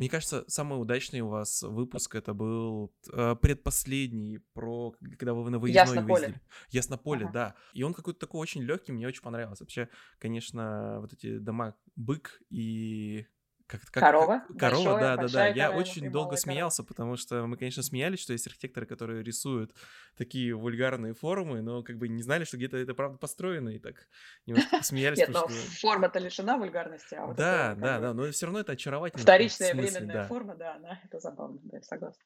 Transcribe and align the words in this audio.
Мне 0.00 0.08
кажется, 0.08 0.44
самый 0.48 0.80
удачный 0.80 1.20
у 1.20 1.28
вас 1.28 1.62
выпуск 1.62 2.14
это 2.14 2.32
был 2.32 2.90
э, 3.12 3.36
предпоследний 3.36 4.38
про 4.54 4.94
когда 5.18 5.34
вы 5.34 5.50
на 5.50 5.58
выездной 5.58 5.82
Яснополе. 5.84 6.22
ездили. 6.22 6.40
Яснополе, 6.70 7.24
Ага. 7.26 7.32
да. 7.32 7.54
И 7.74 7.82
он 7.82 7.92
какой-то 7.92 8.18
такой 8.18 8.40
очень 8.40 8.62
легкий, 8.62 8.92
мне 8.92 9.06
очень 9.06 9.20
понравился. 9.20 9.62
Вообще, 9.62 9.90
конечно, 10.18 11.00
вот 11.02 11.12
эти 11.12 11.36
дома 11.36 11.74
бык 11.96 12.40
и 12.48 13.26
как, 13.70 13.80
как, 13.82 13.90
как- 13.92 14.02
Корова. 14.02 14.44
корова, 14.58 14.84
Большое, 14.84 15.00
да, 15.00 15.16
да, 15.16 15.28
да. 15.28 15.46
Я 15.48 15.66
корова 15.66 15.80
очень 15.80 16.02
долго 16.10 16.30
корова. 16.30 16.36
смеялся, 16.36 16.82
потому 16.82 17.16
что 17.16 17.46
мы, 17.46 17.56
конечно, 17.56 17.82
смеялись, 17.82 18.20
что 18.20 18.32
есть 18.32 18.46
архитекторы, 18.46 18.86
которые 18.86 19.22
рисуют 19.22 19.74
такие 20.16 20.54
вульгарные 20.54 21.14
формы, 21.14 21.62
но 21.62 21.82
как 21.82 21.96
бы 21.98 22.08
не 22.08 22.22
знали, 22.22 22.44
что 22.44 22.56
где-то 22.56 22.76
это 22.76 22.94
правда 22.94 23.18
построено, 23.18 23.68
и 23.70 23.78
так 23.78 24.08
немножко 24.46 24.76
посмеялись, 24.78 25.18
Нет, 25.18 25.28
но 25.30 25.46
форма-то 25.48 26.18
лишена 26.18 26.58
вульгарности, 26.58 27.14
а 27.14 27.26
вот 27.26 27.36
Да, 27.36 27.74
да, 27.76 28.00
да, 28.00 28.14
но 28.14 28.30
все 28.30 28.46
равно 28.46 28.60
это 28.60 28.72
очаровательно 28.72 29.22
вторичная 29.22 29.74
временная 29.74 30.26
форма, 30.26 30.56
да, 30.56 30.74
она, 30.74 31.00
это 31.04 31.20
забавно, 31.20 31.60
да, 31.62 31.80
согласна. 31.82 32.22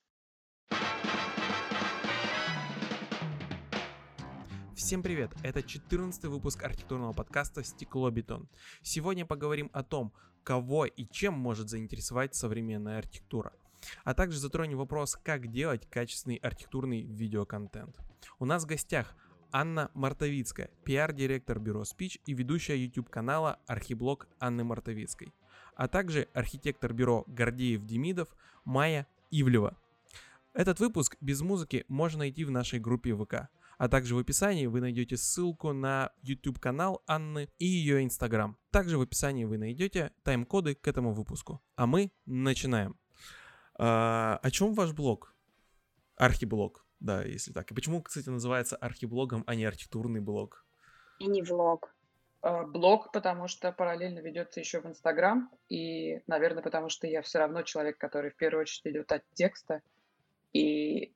Всем 4.85 5.03
привет! 5.03 5.31
Это 5.43 5.63
14 5.63 6.25
выпуск 6.25 6.63
архитектурного 6.63 7.15
подкаста 7.15 7.65
«Стекло-бетон». 7.65 8.51
Сегодня 8.83 9.25
поговорим 9.25 9.71
о 9.73 9.83
том, 9.83 10.13
кого 10.43 10.85
и 10.85 11.07
чем 11.07 11.33
может 11.33 11.71
заинтересовать 11.71 12.35
современная 12.35 12.99
архитектура. 12.99 13.55
А 14.05 14.13
также 14.13 14.39
затронем 14.39 14.77
вопрос, 14.77 15.17
как 15.23 15.51
делать 15.51 15.89
качественный 15.89 16.37
архитектурный 16.37 17.01
видеоконтент. 17.01 17.97
У 18.39 18.45
нас 18.45 18.65
в 18.65 18.67
гостях 18.67 19.17
Анна 19.51 19.91
Мартовицкая, 19.95 20.69
пиар-директор 20.85 21.59
бюро 21.59 21.85
Speech 21.85 22.21
и 22.27 22.35
ведущая 22.35 22.77
YouTube-канала 22.77 23.61
«Архиблог» 23.67 24.29
Анны 24.39 24.65
Мартовицкой. 24.65 25.33
А 25.77 25.89
также 25.89 26.29
архитектор 26.35 26.93
бюро 26.93 27.25
Гордеев-Демидов 27.27 28.29
Майя 28.67 29.07
Ивлева. 29.31 29.79
Этот 30.53 30.79
выпуск 30.79 31.17
без 31.23 31.41
музыки 31.41 31.87
можно 31.89 32.19
найти 32.21 32.45
в 32.45 32.51
нашей 32.51 32.81
группе 32.81 33.17
ВК. 33.17 33.49
А 33.79 33.89
также 33.89 34.15
в 34.15 34.19
описании 34.19 34.67
вы 34.67 34.81
найдете 34.81 35.17
ссылку 35.17 35.73
на 35.73 36.13
YouTube 36.23 36.59
канал 36.59 37.03
Анны 37.07 37.49
и 37.59 37.67
ее 37.67 38.03
Инстаграм. 38.05 38.59
Также 38.71 38.99
в 38.99 39.01
описании 39.01 39.45
вы 39.45 39.59
найдете 39.59 40.13
тайм-коды 40.23 40.75
к 40.75 40.87
этому 40.89 41.13
выпуску. 41.13 41.63
А 41.77 41.87
мы 41.87 42.13
начинаем. 42.27 42.99
А, 43.77 44.39
о 44.43 44.51
чем 44.51 44.75
ваш 44.75 44.93
блог? 44.93 45.35
Архиблог, 46.17 46.87
да, 47.01 47.25
если 47.25 47.53
так. 47.53 47.71
И 47.71 47.75
почему, 47.75 48.03
кстати, 48.03 48.29
называется 48.29 48.77
архиблогом, 48.77 49.45
а 49.47 49.55
не 49.55 49.65
архитектурный 49.65 50.21
блог? 50.21 50.65
И 51.19 51.27
не 51.27 51.43
влог. 51.43 51.95
А, 52.45 52.65
Блог, 52.65 53.11
потому 53.11 53.49
что 53.49 53.73
параллельно 53.73 54.19
ведется 54.19 54.61
еще 54.61 54.81
в 54.81 54.87
Инстаграм, 54.87 55.51
и, 55.71 56.21
наверное, 56.27 56.63
потому 56.63 56.91
что 56.91 57.07
я 57.07 57.23
все 57.23 57.39
равно 57.39 57.63
человек, 57.63 57.97
который 57.97 58.31
в 58.31 58.37
первую 58.37 58.63
очередь 58.63 58.95
идет 58.95 59.13
от 59.13 59.23
текста, 59.33 59.81
и 60.53 61.15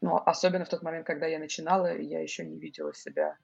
ну, 0.00 0.16
особенно 0.16 0.64
в 0.64 0.68
тот 0.68 0.82
момент, 0.82 1.06
когда 1.06 1.26
я 1.26 1.38
начинала, 1.38 1.96
я 1.96 2.20
еще 2.20 2.44
не 2.44 2.58
видела 2.58 2.92
себя 2.94 3.36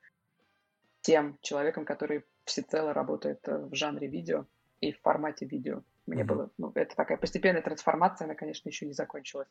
тем 1.02 1.38
человеком, 1.40 1.84
который 1.84 2.24
всецело 2.44 2.92
работает 2.92 3.46
э, 3.48 3.56
в 3.58 3.74
жанре 3.74 4.06
видео 4.08 4.46
и 4.80 4.92
в 4.92 5.00
формате 5.00 5.46
видео. 5.46 5.82
Мне 6.06 6.24
Мгм. 6.24 6.34
было, 6.34 6.50
ну, 6.58 6.72
это 6.74 6.94
такая 6.96 7.16
постепенная 7.18 7.62
трансформация, 7.62 8.24
она, 8.26 8.34
конечно, 8.34 8.68
еще 8.68 8.86
не 8.86 8.92
закончилась. 8.92 9.48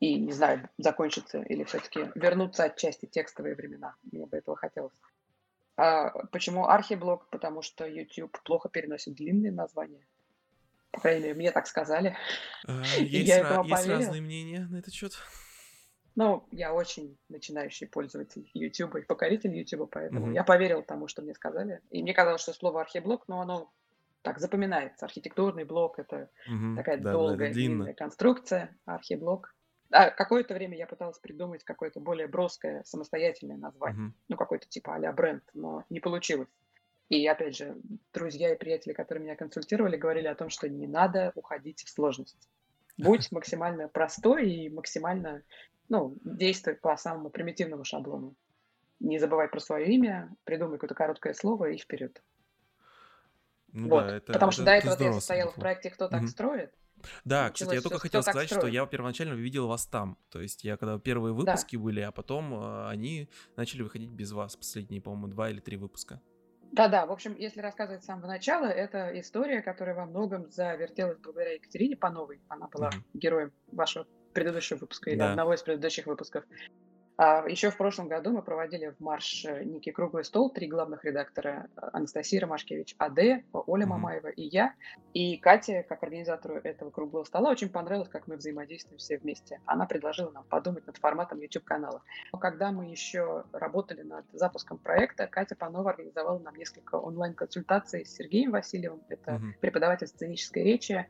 И 0.00 0.16
не 0.18 0.32
знаю, 0.32 0.68
закончится 0.78 1.42
или 1.42 1.64
все-таки 1.64 2.10
вернуться 2.14 2.64
отчасти 2.64 3.06
текстовые 3.06 3.54
времена. 3.54 3.94
Мне 4.10 4.26
бы 4.26 4.36
этого 4.36 4.56
хотелось. 4.56 5.00
А 5.76 6.10
почему 6.26 6.66
архиблог? 6.66 7.28
Потому 7.30 7.62
что 7.62 7.86
YouTube 7.86 8.36
плохо 8.44 8.68
переносит 8.68 9.14
длинные 9.14 9.52
названия. 9.52 10.06
По 10.92 11.00
крайней 11.00 11.22
мере, 11.22 11.34
мне 11.34 11.52
так 11.52 11.66
сказали. 11.66 12.16
А, 12.66 12.82
Есть, 12.98 13.28
я 13.28 13.40
ра- 13.40 13.46
этому 13.46 13.64
есть 13.64 13.88
разные 13.88 14.20
мнения 14.22 14.66
на 14.70 14.76
этот 14.76 14.94
счет. 14.94 15.12
Ну, 16.16 16.46
я 16.52 16.72
очень 16.72 17.18
начинающий 17.28 17.88
пользователь 17.88 18.48
YouTube 18.54 18.96
и 18.96 19.02
покоритель 19.02 19.54
YouTube, 19.56 19.90
поэтому 19.90 20.26
Мгм. 20.26 20.34
я 20.34 20.44
поверил 20.44 20.82
тому, 20.82 21.08
что 21.08 21.22
мне 21.22 21.34
сказали. 21.34 21.80
И 21.90 22.02
мне 22.02 22.14
казалось, 22.14 22.40
что 22.42 22.52
слово 22.52 22.82
архиблок, 22.82 23.26
но 23.26 23.40
оно 23.40 23.72
так 24.22 24.38
запоминается. 24.38 25.06
Архитектурный 25.06 25.64
блок— 25.64 25.98
это 25.98 26.30
Мгм, 26.46 26.76
такая 26.76 26.98
да, 26.98 27.02
да, 27.04 27.12
долгая, 27.12 27.52
длинно. 27.52 27.76
длинная 27.76 27.94
конструкция, 27.94 28.76
архиблок. 28.86 29.54
А 29.90 30.10
какое-то 30.10 30.54
время 30.54 30.76
я 30.78 30.86
пыталась 30.86 31.18
придумать 31.18 31.62
какое-то 31.64 32.00
более 32.00 32.26
броское, 32.26 32.82
самостоятельное 32.84 33.56
название. 33.56 34.00
Мгм. 34.00 34.14
Ну, 34.28 34.36
какой-то 34.36 34.68
типа 34.68 34.94
а-ля 34.94 35.12
бренд, 35.12 35.42
но 35.52 35.84
не 35.90 36.00
получилось. 36.00 36.48
И 37.10 37.26
опять 37.26 37.56
же, 37.56 37.76
друзья 38.12 38.54
и 38.54 38.58
приятели, 38.58 38.92
которые 38.92 39.22
меня 39.22 39.36
консультировали, 39.36 39.96
говорили 39.96 40.26
о 40.26 40.34
том, 40.34 40.48
что 40.48 40.68
не 40.68 40.86
надо 40.86 41.32
уходить 41.34 41.82
в 41.84 41.90
сложность. 41.90 42.48
Будь 42.96 43.30
максимально 43.32 43.88
простой 43.88 44.48
и 44.50 44.68
максимально, 44.70 45.42
ну, 45.88 46.16
действуй 46.24 46.74
по 46.76 46.96
самому 46.96 47.30
примитивному 47.30 47.84
шаблону. 47.84 48.36
Не 49.00 49.18
забывай 49.18 49.48
про 49.48 49.60
свое 49.60 49.86
имя, 49.92 50.34
придумай 50.44 50.76
какое-то 50.76 50.94
короткое 50.94 51.34
слово 51.34 51.70
и 51.72 51.78
вперед. 51.78 52.22
Ну 53.72 53.88
вот. 53.88 54.06
да, 54.06 54.16
это, 54.18 54.32
Потому 54.32 54.52
что 54.52 54.62
это- 54.62 54.70
до 54.70 54.76
это 54.76 54.78
этого 54.78 54.90
я 54.92 54.96
здорово 54.96 55.18
состояла 55.20 55.50
в 55.50 55.54
сработало. 55.54 55.62
проекте 55.64 55.90
«Кто 55.90 56.08
так 56.08 56.20
Мгм. 56.20 56.28
строит?». 56.28 56.74
Да, 57.24 57.50
кстати, 57.50 57.74
я 57.74 57.80
только 57.82 57.98
хотел 57.98 58.22
сказать, 58.22 58.48
что 58.48 58.66
я 58.68 58.86
первоначально 58.86 59.34
видел 59.34 59.66
вас 59.66 59.86
там. 59.86 60.16
То 60.30 60.40
есть 60.40 60.62
я 60.64 60.76
когда 60.76 60.98
первые 60.98 61.34
Да. 61.34 61.38
выпуски 61.40 61.76
были, 61.76 62.00
а 62.00 62.12
потом 62.12 62.54
э, 62.54 62.88
они 62.88 63.28
начали 63.56 63.82
выходить 63.82 64.10
без 64.10 64.30
вас. 64.32 64.56
Последние, 64.56 65.02
по-моему, 65.02 65.26
два 65.28 65.50
или 65.50 65.58
три 65.60 65.76
выпуска. 65.76 66.22
Да-да, 66.70 67.06
в 67.06 67.12
общем, 67.12 67.36
если 67.36 67.60
рассказывать 67.60 68.02
с 68.02 68.06
самого 68.06 68.26
начала, 68.26 68.66
это 68.66 69.18
история, 69.20 69.62
которая 69.62 69.94
во 69.94 70.06
многом 70.06 70.50
завертелась 70.50 71.18
благодаря 71.20 71.52
Екатерине 71.54 71.96
Пановой. 71.96 72.42
Она 72.48 72.68
была 72.68 72.90
Мгм. 72.90 73.04
героем 73.12 73.52
вашего 73.70 74.06
предыдущего 74.32 74.78
выпуска 74.78 75.10
или 75.10 75.20
Да. 75.20 75.22
одного 75.22 75.54
из 75.54 75.62
предыдущих 75.62 76.06
выпусков. 76.06 76.44
А 77.16 77.48
еще 77.48 77.70
в 77.70 77.76
прошлом 77.76 78.08
году 78.08 78.32
мы 78.32 78.42
проводили 78.42 78.88
в 78.88 79.00
Марш 79.00 79.44
э, 79.44 79.62
некий 79.62 79.92
круглый 79.92 80.24
стол, 80.24 80.50
три 80.50 80.66
главных 80.66 81.04
редактора 81.04 81.68
э, 81.76 81.88
Анастасия 81.92 82.40
Ромашкевич, 82.40 82.96
АД, 82.98 83.44
Оля. 83.52 83.86
Мамаева 83.86 84.28
и 84.28 84.42
я. 84.42 84.74
И 85.12 85.36
Катя, 85.36 85.84
как 85.88 86.02
организатору 86.02 86.56
этого 86.56 86.90
круглого 86.90 87.22
стола, 87.22 87.50
очень 87.50 87.68
понравилось, 87.68 88.08
как 88.08 88.26
мы 88.26 88.36
взаимодействуем 88.36 88.98
все 88.98 89.18
вместе. 89.18 89.60
Она 89.64 89.86
предложила 89.86 90.30
нам 90.30 90.44
подумать 90.44 90.86
над 90.86 90.96
форматом 90.96 91.38
YouTube-канала. 91.40 92.02
Но 92.32 92.38
когда 92.38 92.72
мы 92.72 92.86
еще 92.90 93.44
работали 93.52 94.02
над 94.02 94.24
запуском 94.32 94.78
проекта, 94.78 95.28
Катя 95.28 95.54
Панова 95.54 95.90
организовала 95.90 96.40
нам 96.40 96.56
несколько 96.56 96.96
онлайн-консультаций 96.96 98.04
с 98.04 98.14
Сергеем 98.14 98.50
Васильевым. 98.50 99.02
Это 99.08 99.34
Мгм. 99.34 99.54
преподаватель 99.60 100.08
сценической 100.08 100.64
речи, 100.64 101.06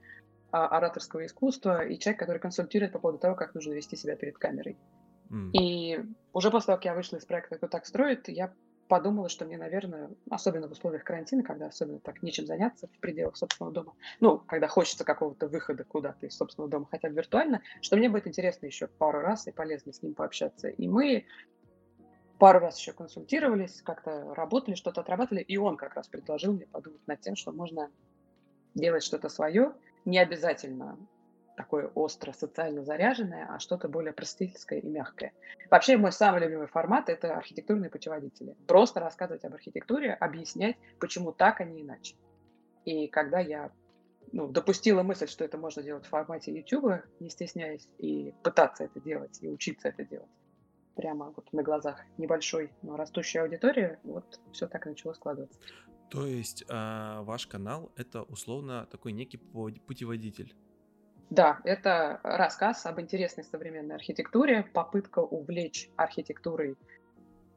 а, 0.51 0.67
ораторского 0.69 1.25
искусства 1.27 1.85
и 1.85 1.99
человек, 1.99 2.21
который 2.21 2.39
консультирует 2.39 2.93
по 2.93 2.99
поводу 2.99 3.19
того, 3.19 3.35
как 3.35 3.55
нужно 3.55 3.73
вести 3.73 3.97
себя 3.97 4.17
перед 4.17 4.37
камерой. 4.37 4.77
И 5.53 6.01
уже 6.33 6.51
после 6.51 6.67
того, 6.67 6.77
как 6.77 6.85
я 6.85 6.95
вышла 6.95 7.17
из 7.17 7.25
проекта 7.25 7.57
«Кто 7.57 7.69
так 7.69 7.87
строит», 7.87 8.29
я 8.29 8.53
подумала, 8.89 9.29
что 9.29 9.45
мне, 9.45 9.57
наверное, 9.57 10.11
особенно 10.31 10.69
в 10.69 10.73
условиях 10.73 11.05
карантина, 11.05 11.43
когда 11.43 11.67
особенно 11.67 11.99
так 12.01 12.23
нечем 12.23 12.47
заняться 12.47 12.87
в 12.87 12.99
пределах 13.01 13.37
собственного 13.37 13.73
дома, 13.73 13.95
ну, 14.21 14.39
когда 14.39 14.69
хочется 14.69 15.05
какого-то 15.05 15.49
выхода 15.49 15.85
куда-то 15.85 16.27
из 16.27 16.37
собственного 16.37 16.71
дома, 16.71 16.87
хотя 16.91 17.09
бы 17.09 17.15
виртуально, 17.15 17.63
что 17.81 17.97
мне 17.97 18.09
будет 18.09 18.27
интересно 18.27 18.67
еще 18.67 18.87
пару 18.87 19.21
раз 19.21 19.47
и 19.47 19.53
полезно 19.53 19.93
с 19.93 20.03
ним 20.03 20.15
пообщаться. 20.15 20.69
И 20.69 20.87
мы 20.87 21.25
пару 22.39 22.59
раз 22.59 22.79
еще 22.79 22.93
консультировались, 22.93 23.81
как-то 23.83 24.35
работали, 24.35 24.75
что-то 24.75 25.01
отрабатывали, 25.01 25.43
и 25.43 25.57
он 25.57 25.77
как 25.77 25.95
раз 25.95 26.09
предложил 26.09 26.53
мне 26.53 26.67
подумать 26.67 27.01
над 27.07 27.21
тем, 27.21 27.37
что 27.37 27.53
можно 27.53 27.91
делать 28.75 29.03
что-то 29.03 29.29
свое, 29.29 29.73
не 30.05 30.19
обязательно 30.19 30.99
такое 31.57 31.89
остро 31.89 32.33
социально 32.33 32.85
заряженное, 32.85 33.47
а 33.51 33.59
что-то 33.59 33.89
более 33.89 34.13
простительское 34.13 34.81
и 34.81 34.87
мягкое. 34.87 35.33
Вообще 35.71 35.97
мой 35.97 36.13
самый 36.13 36.41
любимый 36.41 36.67
формат– 36.67 37.09
это 37.11 37.37
архитектурные 37.37 37.91
путеводители. 37.91 38.57
Просто 38.67 39.01
рассказывать 39.01 39.45
об 39.45 39.55
архитектуре, 39.55 40.15
объяснять, 40.15 40.77
почему 40.99 41.33
так, 41.33 41.61
а 41.61 41.65
не 41.65 41.83
иначе. 41.83 42.17
И 42.85 43.09
когда 43.09 43.41
я 43.41 43.71
ну, 44.33 44.49
допустила 44.49 45.03
мысль, 45.03 45.29
что 45.29 45.45
это 45.45 45.59
можно 45.59 45.83
делать 45.83 46.07
в 46.07 46.09
формате 46.09 46.53
YouTube, 46.53 47.03
не 47.21 47.31
стесняясь, 47.31 47.89
и 47.99 48.35
пытаться 48.43 48.85
это 48.85 49.01
делать, 49.01 49.39
и 49.41 49.49
учиться 49.49 49.89
это 49.89 50.05
делать, 50.05 50.31
прямо 50.97 51.33
вот 51.37 51.53
на 51.53 51.63
глазах 51.63 52.01
небольшой, 52.19 52.73
но 52.83 52.97
растущей 52.97 53.39
аудитории, 53.39 53.99
вот 54.03 54.41
все 54.53 54.67
так 54.67 54.87
и 54.87 54.91
начало 54.91 55.13
складываться. 55.13 55.59
То 56.11 56.27
есть 56.27 56.65
а, 56.69 57.23
ваш 57.23 57.47
канал 57.47 57.93
это 57.97 58.23
условно 58.23 58.87
такой 58.91 59.13
некий 59.13 59.39
пу- 59.39 59.81
путеводитель. 59.81 60.55
Да, 61.31 61.61
это 61.65 62.21
рассказ 62.23 62.87
об 62.87 63.01
интересной 63.01 63.45
современной 63.45 63.97
архитектуре, 63.97 64.65
попытка 64.73 65.21
увлечь 65.21 65.91
архитектурой 65.97 66.77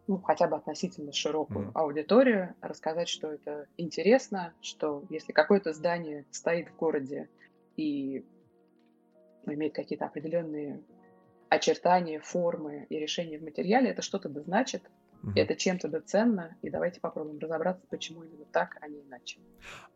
ну, 0.07 0.21
хотя 0.21 0.47
бы 0.47 0.55
относительно 0.55 1.11
широкую 1.11 1.67
Мгм. 1.67 1.71
аудиторию, 1.77 2.55
рассказать, 2.61 3.09
что 3.09 3.33
это 3.33 3.67
интересно, 3.75 4.53
что 4.61 5.03
если 5.09 5.33
какое-то 5.33 5.73
здание 5.73 6.25
стоит 6.31 6.69
в 6.69 6.75
городе 6.77 7.29
и 7.75 8.25
имеет 9.45 9.75
какие-то 9.75 10.05
определенные 10.05 10.81
очертания, 11.49 12.19
формы 12.19 12.85
и 12.89 12.97
решения 12.99 13.37
в 13.37 13.43
материале, 13.43 13.89
это 13.89 14.01
что-то 14.01 14.29
да 14.29 14.41
значит, 14.41 14.83
Угу. 15.23 15.31
Это 15.35 15.55
чем-то 15.55 15.87
да 15.87 16.01
ценно, 16.01 16.57
и 16.61 16.69
давайте 16.69 16.99
попробуем 16.99 17.39
разобраться, 17.39 17.85
почему 17.89 18.23
именно 18.23 18.45
так, 18.45 18.77
а 18.81 18.87
не 18.87 19.01
иначе. 19.01 19.39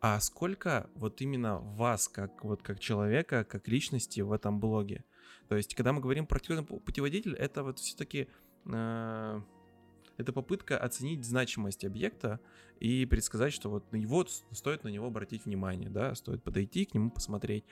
А 0.00 0.20
сколько 0.20 0.90
вот 0.94 1.20
именно 1.20 1.58
вас, 1.58 2.08
как 2.08 2.44
вот 2.44 2.62
как 2.62 2.80
человека, 2.80 3.44
как 3.44 3.68
личности 3.68 4.20
в 4.20 4.32
этом 4.32 4.60
блоге? 4.60 5.04
То 5.48 5.56
есть, 5.56 5.74
когда 5.74 5.92
мы 5.92 6.00
говорим 6.00 6.26
про 6.26 6.38
путеводитель, 6.38 7.34
это 7.34 7.62
вот 7.62 7.78
все-таки 7.78 8.28
э, 8.66 9.40
это 10.16 10.32
попытка 10.32 10.78
оценить 10.78 11.24
значимость 11.24 11.84
объекта 11.84 12.40
и 12.80 13.06
предсказать, 13.06 13.52
что 13.52 13.70
вот 13.70 13.90
на 13.92 13.96
него 13.96 14.26
стоит 14.50 14.84
на 14.84 14.88
него 14.88 15.06
обратить 15.06 15.44
внимание, 15.44 15.88
да, 15.88 16.14
стоит 16.14 16.42
подойти 16.42 16.84
к 16.84 16.94
нему 16.94 17.10
посмотреть. 17.10 17.64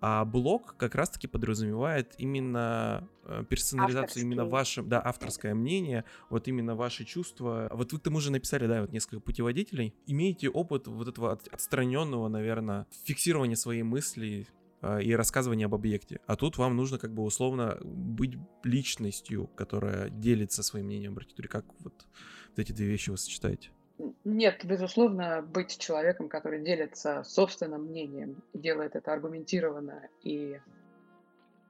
А 0.00 0.24
блог 0.24 0.76
как 0.76 0.94
раз-таки 0.94 1.26
подразумевает 1.26 2.14
именно 2.18 3.08
э, 3.24 3.44
персонализацию, 3.48 4.02
Авторский. 4.02 4.22
именно 4.22 4.44
ваше, 4.44 4.82
да, 4.82 5.00
авторское 5.02 5.54
мнение, 5.54 6.04
вот 6.28 6.48
именно 6.48 6.74
ваши 6.74 7.04
чувства. 7.04 7.70
Вот 7.72 7.92
вы 7.92 7.98
к 7.98 8.02
тому 8.02 8.20
же 8.20 8.30
написали, 8.30 8.66
да, 8.66 8.82
вот 8.82 8.92
несколько 8.92 9.20
путеводителей. 9.20 9.94
Имеете 10.06 10.50
опыт 10.50 10.86
вот 10.86 11.08
этого 11.08 11.32
отстраненного, 11.50 12.28
наверное, 12.28 12.86
фиксирования 13.04 13.56
своей 13.56 13.84
мысли 13.84 14.46
и 15.02 15.12
рассказывания 15.12 15.66
об 15.66 15.74
объекте. 15.74 16.20
А 16.26 16.36
тут 16.36 16.58
вам 16.58 16.76
нужно 16.76 16.98
как 16.98 17.12
бы 17.12 17.22
условно 17.22 17.78
быть 17.82 18.36
личностью, 18.64 19.48
которая 19.54 20.10
делится 20.10 20.62
своим 20.62 20.86
мнением 20.86 21.12
об 21.12 21.18
архитектуре. 21.18 21.48
Как 21.48 21.64
вот, 21.80 21.94
вот 22.48 22.58
эти 22.58 22.72
две 22.72 22.86
вещи 22.86 23.10
вы 23.10 23.18
сочетаете? 23.18 23.70
Нет, 24.24 24.64
безусловно, 24.64 25.42
быть 25.42 25.78
человеком, 25.78 26.28
который 26.28 26.62
делится 26.62 27.22
собственным 27.24 27.84
мнением 27.84 28.42
делает 28.52 28.94
это 28.94 29.12
аргументированно 29.12 30.08
и 30.22 30.60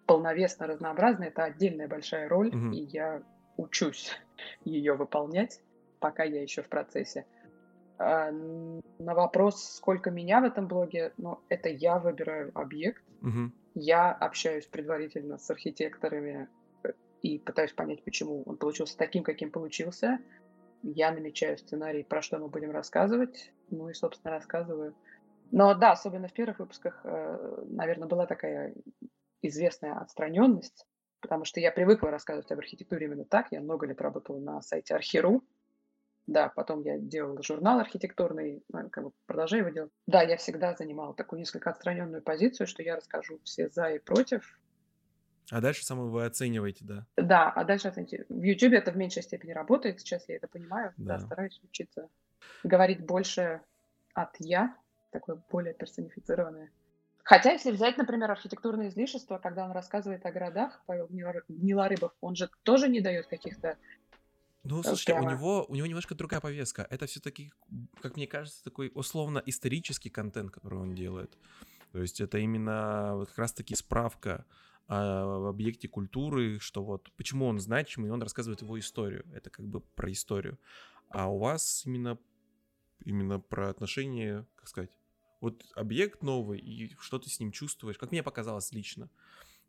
полновесно, 0.06 0.66
разнообразно, 0.66 1.24
это 1.24 1.44
отдельная 1.44 1.88
большая 1.88 2.28
роль, 2.28 2.48
угу. 2.48 2.72
и 2.72 2.80
я 2.80 3.22
учусь 3.56 4.12
ее 4.64 4.94
выполнять, 4.94 5.60
пока 6.00 6.24
я 6.24 6.42
еще 6.42 6.62
в 6.62 6.68
процессе. 6.68 7.26
А 7.98 8.30
на 8.30 9.14
вопрос, 9.14 9.76
сколько 9.76 10.10
меня 10.10 10.40
в 10.40 10.44
этом 10.44 10.68
блоге, 10.68 11.12
ну, 11.16 11.40
это 11.48 11.68
я 11.68 11.98
выбираю 11.98 12.50
объект, 12.54 13.02
угу. 13.22 13.52
я 13.74 14.12
общаюсь 14.12 14.66
предварительно 14.66 15.38
с 15.38 15.50
архитекторами 15.50 16.48
э, 16.84 16.92
и 17.22 17.38
пытаюсь 17.38 17.72
понять, 17.72 18.04
почему 18.04 18.42
он 18.44 18.56
получился 18.56 18.96
таким, 18.96 19.22
каким 19.22 19.50
получился. 19.50 20.18
Я 20.82 21.10
намечаю 21.10 21.58
сценарий, 21.58 22.04
про 22.04 22.22
что 22.22 22.38
мы 22.38 22.48
будем 22.48 22.70
рассказывать, 22.70 23.52
ну 23.70 23.88
и, 23.88 23.94
собственно, 23.94 24.32
рассказываю. 24.32 24.94
Но 25.50 25.74
да, 25.74 25.92
особенно 25.92 26.28
в 26.28 26.32
первых 26.32 26.58
выпусках, 26.58 27.00
э, 27.04 27.64
наверное, 27.68 28.08
была 28.08 28.26
такая 28.26 28.74
известная 29.42 29.94
отстраненность, 29.94 30.86
потому 31.20 31.44
что 31.44 31.60
я 31.60 31.70
привыкла 31.70 32.10
рассказывать 32.10 32.50
об 32.50 32.58
архитектуре 32.58 33.06
именно 33.06 33.24
так. 33.24 33.48
Я 33.50 33.60
много 33.60 33.86
лет 33.86 34.00
работала 34.00 34.38
на 34.38 34.62
сайте 34.62 34.94
Архиру. 34.94 35.42
Да, 36.26 36.48
потом 36.48 36.82
я 36.82 36.98
делала 36.98 37.42
журнал 37.42 37.78
архитектурный, 37.78 38.62
ну, 38.72 38.90
как 38.90 39.04
бы 39.04 39.12
продолжаю 39.26 39.62
его 39.62 39.72
делать. 39.72 39.92
Да, 40.06 40.22
я 40.22 40.36
всегда 40.36 40.74
занимала 40.74 41.14
такую 41.14 41.38
несколько 41.38 41.70
отстраненную 41.70 42.22
позицию, 42.22 42.66
что 42.66 42.82
я 42.82 42.96
расскажу 42.96 43.40
все 43.44 43.68
за 43.68 43.90
и 43.90 43.98
против, 43.98 44.58
а 45.50 45.60
дальше 45.60 45.84
самое 45.84 46.10
вы 46.10 46.24
оцениваете, 46.24 46.84
да? 46.84 47.06
Да, 47.16 47.50
а 47.50 47.62
дальше 47.62 47.86
оцените. 47.86 48.26
В 48.28 48.42
YouTube 48.42 48.72
это 48.72 48.90
в 48.90 48.96
меньшей 48.96 49.22
степени 49.22 49.52
работает, 49.52 50.00
сейчас 50.00 50.28
я 50.28 50.36
это 50.36 50.48
понимаю. 50.48 50.92
Да, 50.96 51.18
да 51.18 51.20
стараюсь 51.20 51.60
учиться 51.62 52.08
говорить 52.64 53.04
больше 53.04 53.60
от 54.14 54.34
«я», 54.40 54.76
такое 55.12 55.40
более 55.50 55.74
персонифицированное. 55.74 56.70
Хотя, 57.22 57.52
если 57.52 57.72
взять, 57.72 57.96
например, 57.96 58.30
архитектурное 58.30 58.88
излишество, 58.88 59.38
когда 59.38 59.64
он 59.64 59.72
рассказывает 59.72 60.24
о 60.26 60.32
городах, 60.32 60.82
Павел 60.86 61.08
Гнилорыбов, 61.08 62.12
он 62.20 62.36
же 62.36 62.48
тоже 62.62 62.88
не 62.88 63.00
дает 63.00 63.26
каких-то 63.26 63.76
ну, 64.66 64.82
слушайте, 64.82 65.14
у 65.14 65.22
него, 65.22 65.64
у 65.68 65.74
него 65.74 65.86
немножко 65.86 66.14
другая 66.14 66.40
повестка. 66.40 66.86
Это 66.90 67.06
все-таки, 67.06 67.52
как 68.00 68.16
мне 68.16 68.26
кажется, 68.26 68.62
такой 68.64 68.90
условно-исторический 68.94 70.10
контент, 70.10 70.50
который 70.50 70.78
он 70.78 70.94
делает. 70.94 71.36
То 71.92 72.00
есть 72.00 72.20
это 72.20 72.38
именно 72.38 73.16
вот 73.16 73.28
как 73.28 73.38
раз-таки 73.38 73.74
справка 73.74 74.44
о 74.88 75.48
объекте 75.48 75.88
культуры, 75.88 76.58
что 76.60 76.84
вот 76.84 77.10
почему 77.16 77.46
он 77.46 77.58
значимый, 77.58 78.10
он 78.10 78.22
рассказывает 78.22 78.62
его 78.62 78.78
историю. 78.78 79.24
Это 79.32 79.50
как 79.50 79.66
бы 79.66 79.80
про 79.80 80.12
историю. 80.12 80.58
А 81.10 81.30
у 81.30 81.38
вас 81.38 81.84
именно, 81.86 82.18
именно 83.04 83.40
про 83.40 83.70
отношения, 83.70 84.46
как 84.56 84.68
сказать, 84.68 84.96
вот 85.40 85.64
объект 85.74 86.22
новый, 86.22 86.58
и 86.58 86.94
что 87.00 87.18
ты 87.18 87.30
с 87.30 87.40
ним 87.40 87.52
чувствуешь, 87.52 87.98
как 87.98 88.10
мне 88.10 88.22
показалось 88.22 88.72
лично. 88.72 89.10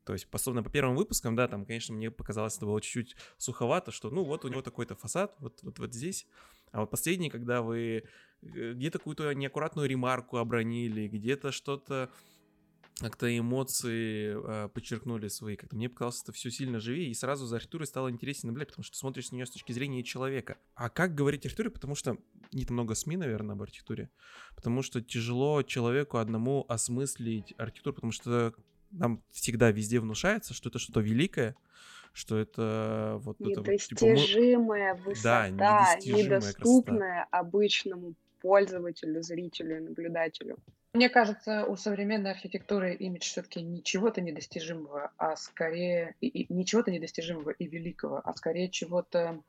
То 0.07 0.13
есть, 0.13 0.25
особенно 0.31 0.63
по 0.63 0.69
первым 0.69 0.95
выпускам, 0.95 1.35
да, 1.35 1.49
там, 1.49 1.65
конечно, 1.65 1.93
мне 1.93 2.09
показалось, 2.09 2.55
это 2.55 2.65
было 2.65 2.79
чуть-чуть 2.79 3.17
суховато, 3.37 3.91
что, 3.91 4.09
ну, 4.09 4.23
вот 4.23 4.45
у 4.45 4.47
него 4.47 4.61
такой-то 4.61 4.95
фасад, 4.95 5.35
вот, 5.39 5.61
вот, 5.63 5.79
вот 5.79 5.93
здесь. 5.93 6.25
А 6.71 6.79
вот 6.79 6.89
последний, 6.89 7.29
когда 7.29 7.61
вы 7.61 8.05
э, 8.41 8.73
где-то 8.73 8.99
какую-то 8.99 9.29
неаккуратную 9.33 9.89
ремарку 9.89 10.37
обронили, 10.37 11.09
где-то 11.09 11.51
что-то 11.51 12.09
как-то 13.01 13.37
эмоции 13.37 14.37
э, 14.37 14.69
подчеркнули 14.69 15.27
свои. 15.27 15.57
Как-то 15.57 15.75
мне 15.75 15.89
показалось 15.89 16.23
это 16.23 16.31
все 16.31 16.51
сильно 16.51 16.79
живее, 16.79 17.09
и 17.09 17.13
сразу 17.13 17.45
за 17.45 17.57
архитектурой 17.57 17.85
стало 17.85 18.09
интереснее 18.09 18.51
наблюдать, 18.51 18.69
потому 18.69 18.85
что 18.85 18.95
смотришь 18.95 19.31
на 19.31 19.35
нее 19.35 19.45
с 19.45 19.51
точки 19.51 19.73
зрения 19.73 20.03
человека. 20.03 20.55
А 20.75 20.89
как 20.89 21.15
говорить 21.15 21.41
о 21.41 21.47
архитектуре? 21.47 21.69
Потому 21.69 21.95
что 21.95 22.17
нет 22.53 22.69
много 22.69 22.95
СМИ, 22.95 23.17
наверное, 23.17 23.55
об 23.55 23.61
архитектуре. 23.61 24.09
Потому 24.55 24.83
что 24.83 25.01
тяжело 25.01 25.63
человеку 25.63 26.17
одному 26.17 26.65
осмыслить 26.69 27.53
архитектуру, 27.57 27.95
потому 27.95 28.13
что 28.13 28.53
нам 28.91 29.21
всегда 29.31 29.71
везде 29.71 29.99
внушается, 29.99 30.53
что 30.53 30.69
это 30.69 30.79
что-то 30.79 31.01
великое, 31.01 31.55
что 32.13 32.37
это 32.37 33.19
вот 33.21 33.39
недостижимая 33.39 34.93
это, 34.93 34.97
типа, 34.97 35.03
мы... 35.03 35.09
высота, 35.09 35.49
да, 35.51 35.95
недоступная 36.01 37.25
красота. 37.25 37.39
обычному 37.39 38.13
пользователю, 38.41 39.21
зрителю, 39.21 39.83
наблюдателю. 39.83 40.57
Мне 40.93 41.09
кажется, 41.09 41.65
у 41.65 41.75
современной 41.75 42.31
архитектуры 42.31 42.95
имидж 42.95 43.25
все-таки 43.25 43.61
не 43.61 43.83
чего-то 43.83 44.21
недостижимого, 44.21 45.11
а 45.17 45.35
скорее 45.35 46.15
и, 46.21 46.27
и, 46.27 46.53
не 46.53 46.65
чего-то 46.65 46.91
недостижимого 46.91 47.51
и 47.51 47.67
великого, 47.67 48.21
а 48.23 48.33
скорее 48.33 48.69
чего-то 48.69 49.41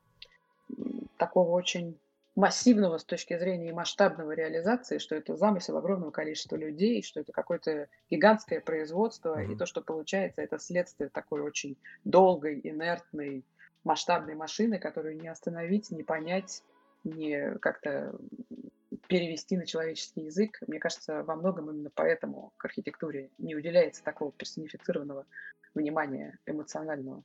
такого 1.17 1.51
очень 1.51 1.97
массивного 2.39 2.97
с 2.97 3.03
точки 3.03 3.37
зрения 3.37 3.73
масштабного 3.73 4.31
реализации, 4.31 4.97
что 4.97 5.13
это 5.13 5.35
замысел 5.35 5.75
огромного 5.77 6.11
количества 6.11 6.55
людей, 6.55 7.03
что 7.03 7.19
это 7.19 7.33
какое-то 7.33 7.89
гигантское 8.09 8.61
производство, 8.61 9.37
mm-hmm. 9.37 9.51
и 9.51 9.57
то, 9.57 9.65
что 9.65 9.81
получается, 9.81 10.41
это 10.41 10.57
следствие 10.57 11.09
такой 11.09 11.41
очень 11.41 11.75
долгой, 12.05 12.61
инертной, 12.63 13.43
масштабной 13.83 14.35
машины, 14.35 14.79
которую 14.79 15.17
не 15.17 15.27
остановить, 15.27 15.91
не 15.91 16.03
понять, 16.03 16.63
не 17.03 17.57
как-то 17.57 18.15
перевести 19.07 19.57
на 19.57 19.65
человеческий 19.65 20.21
язык. 20.21 20.59
Мне 20.65 20.79
кажется, 20.79 21.23
во 21.23 21.35
многом 21.35 21.69
именно 21.69 21.91
поэтому 21.93 22.53
к 22.55 22.63
архитектуре 22.63 23.31
не 23.37 23.53
уделяется 23.53 24.01
такого 24.01 24.31
персонифицированного 24.31 25.25
внимания 25.75 26.39
эмоционального. 26.45 27.21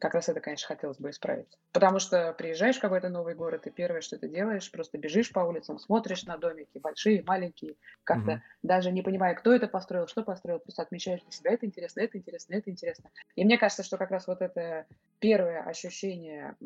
Как 0.00 0.14
раз 0.14 0.28
это, 0.28 0.40
конечно, 0.40 0.68
хотелось 0.68 0.98
бы 0.98 1.10
исправить. 1.10 1.58
Потому 1.72 1.98
что 1.98 2.32
приезжаешь 2.34 2.76
в 2.76 2.80
какой-то 2.80 3.08
новый 3.08 3.34
город, 3.34 3.66
и 3.66 3.70
первое, 3.70 4.02
что 4.02 4.18
ты 4.18 4.28
делаешь, 4.28 4.70
просто 4.70 4.98
бежишь 4.98 5.32
по 5.32 5.40
улицам, 5.40 5.78
смотришь 5.78 6.24
на 6.24 6.36
домики, 6.36 6.78
большие, 6.78 7.22
маленькие, 7.26 7.76
как-то 8.04 8.32
угу. 8.32 8.40
даже 8.62 8.92
не 8.92 9.02
понимая, 9.02 9.34
кто 9.34 9.54
это 9.54 9.68
построил, 9.68 10.06
что 10.06 10.22
построил, 10.22 10.58
просто 10.58 10.82
отмечаешь 10.82 11.22
для 11.22 11.30
себя, 11.30 11.52
это 11.52 11.66
интересно, 11.66 12.00
это 12.00 12.18
интересно, 12.18 12.54
это 12.54 12.70
интересно. 12.70 13.10
И 13.36 13.44
мне 13.44 13.56
кажется, 13.58 13.82
что 13.82 13.96
как 13.96 14.10
раз 14.10 14.26
вот 14.26 14.42
это 14.42 14.86
первое 15.18 15.62
ощущение 15.62 16.56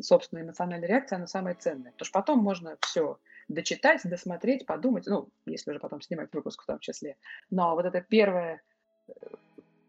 собственной 0.00 0.42
эмоциональной 0.42 0.88
реакции, 0.88 1.16
оно 1.16 1.26
самое 1.26 1.54
ценное. 1.54 1.92
Потому 1.92 2.06
что 2.06 2.18
потом 2.18 2.38
можно 2.40 2.76
все 2.80 3.18
дочитать, 3.48 4.00
досмотреть, 4.04 4.66
подумать, 4.66 5.06
ну, 5.06 5.28
если 5.46 5.70
уже 5.70 5.80
потом 5.80 6.00
снимать 6.00 6.32
выпуск 6.32 6.62
в 6.62 6.66
том 6.66 6.78
числе. 6.78 7.16
Но 7.50 7.74
вот 7.74 7.84
это 7.84 8.00
первое 8.00 8.62
э, 9.08 9.12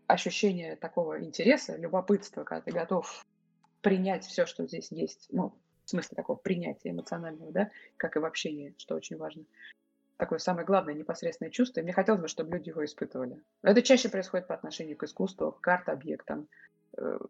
ощущение 0.08 0.76
такого 0.76 1.24
интереса, 1.24 1.76
любопытства, 1.76 2.44
когда 2.44 2.62
ты 2.62 2.72
готов 2.72 3.26
принять 3.82 4.26
все, 4.26 4.46
что 4.46 4.66
здесь 4.66 4.92
есть, 4.92 5.28
ну, 5.30 5.54
в 5.86 5.90
смысле 5.90 6.16
такого 6.16 6.38
принятия 6.38 6.90
эмоционального, 6.90 7.52
да, 7.52 7.72
как 7.98 8.16
и 8.16 8.20
в 8.20 8.26
общении, 8.26 8.74
что 8.78 8.96
очень 8.96 9.18
важно. 9.18 9.44
Такое 10.18 10.40
самое 10.40 10.66
главное 10.66 10.94
непосредственное 10.94 11.52
чувство, 11.52 11.80
и 11.80 11.84
мне 11.84 11.94
хотелось 11.94 12.22
бы, 12.22 12.28
чтобы 12.28 12.58
люди 12.58 12.70
его 12.70 12.84
испытывали. 12.86 13.42
Это 13.62 13.82
чаще 13.82 14.10
происходит 14.10 14.48
по 14.48 14.56
отношению 14.56 14.98
к 14.98 15.04
искусству, 15.04 15.58
к 15.60 15.68
арт-объектам, 15.68 16.48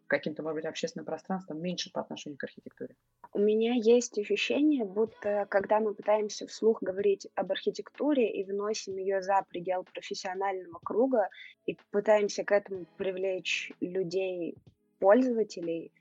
каким-то, 0.06 0.42
может 0.42 0.56
быть, 0.56 0.64
общественным 0.66 1.06
пространством 1.06 1.60
меньше 1.60 1.90
по 1.92 2.00
отношению 2.00 2.38
к 2.38 2.44
архитектуре? 2.44 2.94
У 3.32 3.38
меня 3.38 3.74
есть 3.74 4.18
ощущение, 4.18 4.84
будто 4.84 5.46
когда 5.50 5.80
мы 5.80 5.94
пытаемся 5.94 6.46
вслух 6.46 6.82
говорить 6.82 7.28
об 7.34 7.50
архитектуре 7.52 8.30
и 8.30 8.44
выносим 8.44 8.96
ее 8.96 9.22
за 9.22 9.44
предел 9.48 9.84
профессионального 9.84 10.78
круга 10.82 11.28
и 11.66 11.76
пытаемся 11.90 12.44
к 12.44 12.52
этому 12.52 12.86
привлечь 12.96 13.72
людей, 13.80 14.56
пользователей 14.98 15.92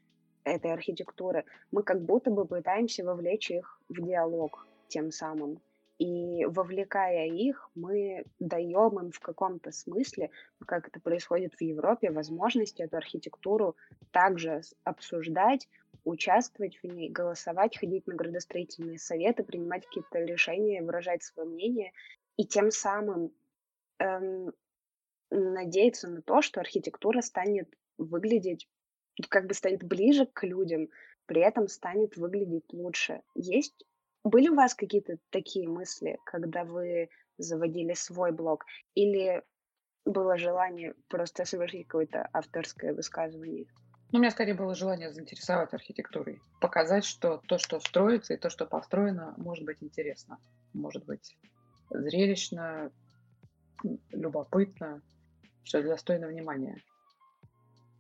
этой 0.44 0.72
архитектуры, 0.72 1.44
мы 1.72 1.84
как 1.84 2.02
будто 2.02 2.32
бы 2.32 2.46
пытаемся 2.46 3.04
вовлечь 3.04 3.52
их 3.52 3.80
в 3.90 4.02
диалог 4.02 4.68
тем 4.88 5.12
самым. 5.12 5.60
И 5.98 6.44
вовлекая 6.46 7.28
их, 7.28 7.70
мы 7.74 8.26
даем 8.40 9.00
им 9.00 9.12
в 9.12 9.20
каком-то 9.20 9.72
смысле, 9.72 10.30
как 10.66 10.90
это 10.90 11.00
происходит 11.00 11.54
в 11.56 11.62
Европе, 11.62 12.12
возможность 12.12 12.82
эту 12.82 12.98
архитектуру 12.98 13.78
также 14.12 14.62
обсуждать, 14.84 15.70
участвовать 16.04 16.78
в 16.78 16.84
ней, 16.84 17.10
голосовать, 17.10 17.78
ходить 17.78 18.08
на 18.08 18.16
градостроительные 18.16 19.00
советы, 19.00 19.44
принимать 19.44 19.86
какие-то 19.86 20.20
решения, 20.20 20.84
выражать 20.84 21.24
свое 21.24 21.48
мнение 21.48 21.94
и 22.36 22.46
тем 22.46 22.72
самым 22.72 23.32
эм, 24.00 24.54
надеяться 25.32 26.10
на 26.10 26.22
то, 26.22 26.42
что 26.42 26.60
архитектура 26.60 27.22
станет 27.22 27.74
выглядеть, 27.98 28.68
как 29.30 29.48
бы 29.48 29.54
станет 29.54 29.84
ближе 29.84 30.26
к 30.26 30.44
людям, 30.44 30.90
при 31.26 31.42
этом 31.42 31.68
станет 31.68 32.18
выглядеть 32.18 32.72
лучше. 32.72 33.22
Есть 33.34 33.86
были 34.26 34.50
у 34.50 34.56
вас 34.56 34.74
какие-то 34.74 35.18
такие 35.30 35.68
мысли, 35.68 36.18
когда 36.26 36.64
вы 36.64 37.10
заводили 37.38 37.94
свой 37.94 38.32
блог? 38.32 38.66
Или 38.96 39.44
было 40.04 40.38
желание 40.38 40.96
просто 41.08 41.46
совершить 41.46 41.88
какое-то 41.88 42.28
авторское 42.34 42.94
высказывание? 42.94 43.66
Ну, 44.12 44.20
у 44.20 44.22
меня 44.22 44.32
скорее 44.32 44.54
было 44.54 44.76
желание 44.76 45.12
заинтересовать 45.12 45.74
архитектурой, 45.74 46.42
показать, 46.62 47.06
что 47.06 47.42
то, 47.48 47.58
что 47.58 47.80
строится, 47.80 48.34
и 48.34 48.38
то, 48.38 48.50
что 48.50 48.66
построено, 48.66 49.34
может 49.38 49.66
быть 49.66 49.82
интересно, 49.82 50.38
может 50.74 51.06
быть 51.06 51.38
зрелищно, 51.90 52.92
любопытно, 54.12 55.02
что 55.64 55.84
достойно 55.84 56.28
внимания. 56.28 56.82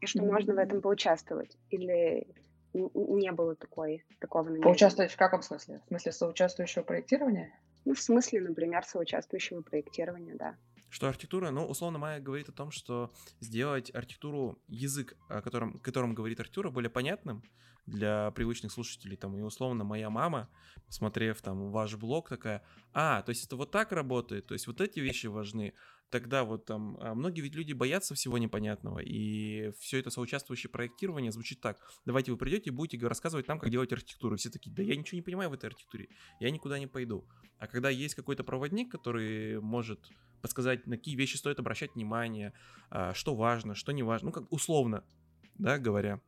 И 0.01 0.05
что 0.05 0.23
можно 0.23 0.53
в 0.53 0.57
этом 0.57 0.81
поучаствовать? 0.81 1.57
Или 1.69 2.27
не 2.75 3.31
было 3.31 3.55
такой, 3.55 4.05
такого 4.19 4.43
намерения. 4.43 4.63
Поучаствовать 4.63 5.11
в 5.11 5.17
каком 5.17 5.41
смысле? 5.41 5.81
В 5.85 5.87
смысле 5.87 6.11
соучаствующего 6.11 6.83
проектирования? 6.83 7.57
Ну, 7.85 7.93
в 7.93 7.99
смысле, 8.01 8.41
например, 8.41 8.83
соучаствующего 8.83 9.61
проектирования, 9.61 10.35
да. 10.35 10.57
Что 10.89 11.07
архитектура, 11.07 11.51
ну, 11.51 11.65
условно, 11.65 11.99
Майя 11.99 12.19
говорит 12.19 12.49
о 12.49 12.51
том, 12.51 12.71
что 12.71 13.11
сделать 13.39 13.93
архитектуру, 13.93 14.57
язык, 14.67 15.17
о 15.29 15.41
котором, 15.41 15.79
котором 15.79 16.13
говорит 16.13 16.39
архитектура, 16.39 16.69
более 16.69 16.89
понятным 16.89 17.43
для 17.85 18.31
привычных 18.31 18.71
слушателей. 18.71 19.17
Там, 19.17 19.37
и 19.37 19.41
условно, 19.41 19.83
моя 19.83 20.09
мама, 20.09 20.49
посмотрев 20.87 21.41
там 21.41 21.71
ваш 21.71 21.95
блог, 21.95 22.29
такая, 22.29 22.63
а, 22.93 23.21
то 23.21 23.29
есть 23.29 23.45
это 23.45 23.55
вот 23.55 23.71
так 23.71 23.91
работает, 23.91 24.47
то 24.47 24.53
есть 24.53 24.67
вот 24.67 24.81
эти 24.81 24.99
вещи 24.99 25.27
важны 25.27 25.73
тогда 26.09 26.43
вот 26.43 26.65
там 26.65 26.97
а 27.01 27.13
многие 27.13 27.41
ведь 27.41 27.55
люди 27.55 27.73
боятся 27.73 28.15
всего 28.15 28.37
непонятного, 28.37 28.99
и 28.99 29.71
все 29.79 29.99
это 29.99 30.09
соучаствующее 30.09 30.69
проектирование 30.69 31.31
звучит 31.31 31.61
так. 31.61 31.77
Давайте 32.05 32.31
вы 32.31 32.37
придете 32.37 32.69
и 32.69 32.73
будете 32.73 33.05
рассказывать 33.05 33.47
нам, 33.47 33.59
как 33.59 33.69
делать 33.69 33.91
архитектуру. 33.91 34.37
Все 34.37 34.49
такие, 34.49 34.73
да 34.73 34.83
я 34.83 34.95
ничего 34.95 35.17
не 35.17 35.21
понимаю 35.21 35.49
в 35.49 35.53
этой 35.53 35.65
архитектуре, 35.65 36.09
я 36.39 36.51
никуда 36.51 36.79
не 36.79 36.87
пойду. 36.87 37.27
А 37.57 37.67
когда 37.67 37.89
есть 37.89 38.15
какой-то 38.15 38.43
проводник, 38.43 38.91
который 38.91 39.59
может 39.59 39.99
подсказать, 40.41 40.85
на 40.87 40.97
какие 40.97 41.15
вещи 41.15 41.37
стоит 41.37 41.59
обращать 41.59 41.95
внимание, 41.95 42.53
а, 42.89 43.13
что 43.13 43.35
важно, 43.35 43.75
что 43.75 43.91
не 43.91 44.03
важно, 44.03 44.27
ну 44.27 44.31
как 44.31 44.51
условно, 44.51 45.03
да, 45.57 45.79
говоря 45.79 46.21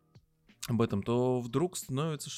об 0.67 0.81
этом, 0.81 1.01
то 1.01 1.39
вдруг 1.39 1.77
становится, 1.77 2.29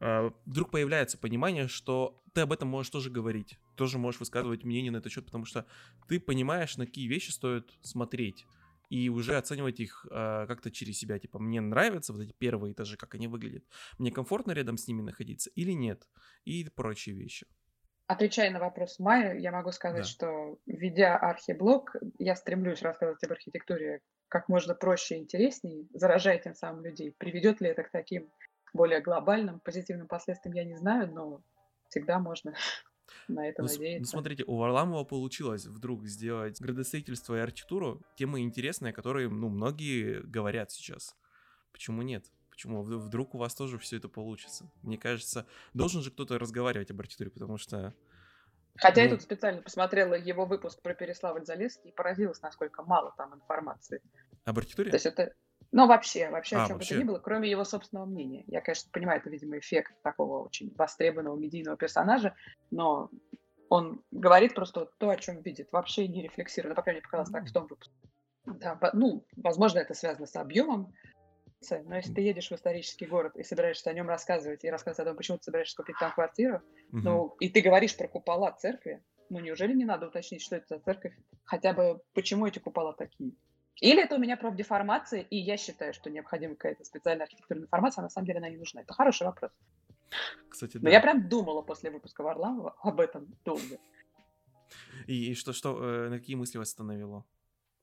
а, 0.00 0.32
вдруг 0.44 0.70
появляется 0.70 1.18
понимание, 1.18 1.68
что 1.68 2.22
ты 2.32 2.42
об 2.42 2.52
этом 2.52 2.68
можешь 2.68 2.90
тоже 2.90 3.10
говорить, 3.10 3.58
тоже 3.76 3.98
можешь 3.98 4.20
высказывать 4.20 4.64
мнение 4.64 4.92
на 4.92 4.98
этот 4.98 5.12
счет, 5.12 5.24
потому 5.24 5.44
что 5.44 5.66
ты 6.08 6.20
понимаешь, 6.20 6.76
на 6.76 6.86
какие 6.86 7.08
вещи 7.08 7.30
стоит 7.30 7.72
смотреть 7.82 8.46
и 8.88 9.08
уже 9.08 9.36
оценивать 9.36 9.78
их 9.78 10.04
э, 10.10 10.46
как-то 10.48 10.70
через 10.70 10.98
себя. 10.98 11.18
Типа, 11.18 11.38
мне 11.38 11.60
нравятся 11.60 12.12
вот 12.12 12.22
эти 12.22 12.32
первые 12.32 12.72
этажи, 12.72 12.96
как 12.96 13.14
они 13.14 13.28
выглядят. 13.28 13.64
Мне 13.98 14.10
комфортно 14.10 14.50
рядом 14.50 14.76
с 14.76 14.88
ними 14.88 15.00
находиться 15.00 15.48
или 15.50 15.70
нет? 15.70 16.08
И 16.44 16.68
прочие 16.74 17.14
вещи. 17.14 17.46
Отвечая 18.10 18.50
на 18.50 18.58
вопрос 18.58 18.98
Майи, 18.98 19.40
я 19.40 19.52
могу 19.52 19.70
сказать, 19.70 20.02
да. 20.02 20.08
что 20.08 20.58
ведя 20.66 21.16
архиблог, 21.16 21.94
я 22.18 22.34
стремлюсь 22.34 22.82
рассказывать 22.82 23.22
об 23.22 23.30
архитектуре 23.30 24.00
как 24.26 24.48
можно 24.48 24.74
проще 24.74 25.14
и 25.14 25.20
интереснее, 25.20 25.86
заражая 25.94 26.40
тем 26.40 26.56
самым 26.56 26.82
людей. 26.82 27.14
Приведет 27.16 27.60
ли 27.60 27.68
это 27.68 27.84
к 27.84 27.92
таким 27.92 28.28
более 28.72 29.00
глобальным 29.00 29.60
позитивным 29.60 30.08
последствиям, 30.08 30.56
я 30.56 30.64
не 30.64 30.76
знаю, 30.76 31.08
но 31.12 31.40
всегда 31.88 32.18
можно 32.18 32.52
на 33.28 33.46
это 33.46 33.62
ну, 33.62 33.68
ну 33.68 33.74
надеяться. 33.74 34.00
Ну, 34.00 34.20
смотрите, 34.20 34.42
у 34.44 34.56
Варламова 34.56 35.04
получилось 35.04 35.66
вдруг 35.66 36.04
сделать 36.04 36.60
градостроительство 36.60 37.36
и 37.36 37.38
архитектуру 37.38 38.02
темы 38.16 38.40
интересные, 38.40 38.92
которые, 38.92 39.28
ну, 39.28 39.48
многие 39.48 40.20
говорят 40.22 40.72
сейчас. 40.72 41.14
Почему 41.70 42.02
нет? 42.02 42.24
Почему? 42.60 42.82
Вдруг 42.82 43.34
у 43.34 43.38
вас 43.38 43.54
тоже 43.54 43.78
все 43.78 43.96
это 43.96 44.10
получится? 44.10 44.70
Мне 44.82 44.98
кажется, 44.98 45.46
должен 45.72 46.02
же 46.02 46.10
кто-то 46.10 46.38
разговаривать 46.38 46.90
об 46.90 47.00
архитектуре, 47.00 47.30
потому 47.30 47.56
что... 47.56 47.94
Хотя 48.76 49.00
ну... 49.00 49.04
я 49.04 49.10
тут 49.14 49.22
специально 49.22 49.62
посмотрела 49.62 50.12
его 50.12 50.44
выпуск 50.44 50.82
про 50.82 50.92
Переславль-Залесский 50.92 51.88
и 51.88 51.90
поразилась, 51.90 52.42
насколько 52.42 52.82
мало 52.82 53.14
там 53.16 53.34
информации. 53.34 54.02
Об 54.44 54.58
архитектуре? 54.58 54.90
То 54.90 54.96
есть 54.96 55.06
это, 55.06 55.32
ну, 55.72 55.86
вообще, 55.86 56.28
вообще 56.28 56.56
а, 56.56 56.64
о 56.64 56.66
чем 56.66 56.76
вообще? 56.76 56.96
бы 56.96 56.98
то 56.98 57.02
ни 57.02 57.08
было, 57.08 57.18
кроме 57.18 57.50
его 57.50 57.64
собственного 57.64 58.04
мнения. 58.04 58.44
Я, 58.46 58.60
конечно, 58.60 58.90
понимаю, 58.92 59.20
это, 59.20 59.30
видимо, 59.30 59.58
эффект 59.58 59.94
такого 60.02 60.44
очень 60.44 60.74
востребованного 60.76 61.38
медийного 61.38 61.78
персонажа, 61.78 62.34
но 62.70 63.08
он 63.70 64.02
говорит 64.10 64.54
просто 64.54 64.90
то, 64.98 65.08
о 65.08 65.16
чем 65.16 65.40
видит, 65.40 65.72
вообще 65.72 66.06
не 66.08 66.20
рефлексирует. 66.24 66.72
Ну, 66.72 66.76
по 66.76 66.82
крайней 66.82 66.98
мере, 66.98 67.06
показалось 67.06 67.30
так 67.30 67.46
в 67.46 67.52
том 67.54 67.66
выпуске. 67.68 67.94
Да, 68.44 68.78
ну, 68.92 69.24
возможно, 69.36 69.78
это 69.78 69.94
связано 69.94 70.26
с 70.26 70.36
объемом, 70.36 70.92
но 71.84 71.96
если 71.96 72.14
ты 72.14 72.20
едешь 72.22 72.50
в 72.50 72.54
исторический 72.54 73.06
город 73.06 73.36
и 73.36 73.42
собираешься 73.42 73.90
о 73.90 73.92
нем 73.92 74.08
рассказывать, 74.08 74.64
и 74.64 74.70
рассказывать 74.70 75.06
о 75.06 75.10
том, 75.10 75.16
почему 75.16 75.38
ты 75.38 75.44
собираешься 75.44 75.76
купить 75.76 75.96
там 75.98 76.12
квартиру, 76.12 76.62
угу. 76.92 76.98
ну, 76.98 77.36
и 77.40 77.48
ты 77.48 77.60
говоришь 77.60 77.96
про 77.96 78.08
купола 78.08 78.52
церкви, 78.52 79.02
ну, 79.28 79.38
неужели 79.38 79.72
не 79.74 79.84
надо 79.84 80.08
уточнить, 80.08 80.42
что 80.42 80.56
это 80.56 80.76
за 80.76 80.80
церковь? 80.80 81.14
Хотя 81.44 81.72
бы, 81.72 82.00
почему 82.14 82.46
эти 82.46 82.58
купола 82.58 82.94
такие? 82.94 83.32
Или 83.80 84.02
это 84.02 84.16
у 84.16 84.18
меня 84.18 84.36
профдеформация, 84.36 85.20
и 85.20 85.36
я 85.36 85.56
считаю, 85.56 85.94
что 85.94 86.10
необходима 86.10 86.54
какая-то 86.54 86.84
специальная 86.84 87.24
архитектурная 87.24 87.64
информация, 87.64 88.02
а 88.02 88.04
на 88.04 88.10
самом 88.10 88.26
деле 88.26 88.38
она 88.38 88.50
не 88.50 88.56
нужна. 88.56 88.82
Это 88.82 88.92
хороший 88.92 89.26
вопрос. 89.26 89.52
Кстати, 90.48 90.76
да. 90.76 90.80
Но 90.82 90.90
я 90.90 91.00
прям 91.00 91.28
думала 91.28 91.62
после 91.62 91.90
выпуска 91.90 92.22
Варламова 92.22 92.76
об 92.82 93.00
этом 93.00 93.28
долго. 93.44 93.78
И, 95.06 95.30
и 95.30 95.34
что, 95.34 95.52
что, 95.52 95.82
э, 95.82 96.08
на 96.08 96.18
какие 96.18 96.36
мысли 96.36 96.58
вас 96.58 96.68
остановило? 96.68 97.24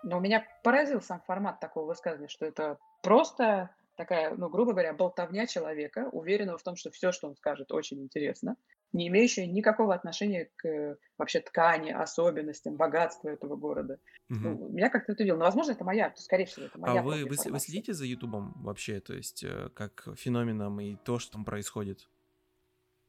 Но 0.03 0.19
меня 0.19 0.45
поразил 0.63 1.01
сам 1.01 1.21
формат 1.21 1.59
такого 1.59 1.87
высказывания, 1.87 2.27
что 2.27 2.45
это 2.45 2.77
просто 3.01 3.71
такая, 3.95 4.35
ну, 4.35 4.47
грубо 4.47 4.71
говоря, 4.71 4.93
болтовня 4.93 5.47
человека, 5.47 6.07
уверенного 6.11 6.57
в 6.57 6.63
том, 6.63 6.75
что 6.75 6.91
все, 6.91 7.11
что 7.11 7.27
он 7.27 7.35
скажет, 7.35 7.71
очень 7.71 8.01
интересно, 8.01 8.55
не 8.93 9.07
имеющая 9.07 9.47
никакого 9.47 9.93
отношения 9.93 10.49
к 10.55 10.97
вообще 11.17 11.41
ткани, 11.41 11.91
особенностям, 11.91 12.75
богатству 12.75 13.29
этого 13.29 13.55
города. 13.55 13.99
Угу. 14.29 14.39
Ну, 14.39 14.69
меня 14.69 14.89
как-то 14.89 15.11
это 15.11 15.23
удивило. 15.23 15.37
Но, 15.37 15.45
возможно, 15.45 15.71
это 15.71 15.83
моя, 15.83 16.13
скорее 16.15 16.45
всего, 16.45 16.67
это 16.67 16.79
моя. 16.79 16.99
А 16.99 17.03
вы, 17.03 17.25
вы, 17.25 17.35
вы 17.45 17.59
следите 17.59 17.93
за 17.93 18.05
Ютубом 18.05 18.53
вообще, 18.61 18.99
то 18.99 19.13
есть 19.13 19.43
э, 19.43 19.69
как 19.73 20.07
феноменом 20.15 20.79
и 20.79 20.95
то, 20.95 21.19
что 21.19 21.33
там 21.33 21.43
происходит? 21.43 22.07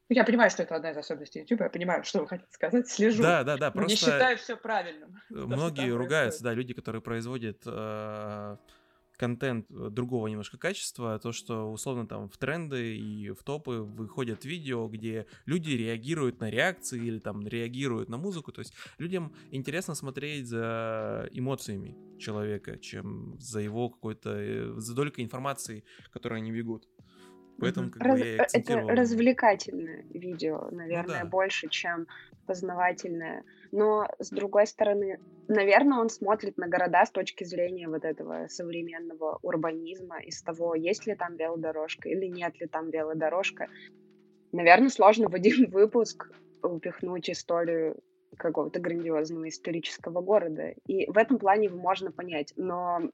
Ну, 0.09 0.15
я 0.15 0.23
понимаю, 0.23 0.49
что 0.49 0.63
это 0.63 0.75
одна 0.75 0.89
из 0.89 0.97
особенностей 0.97 1.39
YouTube, 1.41 1.61
я 1.61 1.69
понимаю, 1.69 2.03
что 2.03 2.21
вы 2.21 2.27
хотите 2.27 2.51
сказать, 2.51 2.89
слежу. 2.89 3.21
Да, 3.21 3.43
да, 3.43 3.57
да, 3.57 3.69
просто... 3.69 3.91
Не 3.91 3.95
считаю 3.95 4.37
все 4.37 4.57
правильным. 4.57 5.21
Многие 5.29 5.91
ругаются, 5.91 6.43
да, 6.43 6.53
люди, 6.53 6.73
которые 6.73 7.01
производят 7.03 7.61
э, 7.65 8.57
контент 9.19 9.69
э, 9.69 9.89
другого 9.91 10.27
немножко 10.27 10.57
качества, 10.57 11.19
то, 11.19 11.31
что 11.31 11.71
условно 11.71 12.07
там 12.07 12.27
в 12.27 12.37
тренды 12.37 12.97
и 12.97 13.29
в 13.29 13.43
топы 13.43 13.81
выходят 13.81 14.45
видео, 14.45 14.87
где 14.87 15.27
люди 15.45 15.71
реагируют 15.71 16.39
на 16.39 16.49
реакции 16.49 16.99
или 16.99 17.19
там 17.19 17.45
реагируют 17.45 18.09
на 18.09 18.17
музыку, 18.17 18.51
то 18.51 18.59
есть 18.59 18.73
людям 18.97 19.35
интересно 19.51 19.93
смотреть 19.93 20.47
за 20.47 21.29
эмоциями 21.31 21.95
человека, 22.17 22.79
чем 22.79 23.37
за 23.39 23.59
его 23.59 23.89
какой-то, 23.89 24.31
э, 24.31 24.73
за 24.77 24.95
долькой 24.95 25.23
информации, 25.23 25.83
которую 26.11 26.37
они 26.37 26.51
бегут. 26.51 26.87
Поэтому 27.59 27.89
как 27.91 28.01
Раз, 28.01 28.19
бы 28.19 28.25
я 28.25 28.41
акцентировал. 28.41 28.89
Это 28.89 29.01
развлекательное 29.01 30.05
видео, 30.13 30.67
наверное, 30.71 31.19
ну, 31.19 31.23
да. 31.23 31.29
больше, 31.29 31.67
чем 31.69 32.07
познавательное. 32.45 33.43
Но, 33.71 34.07
с 34.17 34.29
другой 34.29 34.65
стороны, 34.65 35.19
наверное, 35.47 35.99
он 35.99 36.09
смотрит 36.09 36.57
на 36.57 36.67
города 36.67 37.05
с 37.05 37.11
точки 37.11 37.43
зрения 37.43 37.87
вот 37.87 38.05
этого 38.05 38.47
современного 38.47 39.39
урбанизма, 39.41 40.19
из 40.19 40.41
того, 40.41 40.75
есть 40.75 41.05
ли 41.05 41.15
там 41.15 41.35
велодорожка 41.35 42.09
или 42.09 42.25
нет 42.25 42.59
ли 42.59 42.67
там 42.67 42.89
велодорожка. 42.89 43.67
Наверное, 44.51 44.89
сложно 44.89 45.29
в 45.29 45.35
один 45.35 45.69
выпуск 45.71 46.31
упихнуть 46.63 47.29
историю 47.29 48.01
какого-то 48.37 48.79
грандиозного 48.79 49.47
исторического 49.47 50.21
города. 50.21 50.73
И 50.87 51.09
в 51.09 51.17
этом 51.17 51.37
плане 51.37 51.65
его 51.65 51.77
можно 51.77 52.11
понять. 52.11 52.53
Но 52.55 53.11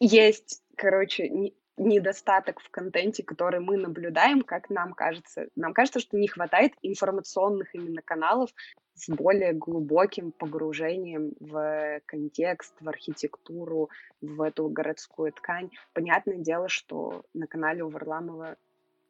есть, 0.00 0.62
короче, 0.76 1.52
недостаток 1.76 2.60
в 2.60 2.70
контенте, 2.70 3.22
который 3.22 3.60
мы 3.60 3.76
наблюдаем, 3.76 4.42
как 4.42 4.70
нам 4.70 4.92
кажется. 4.94 5.48
Нам 5.56 5.74
кажется, 5.74 6.00
что 6.00 6.16
не 6.16 6.28
хватает 6.28 6.72
информационных 6.82 7.74
именно 7.74 8.02
каналов 8.02 8.50
с 8.94 9.08
более 9.08 9.52
глубоким 9.52 10.30
погружением 10.32 11.32
в 11.40 12.00
контекст, 12.06 12.74
в 12.80 12.88
архитектуру, 12.88 13.90
в 14.20 14.40
эту 14.40 14.68
городскую 14.68 15.32
ткань. 15.32 15.70
Понятное 15.92 16.38
дело, 16.38 16.68
что 16.68 17.24
на 17.34 17.46
канале 17.46 17.82
у 17.82 17.90
Варламова 17.90 18.56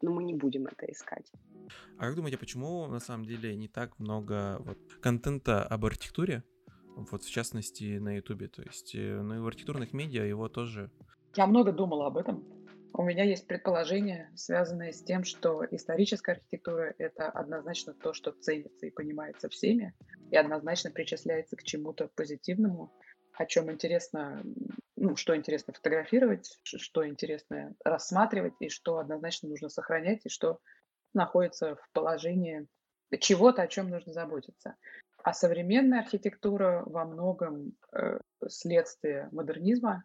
но 0.03 0.13
мы 0.13 0.25
не 0.25 0.35
будем 0.35 0.67
это 0.67 0.85
искать. 0.93 1.33
А 1.99 2.07
как 2.07 2.15
думаете, 2.15 2.37
почему 2.37 2.87
на 2.89 3.01
самом 3.01 3.25
деле 3.25 3.57
не 3.57 3.69
так 3.69 3.99
много 3.99 4.59
вот, 4.61 4.79
контента 5.01 5.65
об 5.65 5.85
архитектуре? 5.87 6.45
Вот 6.97 7.23
в 7.23 7.31
частности 7.31 7.99
на 7.99 8.17
Ютубе. 8.17 8.49
То 8.49 8.63
есть 8.63 8.95
э, 8.95 9.21
ну, 9.23 9.37
и 9.37 9.39
в 9.39 9.47
архитектурных 9.47 9.93
медиа 9.93 10.25
его 10.25 10.49
тоже... 10.49 10.91
Я 11.35 11.47
много 11.47 11.73
думала 11.73 12.07
об 12.07 12.19
этом. 12.19 12.45
У 12.97 13.03
меня 13.03 13.25
есть 13.25 13.49
предположение, 13.49 14.31
связанное 14.37 14.93
с 14.93 15.03
тем, 15.03 15.25
что 15.25 15.67
историческая 15.69 16.33
архитектура— 16.33 16.95
это 16.99 17.29
однозначно 17.29 17.93
то, 17.93 18.13
что 18.13 18.31
ценится 18.31 18.87
и 18.87 18.93
понимается 18.93 19.49
всеми, 19.49 19.93
и 20.31 20.37
однозначно 20.37 20.93
причисляется 20.93 21.57
к 21.57 21.65
чему-то 21.65 22.07
позитивному, 22.15 22.93
о 23.33 23.47
чем 23.47 23.69
интересно, 23.73 24.45
ну, 24.95 25.17
что 25.17 25.37
интересно 25.37 25.73
фотографировать, 25.73 26.61
что 26.63 27.05
интересно 27.05 27.75
рассматривать, 27.85 28.55
и 28.61 28.69
что 28.69 28.99
однозначно 28.99 29.49
нужно 29.49 29.71
сохранять, 29.71 30.25
и 30.25 30.29
что 30.29 30.61
находится 31.15 31.75
в 31.75 31.91
положении 31.93 32.69
чего-то, 33.19 33.63
о 33.63 33.67
чем 33.67 33.91
нужно 33.91 34.13
заботиться. 34.13 34.77
А 35.25 35.33
современная 35.33 35.99
архитектура 35.99 36.85
во 36.87 37.05
многом 37.07 37.73
э, 37.93 38.21
следствие 38.47 39.31
модернизма, 39.33 40.05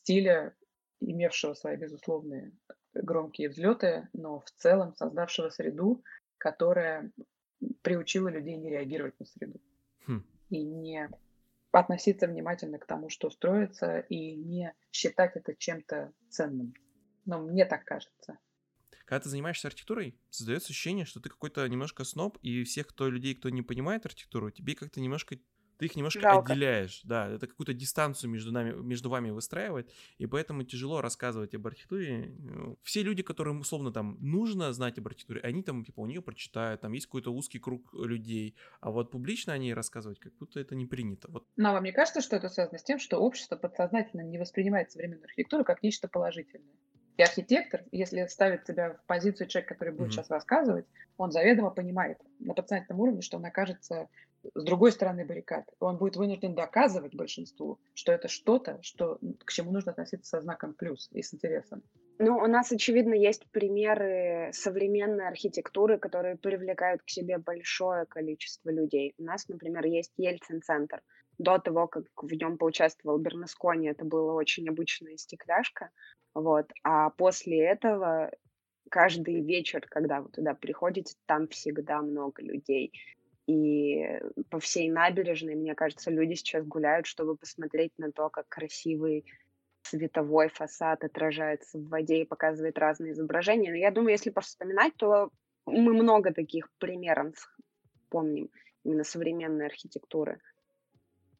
стиля 0.00 0.54
имевшего 1.00 1.54
свои 1.54 1.76
безусловные 1.76 2.52
громкие 2.94 3.48
взлеты, 3.48 4.08
но 4.12 4.40
в 4.40 4.50
целом 4.52 4.94
создавшего 4.94 5.50
среду, 5.50 6.02
которая 6.38 7.10
приучила 7.82 8.28
людей 8.28 8.56
не 8.56 8.70
реагировать 8.70 9.18
на 9.18 9.26
среду 9.26 9.60
хм. 10.06 10.24
и 10.50 10.62
не 10.62 11.08
относиться 11.72 12.26
внимательно 12.26 12.78
к 12.78 12.86
тому, 12.86 13.08
что 13.10 13.30
строится, 13.30 13.98
и 13.98 14.34
не 14.36 14.74
считать 14.90 15.36
это 15.36 15.54
чем-то 15.54 16.12
ценным. 16.30 16.74
Но 17.24 17.40
мне 17.40 17.64
так 17.64 17.84
кажется. 17.84 18.38
Когда 19.04 19.20
ты 19.20 19.28
занимаешься 19.28 19.68
архитектурой, 19.68 20.18
создается 20.30 20.70
ощущение, 20.70 21.04
что 21.04 21.20
ты 21.20 21.28
какой-то 21.28 21.66
немножко 21.68 22.04
сноб, 22.04 22.38
и 22.42 22.64
всех 22.64 22.88
кто 22.88 23.08
людей, 23.08 23.34
кто 23.34 23.50
не 23.50 23.62
понимает 23.62 24.04
архитектуру, 24.04 24.50
тебе 24.50 24.74
как-то 24.74 25.00
немножко 25.00 25.38
ты 25.78 25.86
их 25.86 25.96
немножко 25.96 26.20
Жалко. 26.20 26.52
отделяешь, 26.52 27.02
да, 27.04 27.28
это 27.28 27.46
какую-то 27.46 27.74
дистанцию 27.74 28.30
между 28.30 28.52
нами, 28.52 28.72
между 28.72 29.10
вами 29.10 29.30
выстраивает, 29.30 29.90
и 30.18 30.26
поэтому 30.26 30.64
тяжело 30.64 31.00
рассказывать 31.00 31.54
об 31.54 31.66
архитектуре. 31.66 32.34
Ну, 32.38 32.78
все 32.82 33.02
люди, 33.02 33.22
которым 33.22 33.60
условно 33.60 33.92
там 33.92 34.16
нужно 34.20 34.72
знать 34.72 34.98
об 34.98 35.06
архитектуре, 35.06 35.40
они 35.40 35.62
там 35.62 35.84
типа 35.84 36.00
у 36.00 36.06
нее 36.06 36.22
прочитают, 36.22 36.80
там 36.80 36.92
есть 36.92 37.06
какой-то 37.06 37.32
узкий 37.32 37.58
круг 37.58 37.92
людей, 37.94 38.56
а 38.80 38.90
вот 38.90 39.10
публично 39.10 39.52
о 39.52 39.58
ней 39.58 39.74
рассказывать 39.74 40.18
как 40.18 40.34
будто 40.36 40.60
это 40.60 40.74
не 40.74 40.86
принято. 40.86 41.30
Вот. 41.30 41.44
Но 41.56 41.72
вам 41.72 41.84
не 41.84 41.92
кажется, 41.92 42.20
что 42.20 42.36
это 42.36 42.48
связано 42.48 42.78
с 42.78 42.82
тем, 42.82 42.98
что 42.98 43.18
общество 43.18 43.56
подсознательно 43.56 44.22
не 44.22 44.38
воспринимает 44.38 44.90
современную 44.90 45.24
архитектуру 45.24 45.64
как 45.64 45.82
нечто 45.82 46.08
положительное? 46.08 46.74
И 47.16 47.22
архитектор, 47.22 47.82
если 47.92 48.26
ставит 48.26 48.66
себя 48.66 48.92
в 48.92 49.06
позицию 49.06 49.48
человека, 49.48 49.74
который 49.74 49.94
будет 49.94 50.08
mm-hmm. 50.08 50.12
сейчас 50.12 50.30
рассказывать, 50.30 50.84
он 51.16 51.30
заведомо 51.30 51.70
понимает 51.70 52.18
на 52.40 52.52
подсознательном 52.52 53.00
уровне, 53.00 53.22
что 53.22 53.38
он 53.38 53.44
окажется 53.46 54.08
с 54.54 54.64
другой 54.64 54.92
стороны 54.92 55.24
баррикад. 55.24 55.64
Он 55.80 55.96
будет 55.96 56.16
вынужден 56.16 56.54
доказывать 56.54 57.14
большинству, 57.14 57.78
что 57.94 58.12
это 58.12 58.28
что-то, 58.28 58.78
что, 58.82 59.18
к 59.44 59.52
чему 59.52 59.72
нужно 59.72 59.92
относиться 59.92 60.28
со 60.28 60.40
знаком 60.40 60.74
плюс 60.74 61.08
и 61.12 61.22
с 61.22 61.34
интересом. 61.34 61.82
Ну, 62.18 62.38
у 62.38 62.46
нас, 62.46 62.72
очевидно, 62.72 63.12
есть 63.12 63.46
примеры 63.50 64.50
современной 64.52 65.28
архитектуры, 65.28 65.98
которые 65.98 66.36
привлекают 66.36 67.02
к 67.02 67.10
себе 67.10 67.36
большое 67.36 68.06
количество 68.06 68.70
людей. 68.70 69.14
У 69.18 69.24
нас, 69.24 69.48
например, 69.48 69.84
есть 69.84 70.12
Ельцин-центр. 70.16 71.02
До 71.38 71.58
того, 71.58 71.86
как 71.86 72.04
в 72.16 72.32
нем 72.32 72.56
поучаствовал 72.56 73.18
Бернускони, 73.18 73.88
это 73.88 74.06
была 74.06 74.32
очень 74.32 74.66
обычная 74.68 75.18
стекляшка. 75.18 75.90
Вот. 76.32 76.70
А 76.82 77.10
после 77.10 77.62
этого 77.62 78.30
каждый 78.90 79.42
вечер, 79.42 79.86
когда 79.88 80.22
вы 80.22 80.30
туда 80.30 80.54
приходите, 80.54 81.16
там 81.26 81.48
всегда 81.48 82.00
много 82.00 82.42
людей. 82.42 82.92
И 83.46 84.04
по 84.50 84.58
всей 84.58 84.90
набережной, 84.90 85.54
мне 85.54 85.74
кажется, 85.74 86.10
люди 86.10 86.34
сейчас 86.34 86.66
гуляют, 86.66 87.06
чтобы 87.06 87.36
посмотреть 87.36 87.92
на 87.96 88.10
то, 88.10 88.28
как 88.28 88.48
красивый 88.48 89.24
световой 89.82 90.48
фасад 90.48 91.04
отражается 91.04 91.78
в 91.78 91.88
воде 91.88 92.22
и 92.22 92.26
показывает 92.26 92.78
разные 92.78 93.12
изображения. 93.12 93.70
Но 93.70 93.76
я 93.76 93.92
думаю, 93.92 94.12
если 94.12 94.30
просто 94.30 94.50
вспоминать, 94.50 94.94
то 94.96 95.30
мы 95.64 95.92
много 95.92 96.32
таких 96.32 96.68
примеров 96.78 97.34
помним 98.08 98.50
именно 98.84 99.04
современной 99.04 99.66
архитектуры. 99.66 100.40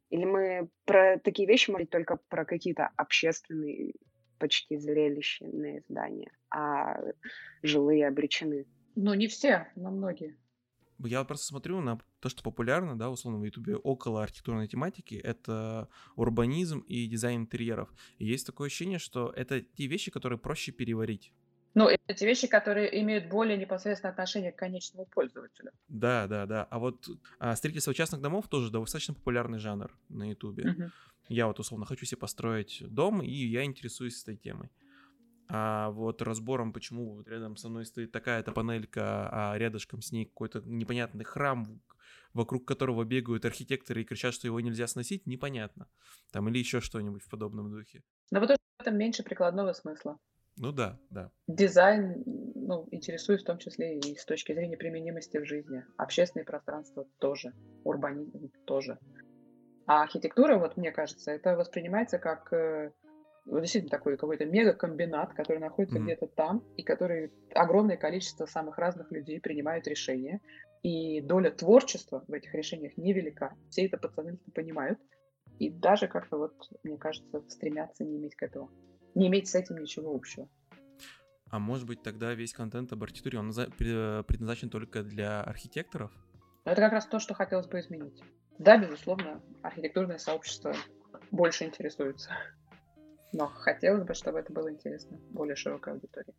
Или 0.09 0.23
мы 0.23 0.69
про 0.85 1.19
такие 1.19 1.47
вещи 1.47 1.69
можем 1.71 1.87
только 1.87 2.17
про 2.29 2.45
какие-то 2.45 2.89
общественные 2.95 3.93
почти 4.39 4.77
зрелищные 4.77 5.83
здания, 5.89 6.31
а 6.49 7.01
жилые 7.63 8.07
обречены. 8.07 8.65
Ну, 8.95 9.13
не 9.13 9.27
все, 9.27 9.67
но 9.75 9.91
многие. 9.91 10.37
Я 10.99 11.23
просто 11.23 11.45
смотрю 11.45 11.81
на 11.81 11.99
то, 12.19 12.29
что 12.29 12.43
популярно, 12.43 12.97
да, 12.97 13.09
условно, 13.09 13.39
в 13.39 13.43
Ютубе 13.43 13.75
около 13.75 14.23
архитектурной 14.23 14.67
тематики, 14.67 15.15
это 15.15 15.89
урбанизм 16.15 16.79
и 16.79 17.07
дизайн 17.07 17.41
интерьеров. 17.41 17.93
И 18.17 18.25
есть 18.25 18.45
такое 18.45 18.67
ощущение, 18.67 18.99
что 18.99 19.31
это 19.35 19.61
те 19.61 19.87
вещи, 19.87 20.11
которые 20.11 20.39
проще 20.39 20.71
переварить. 20.71 21.31
Ну, 21.75 21.87
это 21.87 22.15
те 22.15 22.25
вещи, 22.25 22.47
которые 22.47 23.01
имеют 23.03 23.29
более 23.29 23.55
непосредственное 23.55 24.11
отношение 24.11 24.51
к 24.51 24.55
конечному 24.55 25.05
пользователю. 25.05 25.71
Да, 25.87 26.25
да, 26.25 26.47
да. 26.47 26.63
А 26.63 26.79
вот 26.79 27.07
а, 27.37 27.55
строительство 27.55 27.93
частных 27.93 28.19
домов 28.19 28.47
тоже 28.47 28.71
достаточно 28.71 29.13
популярный 29.13 29.59
жанр 29.59 29.95
на 30.09 30.27
Ютубе. 30.27 30.71
Угу. 30.71 30.83
Я 31.29 31.45
вот 31.45 31.59
условно 31.59 31.85
хочу 31.85 32.05
себе 32.05 32.17
построить 32.17 32.81
дом, 32.87 33.21
и 33.21 33.29
я 33.29 33.63
интересуюсь 33.63 34.23
этой 34.23 34.37
темой. 34.37 34.71
А 35.49 35.91
вот 35.91 36.21
разбором, 36.21 36.73
почему 36.73 37.15
вот 37.15 37.27
рядом 37.27 37.55
со 37.55 37.69
мной 37.69 37.85
стоит 37.85 38.11
такая-то 38.11 38.51
панелька, 38.51 39.29
а 39.31 39.57
рядышком 39.57 40.01
с 40.01 40.11
ней 40.11 40.25
какой-то 40.25 40.61
непонятный 40.65 41.23
храм, 41.23 41.81
вокруг 42.33 42.65
которого 42.65 43.03
бегают 43.03 43.45
архитекторы 43.45 44.01
и 44.01 44.05
кричат, 44.05 44.33
что 44.33 44.47
его 44.47 44.59
нельзя 44.59 44.87
сносить, 44.87 45.25
непонятно. 45.25 45.87
Там 46.31 46.49
или 46.49 46.59
еще 46.59 46.81
что-нибудь 46.81 47.23
в 47.23 47.29
подобном 47.29 47.71
духе. 47.71 48.03
Но 48.31 48.39
вот 48.39 48.49
в 48.49 48.81
этом 48.81 48.97
меньше 48.97 49.23
прикладного 49.23 49.73
смысла. 49.73 50.17
Ну 50.57 50.71
да, 50.71 50.99
да. 51.11 51.31
Дизайн 51.47 52.23
ну, 52.25 52.87
интересует 52.91 53.41
в 53.41 53.45
том 53.45 53.59
числе 53.59 53.99
и 53.99 54.15
с 54.15 54.25
точки 54.25 54.53
зрения 54.53 54.75
применимости 54.75 55.37
в 55.37 55.45
жизни. 55.45 55.85
Общественное 55.97 56.45
пространство 56.45 57.05
тоже, 57.19 57.53
урбанизм 57.83 58.51
тоже. 58.65 58.97
А 59.85 60.03
архитектура, 60.03 60.57
вот 60.57 60.75
мне 60.75 60.91
кажется, 60.91 61.31
это 61.31 61.55
воспринимается 61.55 62.17
как 62.17 62.51
э, 63.47 63.61
действительно 63.61 63.89
такой 63.89 64.17
какой-то 64.17 64.45
мега-комбинат, 64.45 65.33
который 65.33 65.59
находится 65.59 65.97
mm-hmm. 65.97 66.03
где-то 66.03 66.27
там, 66.27 66.63
и 66.75 66.83
который 66.83 67.31
огромное 67.53 67.97
количество 67.97 68.45
самых 68.45 68.77
разных 68.77 69.11
людей 69.11 69.39
принимают 69.39 69.87
решения. 69.87 70.41
И 70.83 71.21
доля 71.21 71.51
творчества 71.51 72.23
в 72.27 72.33
этих 72.33 72.53
решениях 72.53 72.95
невелика. 72.97 73.55
Все 73.69 73.85
это 73.85 73.97
подсознательно 73.97 74.51
понимают. 74.53 74.99
И 75.59 75.69
даже 75.69 76.07
как-то 76.07 76.37
вот, 76.37 76.53
мне 76.83 76.97
кажется, 76.97 77.43
стремятся 77.49 78.03
не 78.03 78.17
иметь 78.17 78.35
к 78.35 78.43
этому. 78.43 78.69
Не 79.15 79.27
иметь 79.27 79.47
с 79.47 79.55
этим 79.55 79.77
ничего 79.77 80.13
общего. 80.13 80.47
А 81.49 81.59
может 81.59 81.87
быть 81.87 82.03
тогда 82.03 82.33
весь 82.33 82.53
контент 82.53 82.91
об 82.91 83.03
архитектуре, 83.03 83.39
он 83.39 83.51
предназначен 83.51 84.69
только 84.69 85.01
для 85.03 85.41
архитекторов? 85.41 86.11
Это 86.65 86.81
как 86.81 86.91
раз 86.91 87.05
то, 87.05 87.19
что 87.19 87.33
хотелось 87.33 87.67
бы 87.67 87.79
изменить. 87.79 88.21
Да, 88.59 88.77
безусловно, 88.77 89.41
архитектурное 89.61 90.17
сообщество 90.17 90.75
больше 91.31 91.63
интересуется. 91.63 92.31
Но 93.37 93.47
хотелось 93.47 94.03
бы, 94.03 94.15
чтобы 94.15 94.39
это 94.39 94.51
было 94.51 94.71
интересно 94.71 95.19
более 95.29 95.55
широкой 95.55 95.93
аудитории. 95.93 96.33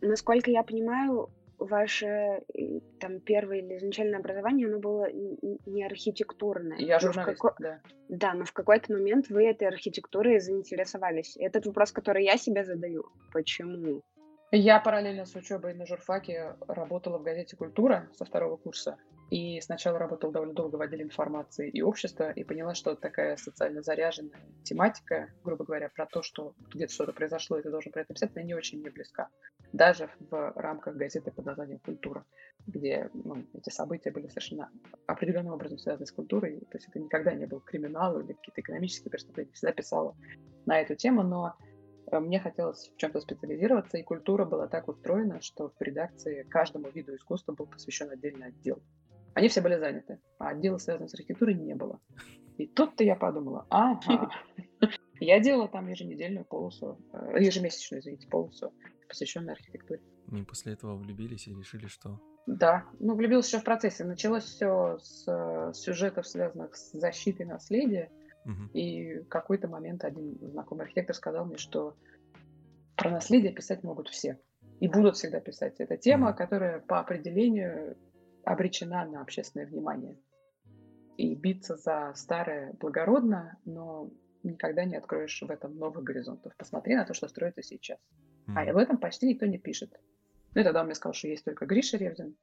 Насколько 0.00 0.50
я 0.50 0.64
понимаю, 0.64 1.30
ваше 1.58 2.42
там 2.98 3.20
первое 3.20 3.58
или 3.58 3.76
изначальное 3.76 4.18
образование, 4.18 4.66
оно 4.66 4.80
было 4.80 5.06
не 5.12 5.84
архитектурное. 5.84 6.78
Я 6.78 6.98
журналист, 6.98 7.40
како... 7.40 7.54
да. 7.60 7.80
Да, 8.08 8.34
но 8.34 8.44
в 8.44 8.52
какой-то 8.52 8.92
момент 8.92 9.28
вы 9.28 9.46
этой 9.46 9.68
архитектурой 9.68 10.40
заинтересовались. 10.40 11.36
Этот 11.36 11.66
вопрос, 11.66 11.92
который 11.92 12.24
я 12.24 12.36
себе 12.36 12.64
задаю. 12.64 13.04
Почему? 13.32 14.02
Я 14.50 14.80
параллельно 14.80 15.26
с 15.26 15.36
учебой 15.36 15.74
на 15.74 15.86
журфаке 15.86 16.56
работала 16.66 17.18
в 17.18 17.22
газете 17.22 17.56
«Культура» 17.56 18.08
со 18.14 18.24
второго 18.24 18.56
курса. 18.56 18.96
И 19.30 19.60
сначала 19.60 19.96
работала 19.96 20.32
довольно 20.32 20.54
долго 20.54 20.74
в 20.74 20.80
отделе 20.80 21.04
информации 21.04 21.70
и 21.70 21.82
общества, 21.82 22.32
и 22.32 22.42
поняла, 22.42 22.74
что 22.74 22.96
такая 22.96 23.36
социально 23.36 23.80
заряженная 23.80 24.40
тематика, 24.64 25.30
грубо 25.44 25.64
говоря, 25.64 25.88
про 25.88 26.06
то, 26.06 26.20
что 26.22 26.54
где-то 26.74 26.92
что-то 26.92 27.12
произошло, 27.12 27.56
и 27.56 27.62
ты 27.62 27.70
должен 27.70 27.92
про 27.92 28.02
это 28.02 28.12
писать, 28.12 28.32
она 28.34 28.44
не 28.44 28.54
очень 28.54 28.80
мне 28.80 28.90
близка. 28.90 29.28
Даже 29.72 30.10
в 30.18 30.52
рамках 30.56 30.96
газеты 30.96 31.30
под 31.30 31.46
названием 31.46 31.78
«Культура», 31.78 32.24
где 32.66 33.08
ну, 33.14 33.44
эти 33.54 33.70
события 33.70 34.10
были 34.10 34.26
совершенно 34.26 34.68
определенным 35.06 35.54
образом 35.54 35.78
связаны 35.78 36.06
с 36.06 36.12
культурой. 36.12 36.58
То 36.70 36.78
есть 36.78 36.88
это 36.88 36.98
никогда 36.98 37.32
не 37.32 37.46
был 37.46 37.60
криминал 37.60 38.18
или 38.18 38.32
какие-то 38.32 38.60
экономические 38.60 39.12
преступления. 39.12 39.52
Всегда 39.52 39.72
писала 39.72 40.16
на 40.66 40.80
эту 40.80 40.96
тему, 40.96 41.22
но 41.22 41.54
э, 42.10 42.18
мне 42.18 42.40
хотелось 42.40 42.90
в 42.92 42.96
чем-то 42.96 43.20
специализироваться, 43.20 43.96
и 43.96 44.02
культура 44.02 44.44
была 44.44 44.66
так 44.66 44.88
устроена, 44.88 45.40
что 45.40 45.72
в 45.78 45.80
редакции 45.80 46.42
каждому 46.50 46.90
виду 46.90 47.14
искусства 47.14 47.52
был 47.52 47.66
посвящен 47.66 48.10
отдельный 48.10 48.48
отдел. 48.48 48.82
Они 49.34 49.48
все 49.48 49.60
были 49.60 49.76
заняты, 49.78 50.18
а 50.38 50.48
отдела, 50.50 50.78
связанного 50.78 51.08
с 51.08 51.14
архитектурой, 51.14 51.54
не 51.54 51.74
было. 51.74 52.00
И 52.58 52.66
тут-то 52.66 53.04
я 53.04 53.16
подумала, 53.16 53.66
ага, 53.70 54.30
я 55.20 55.40
делала 55.40 55.68
там 55.68 55.88
еженедельную 55.88 56.44
полосу, 56.44 56.98
э, 57.12 57.42
ежемесячную, 57.42 58.00
извините, 58.00 58.28
полосу, 58.28 58.72
посвященную 59.08 59.52
архитектуре. 59.52 60.00
И 60.32 60.42
после 60.42 60.74
этого 60.74 60.96
влюбились 60.96 61.48
и 61.48 61.54
решили, 61.54 61.86
что... 61.86 62.20
Да, 62.46 62.84
ну 62.98 63.14
влюбился 63.14 63.48
еще 63.50 63.60
в 63.60 63.64
процессе. 63.64 64.04
Началось 64.04 64.44
все 64.44 64.98
с 64.98 65.24
э, 65.26 65.72
сюжетов, 65.74 66.26
связанных 66.26 66.76
с 66.76 66.92
защитой 66.92 67.44
наследия. 67.44 68.10
И 68.72 69.18
в 69.18 69.28
какой-то 69.28 69.68
момент 69.68 70.02
один 70.02 70.36
знакомый 70.40 70.84
архитектор 70.84 71.14
сказал 71.14 71.44
мне, 71.44 71.58
что 71.58 71.94
про 72.96 73.10
наследие 73.10 73.52
писать 73.52 73.84
могут 73.84 74.08
все. 74.08 74.38
И 74.80 74.88
будут 74.88 75.16
всегда 75.16 75.40
писать. 75.40 75.74
Это 75.78 75.96
тема, 75.98 76.32
которая 76.32 76.80
по 76.80 77.00
определению 77.00 77.96
обречена 78.44 79.04
на 79.04 79.20
общественное 79.22 79.66
внимание. 79.66 80.18
И 81.16 81.34
биться 81.34 81.76
за 81.76 82.12
старое 82.14 82.72
благородно, 82.80 83.58
но 83.64 84.10
никогда 84.42 84.84
не 84.84 84.96
откроешь 84.96 85.42
в 85.42 85.50
этом 85.50 85.76
новых 85.76 86.02
горизонтов. 86.02 86.54
Посмотри 86.56 86.94
на 86.96 87.04
то, 87.04 87.12
что 87.14 87.28
строится 87.28 87.62
сейчас. 87.62 87.98
А 88.46 88.62
Мгм. 88.62 88.70
об 88.70 88.76
этом 88.78 88.98
почти 88.98 89.26
никто 89.28 89.46
не 89.46 89.58
пишет. 89.58 90.00
Ну 90.54 90.62
и 90.62 90.64
тогда 90.64 90.80
он 90.80 90.86
мне 90.86 90.94
сказал, 90.94 91.12
что 91.12 91.28
есть 91.28 91.44
только 91.44 91.66
Гриша 91.66 91.98
Ревзин. 91.98 92.36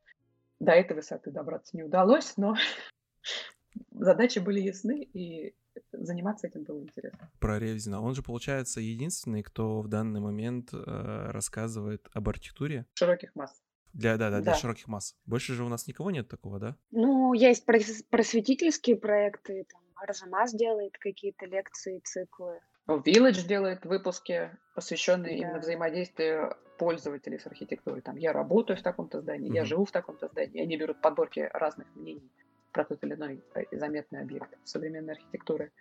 До 0.60 0.72
этой 0.72 0.94
высоты 0.96 1.32
добраться 1.32 1.76
не 1.76 1.84
удалось, 1.84 2.38
но 2.38 2.56
задачи 3.92 4.40
были 4.40 4.60
ясны, 4.60 5.04
и 5.04 5.56
заниматься 5.92 6.48
этим 6.48 6.64
было 6.64 6.82
интересно. 6.82 7.32
Про 7.40 7.60
Ревзина. 7.60 8.02
Он 8.02 8.16
же, 8.16 8.24
получается, 8.24 8.80
единственный, 8.80 9.44
кто 9.44 9.82
в 9.82 9.88
данный 9.88 10.20
момент 10.20 10.70
э, 10.74 11.32
рассказывает 11.32 12.08
об 12.14 12.30
архитектуре 12.30 12.86
Широких 12.96 13.36
масс. 13.36 13.62
Для, 13.94 14.18
да, 14.18 14.30
да, 14.30 14.42
для 14.42 14.52
Да. 14.54 14.58
широких 14.58 14.88
масс. 14.88 15.16
Больше 15.26 15.54
же 15.54 15.64
у 15.64 15.70
нас 15.70 15.88
никого 15.88 16.12
нет 16.12 16.28
такого, 16.28 16.60
да? 16.60 16.76
Ну, 16.92 17.34
есть 17.34 17.68
прос- 17.68 18.04
просветительские 18.10 18.96
проекты, 18.96 19.66
там, 19.72 19.82
Арзамас 19.96 20.54
делает 20.54 20.98
какие-то 20.98 21.46
лекции, 21.48 22.00
циклы. 22.04 22.60
Village 22.88 23.46
делает 23.48 23.86
выпуски, 23.86 24.52
посвященные 24.76 25.38
именно 25.38 25.54
Да. 25.56 25.60
взаимодействию 25.60 26.56
пользователей 26.78 27.40
с 27.40 27.48
архитектурой. 27.48 28.02
Там 28.02 28.16
я 28.18 28.32
работаю 28.32 28.78
в 28.78 28.82
таком-то 28.84 29.20
здании, 29.22 29.52
я 29.54 29.62
Мгм. 29.62 29.68
живу 29.68 29.86
в 29.86 29.92
таком-то 29.92 30.28
здании. 30.28 30.62
Они 30.62 30.78
берут 30.78 31.02
подборки 31.02 31.50
разных 31.54 31.88
мнений 31.96 32.32
про 32.72 32.86
тот 32.86 33.04
или 33.04 33.16
иной 33.16 33.44
э, 33.56 33.64
заметный 33.72 34.22
объект 34.22 34.56
современной 34.64 35.14
архитектуры. 35.16 35.72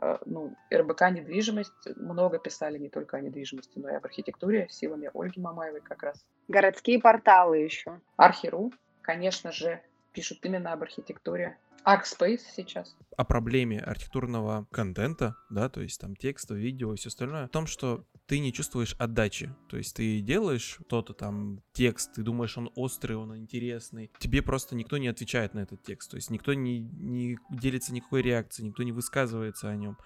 Э, 0.00 0.18
Ну, 0.26 0.54
РБК 0.72 1.02
недвижимость 1.10 1.96
много 1.96 2.38
писали 2.38 2.78
не 2.78 2.88
только 2.88 3.16
о 3.16 3.20
недвижимости, 3.20 3.78
но 3.78 3.88
и 3.88 3.94
об 3.94 4.04
архитектуре 4.04 4.68
силами 4.70 5.10
Ольги 5.14 5.40
Мамаевой 5.40 5.80
как 5.80 6.02
раз. 6.02 6.24
Городские 6.48 7.00
порталы 7.00 7.58
еще. 7.58 8.00
Архиру, 8.16 8.72
конечно 9.02 9.52
же, 9.52 9.80
пишут 10.12 10.38
именно 10.44 10.72
об 10.72 10.82
архитектуре. 10.82 11.56
Arcspace 11.84 12.40
сейчас. 12.56 12.96
о 13.16 13.24
проблеме 13.24 13.78
архитектурного 13.78 14.66
контента, 14.72 15.36
да, 15.50 15.68
то 15.68 15.80
есть 15.80 16.00
там 16.00 16.16
текста, 16.16 16.54
видео 16.54 16.92
и 16.92 16.96
все 16.96 17.08
остальное, 17.08 17.46
в 17.46 17.50
том, 17.50 17.68
что 17.68 18.04
ты 18.26 18.40
не 18.40 18.52
чувствуешь 18.52 18.96
отдачи. 18.98 19.54
То 19.68 19.76
есть 19.76 19.96
ты 19.96 20.20
делаешь 20.20 20.78
что-то 20.80 21.14
там, 21.14 21.62
текст, 21.72 22.14
ты 22.14 22.22
думаешь, 22.22 22.58
он 22.58 22.70
острый, 22.74 23.16
он 23.16 23.36
интересный. 23.36 24.10
Тебе 24.18 24.42
просто 24.42 24.74
никто 24.74 24.98
не 24.98 25.08
отвечает 25.08 25.54
на 25.54 25.60
этот 25.60 25.82
текст. 25.82 26.10
То 26.10 26.16
есть 26.16 26.30
никто 26.30 26.52
не, 26.54 26.80
не 26.80 27.38
делится 27.50 27.94
никакой 27.94 28.22
реакцией, 28.22 28.68
никто 28.68 28.82
не 28.82 28.92
высказывается 28.92 29.68
о 29.68 29.76
нем. 29.76 29.96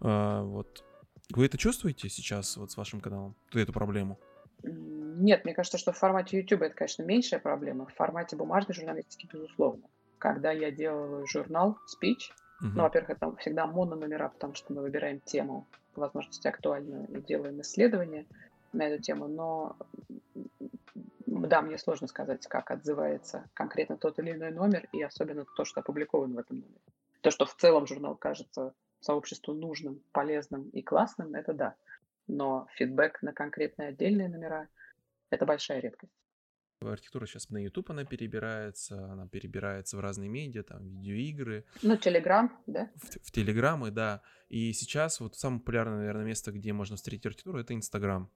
А, 0.00 0.42
вот. 0.42 0.84
Вы 1.30 1.46
это 1.46 1.58
чувствуете 1.58 2.08
сейчас 2.08 2.56
вот 2.56 2.70
с 2.70 2.76
вашим 2.76 3.00
каналом, 3.00 3.34
эту 3.52 3.72
проблему? 3.72 4.20
Нет, 4.62 5.44
мне 5.44 5.54
кажется, 5.54 5.78
что 5.78 5.92
в 5.92 5.98
формате 5.98 6.38
YouTube 6.38 6.62
это, 6.62 6.74
конечно, 6.74 7.02
меньшая 7.02 7.40
проблема. 7.40 7.86
В 7.86 7.94
формате 7.94 8.36
бумажной 8.36 8.74
журналистики, 8.74 9.28
безусловно. 9.32 9.88
Когда 10.18 10.52
я 10.52 10.70
делаю 10.70 11.26
журнал, 11.26 11.78
спич, 11.86 12.32
Мгм. 12.60 12.74
ну, 12.74 12.82
во-первых, 12.82 13.10
это 13.10 13.36
всегда 13.36 13.66
монономера, 13.66 14.28
потому 14.28 14.54
что 14.54 14.72
мы 14.72 14.82
выбираем 14.82 15.20
тему, 15.20 15.66
по 15.96 16.02
возможности 16.02 16.46
актуальную, 16.46 17.08
и 17.08 17.22
делаем 17.22 17.60
исследование 17.62 18.26
на 18.72 18.86
эту 18.86 19.02
тему. 19.02 19.26
Но, 19.26 19.76
да, 21.26 21.62
мне 21.62 21.78
сложно 21.78 22.06
сказать, 22.06 22.46
как 22.46 22.70
отзывается 22.70 23.48
конкретно 23.54 23.96
тот 23.96 24.18
или 24.18 24.32
иной 24.32 24.50
номер, 24.50 24.88
и 24.92 25.02
особенно 25.02 25.46
то, 25.56 25.64
что 25.64 25.80
опубликовано 25.80 26.34
в 26.34 26.38
этом 26.38 26.58
номере. 26.58 26.80
То, 27.22 27.30
что 27.30 27.46
в 27.46 27.56
целом 27.56 27.86
журнал 27.86 28.14
кажется 28.14 28.74
сообществу 29.00 29.54
нужным, 29.54 30.02
полезным 30.12 30.68
и 30.68 30.82
классным, 30.82 31.34
это 31.34 31.54
да. 31.54 31.74
Но 32.28 32.68
фидбэк 32.74 33.22
на 33.22 33.32
конкретные 33.32 33.88
отдельные 33.88 34.28
номера– 34.28 34.68
это 35.30 35.46
большая 35.46 35.80
редкость. 35.80 36.12
Архитектура 36.86 37.26
сейчас 37.26 37.48
на 37.48 37.58
YouTube 37.58 37.90
она 37.90 38.04
перебирается, 38.04 39.10
она 39.12 39.26
перебирается 39.26 39.96
в 39.96 40.00
разные 40.00 40.28
медиа, 40.28 40.62
там 40.62 40.86
видеоигры, 40.86 41.64
Ну, 41.82 41.96
Телеграм, 41.96 42.52
да? 42.66 42.90
в, 42.96 43.26
в 43.26 43.32
Телеграмы, 43.32 43.90
да. 43.90 44.20
И 44.48 44.72
сейчас 44.74 45.20
вот 45.20 45.36
самое 45.36 45.60
популярное, 45.60 45.98
наверное, 45.98 46.24
место, 46.26 46.52
где 46.52 46.72
можно 46.74 46.96
встретить 46.96 47.24
архитектуру, 47.26 47.58
это 47.58 47.74
Инстаграм. 47.74 48.30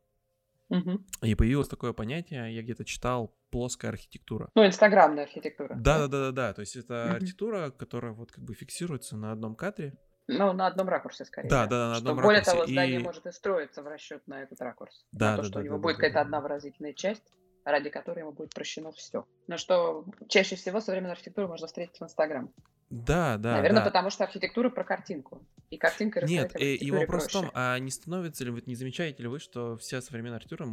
Мгм. 0.70 1.04
И 1.22 1.34
появилось 1.34 1.68
такое 1.68 1.92
понятие, 1.92 2.54
я 2.54 2.62
где-то 2.62 2.84
читал, 2.84 3.36
плоская 3.50 3.90
архитектура. 3.90 4.48
Ну, 4.54 4.64
инстаграмная 4.64 5.24
архитектура. 5.24 5.74
Да, 5.74 5.98
да, 5.98 6.08
да, 6.08 6.20
да, 6.26 6.32
да. 6.32 6.52
То 6.54 6.60
есть 6.60 6.76
это 6.76 7.04
Мгм. 7.06 7.14
архитектура, 7.16 7.70
которая 7.70 8.12
вот 8.12 8.32
как 8.32 8.42
бы 8.44 8.54
фиксируется 8.54 9.16
на 9.16 9.32
одном 9.32 9.54
кадре. 9.54 9.98
Ну, 10.28 10.52
на 10.52 10.68
одном 10.68 10.88
ракурсе 10.88 11.24
скорее. 11.24 11.48
Да, 11.50 11.64
да, 11.66 11.70
да, 11.70 11.88
на 11.88 11.94
Что 11.96 12.10
одном 12.10 12.24
более 12.24 12.38
ракурсе. 12.40 12.52
того, 12.58 12.66
здание 12.70 13.00
И- 13.00 13.02
может 13.02 13.26
и 13.26 13.32
строиться 13.32 13.82
в 13.82 13.88
расчет 13.88 14.26
на 14.28 14.42
этот 14.44 14.60
ракурс. 14.60 15.04
Да, 15.12 15.32
на 15.32 15.36
то, 15.36 15.42
да, 15.42 15.48
что 15.48 15.54
да, 15.56 15.60
у 15.60 15.64
него 15.64 15.76
да, 15.76 15.82
будет 15.82 15.92
да, 15.96 15.96
какая-то 15.96 16.14
да, 16.14 16.20
одна 16.22 16.40
выразительная 16.40 16.92
часть, 16.94 17.24
ради 17.64 17.90
которой 17.90 18.20
ему 18.20 18.32
будет 18.32 18.54
прощено 18.54 18.92
все. 18.92 19.26
Но 19.46 19.56
что 19.56 20.04
чаще 20.28 20.56
всего 20.56 20.80
современную 20.80 21.12
архитектуру 21.12 21.48
можно 21.48 21.66
встретить 21.66 21.98
в 21.98 22.02
Инстаграм. 22.02 22.52
Да, 22.90 23.38
да, 23.38 23.52
Наверное, 23.54 23.80
да. 23.80 23.86
потому 23.86 24.10
что 24.10 24.24
архитектура 24.24 24.68
про 24.68 24.82
картинку. 24.82 25.46
И 25.70 25.76
картинкой 25.76 26.24
Нет, 26.26 26.56
э, 26.56 26.58
и 26.58 26.72
архитектуре 26.72 27.00
вопрос 27.00 27.22
в 27.22 27.30
проще. 27.30 27.46
том, 27.46 27.50
а 27.54 27.78
не 27.78 27.90
становится 27.92 28.44
ли, 28.44 28.50
вот 28.50 28.66
не 28.66 28.74
замечаете 28.74 29.22
ли 29.22 29.28
вы, 29.28 29.38
что 29.38 29.76
вся 29.76 30.00
современная 30.02 30.38
архитектура 30.38 30.68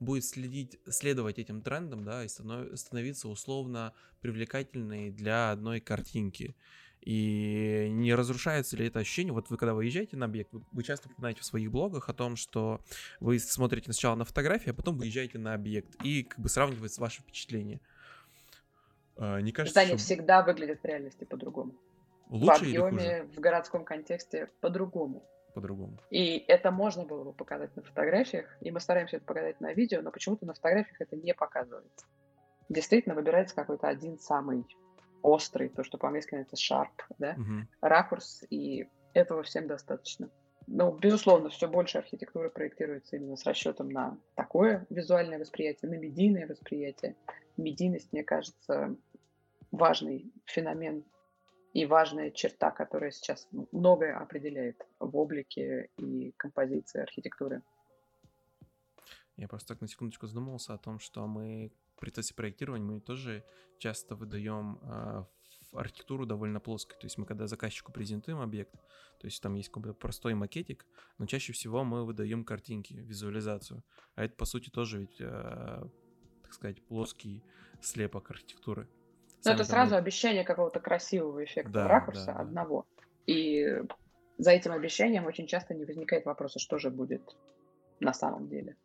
будет 0.00 0.24
следить, 0.24 0.80
следовать 0.88 1.38
этим 1.38 1.62
трендам, 1.62 2.04
да, 2.04 2.24
и 2.24 2.26
станов- 2.26 2.76
становиться 2.76 3.28
условно 3.28 3.92
привлекательной 4.20 5.10
для 5.10 5.52
одной 5.52 5.80
картинки? 5.80 6.56
И 7.06 7.86
не 7.88 8.12
разрушается 8.16 8.76
ли 8.76 8.88
это 8.88 8.98
ощущение? 8.98 9.32
Вот 9.32 9.48
вы 9.48 9.56
когда 9.56 9.74
выезжаете 9.74 10.16
на 10.16 10.26
объект, 10.26 10.50
вы, 10.72 10.82
часто 10.82 11.08
упоминаете 11.08 11.40
в 11.40 11.44
своих 11.44 11.70
блогах 11.70 12.08
о 12.08 12.12
том, 12.12 12.34
что 12.34 12.80
вы 13.20 13.38
смотрите 13.38 13.84
сначала 13.92 14.16
на 14.16 14.24
фотографии, 14.24 14.70
а 14.70 14.74
потом 14.74 14.98
выезжаете 14.98 15.38
на 15.38 15.54
объект 15.54 15.94
и 16.02 16.24
как 16.24 16.40
бы 16.40 16.48
сравнивается 16.48 17.00
ваши 17.00 17.22
впечатления. 17.22 17.80
А, 19.16 19.38
Не 19.40 19.52
кажется, 19.52 19.72
Здание 19.72 19.96
что 19.96 20.04
всегда 20.04 20.42
выглядит 20.42 20.80
в 20.82 20.84
реальности 20.84 21.22
по-другому. 21.22 21.74
в 22.28 22.42
лучше 22.42 22.64
или 22.64 22.76
объеме, 22.76 23.20
хуже 23.20 23.28
в 23.36 23.40
городском 23.40 23.84
контексте 23.84 24.50
по-другому. 24.60 25.22
по-другому? 25.54 26.00
И 26.10 26.44
это 26.48 26.72
можно 26.72 27.04
было 27.04 27.22
бы 27.22 27.32
показать 27.32 27.76
на 27.76 27.82
фотографиях, 27.82 28.46
и 28.60 28.72
мы 28.72 28.80
стараемся 28.80 29.18
это 29.18 29.26
показать 29.26 29.60
на 29.60 29.72
видео, 29.72 30.02
но 30.02 30.10
почему-то 30.10 30.44
на 30.44 30.54
фотографиях 30.54 31.00
это 31.00 31.14
не 31.14 31.34
показывается. 31.34 32.04
Действительно, 32.68 33.14
выбирается 33.14 33.54
какой-то 33.54 33.86
один 33.86 34.18
самый 34.18 34.66
острый, 35.22 35.68
то, 35.68 35.84
что 35.84 35.98
по-английски 35.98 36.34
называется 36.34 36.56
sharp, 36.56 37.16
да, 37.18 37.34
Мгм. 37.34 37.68
ракурс, 37.80 38.44
и 38.50 38.88
этого 39.12 39.42
всем 39.42 39.66
достаточно. 39.66 40.30
Ну, 40.66 40.96
безусловно, 40.96 41.48
все 41.48 41.68
больше 41.68 41.98
архитектуры 41.98 42.50
проектируется 42.50 43.16
именно 43.16 43.36
с 43.36 43.44
расчетом 43.44 43.88
на 43.88 44.18
такое 44.34 44.84
визуальное 44.90 45.38
восприятие, 45.38 45.90
на 45.90 45.94
медийное 45.94 46.46
восприятие. 46.46 47.14
Медийность, 47.56 48.12
мне 48.12 48.24
кажется, 48.24 48.96
важный 49.70 50.32
феномен 50.44 51.04
и 51.72 51.86
важная 51.86 52.30
черта, 52.30 52.70
которая 52.70 53.12
сейчас 53.12 53.48
многое 53.70 54.16
определяет 54.16 54.84
в 54.98 55.16
облике 55.16 55.90
и 55.98 56.32
композиции 56.36 57.00
архитектуры. 57.00 57.62
Я 59.36 59.48
просто 59.48 59.74
так 59.74 59.82
на 59.82 59.88
секундочку 59.88 60.26
задумался 60.26 60.74
о 60.74 60.78
том, 60.78 60.98
что 60.98 61.26
мы 61.26 61.70
процессе 61.96 62.34
проектирования 62.34 62.84
мы 62.84 63.00
тоже 63.00 63.44
часто 63.78 64.14
выдаем 64.14 64.78
э, 64.82 65.24
в 65.72 65.78
архитектуру 65.78 66.26
довольно 66.26 66.60
плоской. 66.60 66.96
То 66.98 67.06
есть 67.06 67.18
мы 67.18 67.26
когда 67.26 67.46
заказчику 67.46 67.92
презентуем 67.92 68.38
объект, 68.40 68.72
то 69.18 69.26
есть 69.26 69.42
там 69.42 69.54
есть 69.54 69.68
какой-то 69.70 69.94
простой 69.94 70.34
макетик, 70.34 70.86
но 71.18 71.26
чаще 71.26 71.52
всего 71.52 71.84
мы 71.84 72.04
выдаем 72.04 72.44
картинки, 72.44 72.94
визуализацию. 72.94 73.82
А 74.14 74.24
это 74.24 74.34
по 74.36 74.44
сути 74.44 74.70
тоже 74.70 75.00
ведь, 75.00 75.20
э, 75.20 75.82
так 76.42 76.52
сказать, 76.52 76.82
плоский 76.86 77.42
слепок 77.80 78.30
архитектуры. 78.30 78.88
Но 79.44 79.52
это 79.52 79.64
сразу 79.64 79.92
нет- 79.94 80.02
обещание 80.02 80.44
какого-то 80.44 80.80
красивого 80.80 81.44
эффекта 81.44 81.70
Да, 81.72 81.88
ракурса 81.88 82.26
да, 82.26 82.34
да. 82.34 82.40
одного. 82.40 82.86
И 83.26 83.82
за 84.38 84.50
этим 84.50 84.72
обещанием 84.72 85.26
очень 85.26 85.46
часто 85.46 85.74
не 85.74 85.84
возникает 85.84 86.24
вопроса, 86.26 86.58
что 86.58 86.78
же 86.78 86.90
будет 86.90 87.22
на 88.00 88.12
самом 88.12 88.48
деле. 88.48 88.76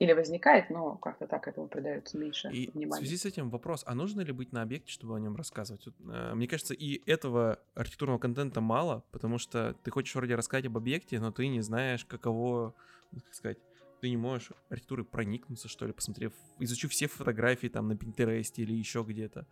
Или 0.00 0.14
возникает, 0.14 0.70
но 0.70 0.96
как-то 0.96 1.26
так 1.26 1.46
этому 1.46 1.68
придается 1.68 2.16
меньше 2.16 2.48
И 2.48 2.70
в 2.70 2.74
внимания. 2.74 3.02
связи 3.02 3.18
с 3.18 3.26
этим 3.26 3.50
вопрос, 3.50 3.82
а 3.86 3.94
нужно 3.94 4.22
ли 4.22 4.32
быть 4.32 4.50
на 4.50 4.62
объекте, 4.62 4.90
чтобы 4.90 5.14
о 5.14 5.20
нем 5.20 5.36
рассказывать? 5.36 5.86
Э, 6.08 6.32
мне 6.34 6.48
кажется, 6.48 6.72
и 6.72 7.02
этого 7.08 7.58
архитектурного 7.74 8.18
контента 8.18 8.62
мало, 8.62 9.04
потому 9.10 9.36
что 9.36 9.76
ты 9.84 9.90
хочешь 9.90 10.14
вроде 10.14 10.36
рассказать 10.36 10.64
об 10.64 10.78
объекте, 10.78 11.20
но 11.20 11.30
ты 11.32 11.48
не 11.48 11.60
знаешь, 11.60 12.06
каково, 12.06 12.74
ну, 13.12 13.20
как 13.20 13.34
сказать, 13.34 13.58
ты 14.00 14.08
не 14.08 14.16
можешь 14.16 14.52
архитектурой 14.70 15.04
проникнуться, 15.04 15.68
что 15.68 15.86
ли, 15.86 15.92
посмотрев, 15.92 16.32
изучив 16.58 16.92
все 16.92 17.06
фотографии 17.06 17.68
там 17.68 17.88
на 17.88 17.94
Пинтересте 17.94 18.62
или 18.62 18.72
еще 18.72 19.04
где-то. 19.06 19.46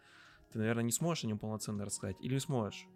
Ты, 0.50 0.58
наверное, 0.58 0.84
не 0.84 0.92
сможешь 0.92 1.24
о 1.24 1.26
нем 1.26 1.38
полноценно 1.38 1.84
рассказать. 1.84 2.16
Или 2.20 2.38
сможешь? 2.38 2.88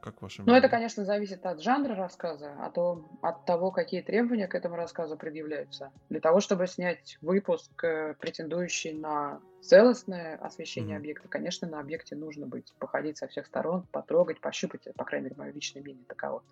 Как 0.00 0.22
ваше 0.22 0.42
Ну, 0.42 0.52
это, 0.52 0.62
мнение? 0.62 0.70
конечно, 0.70 1.04
зависит 1.04 1.44
от 1.44 1.60
жанра 1.60 1.94
рассказа, 1.94 2.56
а 2.58 2.70
то 2.70 3.04
от 3.22 3.44
того, 3.44 3.70
какие 3.70 4.02
требования 4.02 4.46
к 4.48 4.54
этому 4.54 4.76
рассказу 4.76 5.16
предъявляются. 5.16 5.90
Для 6.08 6.20
того, 6.20 6.40
чтобы 6.40 6.66
снять 6.66 7.18
выпуск, 7.20 7.84
э, 7.84 8.14
претендующий 8.18 8.98
на 8.98 9.40
целостное 9.60 10.36
освещение 10.36 10.94
Мгм. 10.94 11.02
объекта, 11.02 11.28
конечно, 11.28 11.68
на 11.68 11.80
объекте 11.80 12.16
нужно 12.16 12.46
быть, 12.46 12.72
походить 12.78 13.18
со 13.18 13.26
всех 13.28 13.46
сторон, 13.46 13.84
потрогать, 13.90 14.40
пощупать, 14.40 14.88
по 14.96 15.04
крайней 15.04 15.24
мере, 15.24 15.36
мое 15.36 15.52
личное 15.52 15.82
мнение 15.82 16.04
таково. 16.06 16.42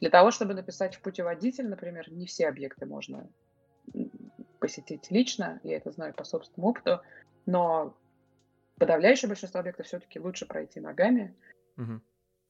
Для 0.00 0.10
того, 0.10 0.30
чтобы 0.30 0.54
написать 0.54 0.96
в 0.96 1.00
путеводитель, 1.00 1.68
например, 1.68 2.10
не 2.12 2.26
все 2.26 2.48
объекты 2.48 2.86
можно 2.86 3.28
посетить 4.60 5.10
лично, 5.10 5.60
я 5.62 5.76
это 5.76 5.90
знаю 5.90 6.14
по 6.14 6.24
собственному 6.24 6.70
опыту, 6.70 7.00
но 7.46 7.96
подавляющее 8.78 9.28
большинство 9.28 9.60
объектов 9.60 9.86
все-таки 9.86 10.20
лучше 10.20 10.46
пройти 10.46 10.80
ногами, 10.80 11.36
Мгм. 11.76 12.02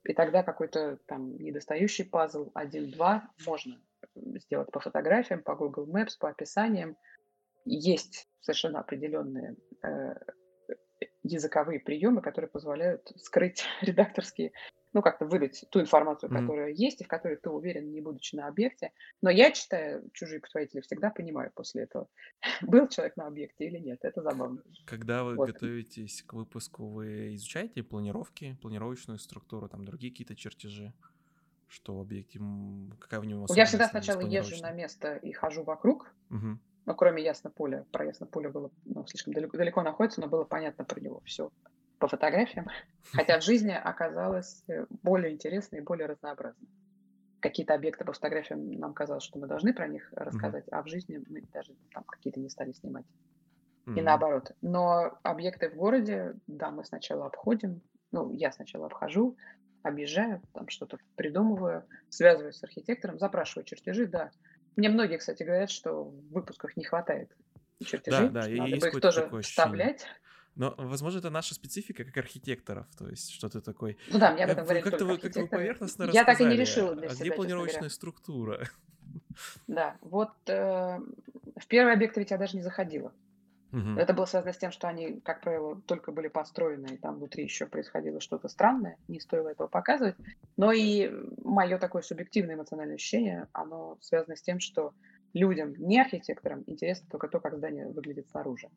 И 0.05 0.15
тогда 0.15 0.43
какой-то 0.43 0.99
там 1.07 1.37
недостающий 1.37 2.05
пазл 2.05 2.51
один-два 2.55 3.31
можно 3.47 3.81
сделать 4.15 4.71
по 4.71 4.81
фотографиям, 4.81 5.43
по 5.43 5.55
Google 5.55 5.87
Maps, 5.87 6.19
по 6.19 6.29
описаниям. 6.29 6.97
Есть 7.65 8.29
совершенно 8.41 8.81
определенные 8.81 9.57
э, 9.83 10.15
языковые 11.23 11.79
приемы, 11.81 12.21
которые 12.21 12.51
позволяют 12.51 13.13
скрыть 13.17 13.65
редакторские, 13.81 14.53
ну, 14.93 15.03
как-то 15.03 15.25
выдать 15.25 15.65
ту 15.71 15.81
информацию, 15.81 16.31
которая 16.31 16.71
есть 16.71 17.01
и 17.01 17.05
в 17.05 17.09
которой 17.09 17.37
ты 17.37 17.51
уверен, 17.51 17.91
не 17.93 18.01
будучи 18.01 18.37
на 18.37 18.47
объекте. 18.47 18.93
Но 19.23 19.31
я, 19.31 19.51
читая 19.51 20.03
чужие 20.13 20.41
путеводители, 20.41 20.81
всегда 20.81 21.11
понимаю 21.11 21.51
после 21.55 21.85
этого, 21.85 22.09
был 22.63 22.89
человек 22.89 23.17
на 23.17 23.27
объекте 23.27 23.67
или 23.67 23.79
нет. 23.79 24.01
Это 24.03 24.23
забавно. 24.23 24.63
Когда 24.85 25.25
вы 25.25 25.37
Вот. 25.37 25.51
готовитесь 25.51 26.23
к 26.23 26.33
выпуску, 26.35 26.89
вы 26.89 27.35
изучаете 27.35 27.83
планировки, 27.83 28.59
планировочную 28.61 29.19
структуру, 29.19 29.69
там 29.69 29.85
другие 29.85 30.13
какие-то 30.13 30.37
чертежи, 30.37 30.93
что 31.69 31.97
в 31.97 32.01
объекте, 32.01 32.41
какая 33.01 33.21
в 33.21 33.25
нем 33.25 33.47
Я 33.55 33.65
всегда 33.65 33.89
сначала 33.89 34.21
езжу 34.21 34.61
на 34.63 34.73
место 34.73 35.17
и 35.17 35.33
хожу 35.33 35.65
вокруг, 35.65 36.15
Мгм. 36.31 36.61
Ну, 36.85 36.95
кроме 36.97 37.23
Яснополя. 37.23 37.87
Про 37.93 38.07
Яснополе 38.07 38.49
было 38.49 38.71
ну, 38.85 39.07
слишком 39.07 39.33
далеко, 39.35 39.57
далеко 39.57 39.83
находится, 39.83 40.21
но 40.21 40.27
было 40.29 40.45
понятно 40.45 40.85
про 40.85 41.01
него 41.01 41.23
все 41.25 41.51
по 42.03 42.09
фотографиям. 42.09 42.71
Хотя 43.13 43.39
в 43.41 43.45
жизни 43.45 43.73
оказалось 43.73 44.65
э, 44.69 44.87
более 44.91 45.33
интересно 45.33 45.77
и 45.79 45.83
более 45.83 46.09
разнообразно. 46.09 46.69
Какие-то 47.41 47.75
объекты 47.75 48.05
по 48.05 48.13
фотографиям 48.15 48.71
нам 48.73 48.95
казалось, 48.95 49.25
что 49.25 49.39
мы 49.39 49.49
должны 49.49 49.75
про 49.75 49.89
них 49.89 50.09
рассказать, 50.13 50.67
а 50.73 50.83
в 50.83 50.89
жизни 50.89 51.23
мы 51.29 51.43
даже 51.53 51.77
там 51.93 52.05
какие-то 52.05 52.41
не 52.41 52.51
стали 52.51 52.73
снимать. 52.73 53.07
И 53.95 54.01
Мгм. 54.01 54.03
наоборот. 54.03 54.53
Но 54.63 55.19
объекты 55.23 55.69
в 55.71 55.75
городе, 55.75 56.35
да, 56.47 56.71
мы 56.71 56.85
сначала 56.85 57.27
обходим. 57.27 57.83
Ну, 58.11 58.33
я 58.33 58.53
сначала 58.53 58.87
обхожу, 58.87 59.37
объезжаю, 59.83 60.43
там 60.53 60.69
что-то 60.69 60.99
придумываю, 61.17 61.87
связываюсь 62.09 62.57
с 62.57 62.65
архитектором, 62.65 63.19
запрашиваю 63.19 63.65
чертежи, 63.65 64.07
да. 64.07 64.31
Мне 64.77 64.89
многие, 64.89 65.19
кстати, 65.19 65.43
говорят, 65.43 65.71
что 65.71 66.05
в 66.05 66.29
выпусках 66.31 66.77
не 66.77 66.85
хватает 66.85 67.33
Да, 68.07 68.31
чертежей, 68.31 68.31
да, 68.31 68.49
и 68.49 68.57
надо 68.57 68.77
бы 68.77 68.89
их 68.89 69.01
тоже 69.01 69.11
такое 69.13 69.41
ощущение. 69.41 69.91
вставлять. 69.91 70.07
Но, 70.55 70.75
возможно, 70.77 71.19
это 71.19 71.31
наша 71.31 71.55
специфика 71.55 72.05
как 72.05 72.17
архитекторов, 72.19 72.87
то 72.97 73.09
есть 73.09 73.31
что 73.31 73.49
ты 73.49 73.61
такой... 73.61 73.97
Ну 74.11 74.19
да, 74.19 74.33
мне 74.33 74.45
об 74.45 74.51
Э, 74.51 74.53
этом 74.53 74.65
говорили 74.65 74.85
Как-то 74.85 75.05
вы, 75.05 75.19
как-то 75.19 75.41
вы 75.41 75.49
поверхностно 75.49 76.11
Я 76.13 76.25
так 76.25 76.41
и 76.41 76.45
не 76.45 76.57
решила 76.57 76.95
для 76.95 77.09
а 77.09 77.15
себя, 77.15 77.25
где 77.27 77.35
планировочная 77.35 77.89
структура? 77.89 78.69
Да, 79.67 79.97
вот 80.01 80.33
э, 80.47 80.99
в 81.57 81.67
первые 81.67 81.95
объекты 81.95 82.21
ведь 82.21 82.31
я 82.31 82.39
даже 82.39 82.57
не 82.57 82.63
заходила. 82.63 83.13
Мгм. 83.71 83.99
Это 83.99 84.13
было 84.15 84.27
связано 84.27 84.53
с 84.53 84.59
тем, 84.59 84.71
что 84.71 84.89
они, 84.89 85.21
как 85.21 85.41
правило, 85.41 85.81
только 85.87 86.13
были 86.13 86.29
построены, 86.29 86.95
и 86.95 86.97
там 86.97 87.17
внутри 87.17 87.45
еще 87.45 87.67
происходило 87.67 88.21
что-то 88.21 88.49
странное, 88.49 88.97
не 89.09 89.21
стоило 89.21 89.49
этого 89.49 89.69
показывать. 89.69 90.17
Но 90.57 90.73
и 90.73 91.11
мое 91.43 91.79
такое 91.79 92.03
субъективное 92.03 92.55
эмоциональное 92.55 92.97
ощущение, 92.97 93.49
оно 93.53 93.99
связано 94.01 94.37
с 94.37 94.43
тем, 94.43 94.61
что 94.61 94.93
людям, 95.33 95.75
не 95.79 96.01
архитекторам, 96.01 96.65
интересно 96.67 97.09
только 97.11 97.29
то, 97.29 97.41
как 97.41 97.57
здание 97.57 97.89
выглядит 97.89 98.29
снаружи. 98.31 98.69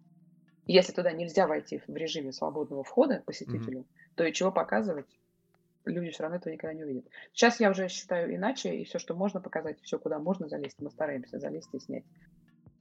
Если 0.66 0.94
туда 0.94 1.12
нельзя 1.12 1.48
войти 1.48 1.82
в 1.88 1.96
режиме 1.96 2.32
свободного 2.32 2.84
входа 2.84 3.22
посетителю, 3.26 3.86
то 4.16 4.24
и 4.24 4.34
чего 4.34 4.52
показывать, 4.52 5.06
люди 5.86 6.10
все 6.10 6.24
равно 6.24 6.38
этого 6.38 6.52
никогда 6.52 6.74
не 6.74 6.84
увидят. 6.84 7.06
Сейчас 7.34 7.60
я 7.60 7.70
уже 7.70 7.88
считаю 7.88 8.34
иначе, 8.36 8.76
и 8.76 8.84
все, 8.84 8.98
что 8.98 9.16
можно 9.16 9.40
показать, 9.40 9.80
все, 9.82 10.00
куда 10.00 10.18
можно 10.18 10.48
залезть, 10.48 10.82
мы 10.82 10.90
стараемся 10.90 11.40
залезть 11.40 11.70
и 11.74 11.80
снять. 11.80 12.04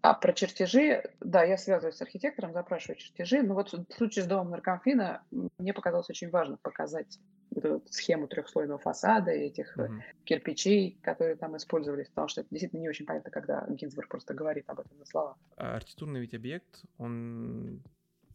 А 0.05 0.13
про 0.13 0.35
чертежи, 0.35 1.03
да, 1.21 1.45
я 1.45 1.57
связываюсь 1.57 1.97
с 1.97 2.03
архитектором, 2.03 2.53
запрашиваю 2.53 2.99
чертежи. 2.99 3.43
Но 3.43 3.55
вот 3.55 3.73
в 3.73 3.87
случае 3.95 4.27
с 4.27 4.29
домом 4.29 4.51
наркомфина 4.51 5.23
мне 5.57 5.73
показалось 5.73 6.11
очень 6.11 6.29
важно 6.29 6.59
показать 6.61 7.19
эту 7.57 7.83
схему 7.89 8.29
трехслойного 8.29 8.79
фасада 8.79 9.31
и 9.31 9.47
этих 9.47 9.75
Мгм. 9.79 10.03
кирпичей, 10.25 10.99
которые 11.01 11.37
там 11.37 11.57
использовались, 11.57 12.09
потому 12.09 12.29
что 12.29 12.43
это 12.43 12.51
действительно 12.51 12.81
не 12.81 12.91
очень 12.91 13.07
понятно, 13.07 13.31
когда 13.31 13.65
Гинзбург 13.67 14.11
просто 14.11 14.35
говорит 14.35 14.65
об 14.67 14.81
этом 14.81 14.99
на 14.99 15.07
слова. 15.07 15.37
А 15.57 15.77
архитектурный 15.77 16.21
ведь 16.21 16.35
объект, 16.35 16.83
он 16.99 17.81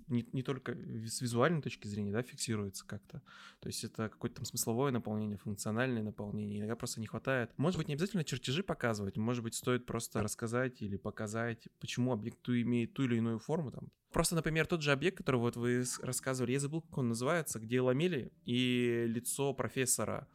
не, 0.10 0.28
не 0.34 0.44
только 0.44 0.74
с 0.74 1.22
визуальной 1.22 1.62
точки 1.62 1.88
зрения, 1.88 2.12
да, 2.12 2.22
фиксируется 2.22 2.86
как-то. 2.86 3.22
То 3.60 3.68
есть 3.68 3.84
это 3.84 4.10
какое-то 4.10 4.38
там 4.38 4.46
смысловое 4.46 4.92
наполнение, 4.92 5.38
функциональное 5.38 6.04
наполнение. 6.04 6.60
Иногда 6.60 6.76
просто 6.76 7.00
не 7.00 7.08
хватает. 7.08 7.52
Может 7.58 7.78
быть, 7.78 7.88
не 7.88 7.94
обязательно 7.94 8.24
чертежи 8.24 8.64
показывать, 8.64 9.18
может 9.18 9.44
быть, 9.44 9.56
стоит 9.56 9.86
просто 9.86 10.22
рассказать 10.22 10.82
или 10.82 10.98
показать, 10.98 11.68
почему 11.80 12.12
объект 12.12 12.48
имеет 12.50 12.94
ту 12.94 13.04
или 13.04 13.18
иную 13.18 13.40
форму. 13.40 13.72
Там. 13.72 13.92
Просто, 14.12 14.36
например, 14.36 14.66
тот 14.66 14.82
же 14.82 14.92
объект, 14.92 15.18
который 15.18 15.38
вот 15.38 15.56
вы 15.56 15.84
рассказывали, 16.02 16.54
я 16.54 16.60
забыл, 16.60 16.82
как 16.82 16.98
он 16.98 17.10
называется, 17.10 17.60
где 17.60 17.80
ламели 17.80 18.32
и 18.46 19.06
лицо 19.08 19.54
профессора. 19.54 20.28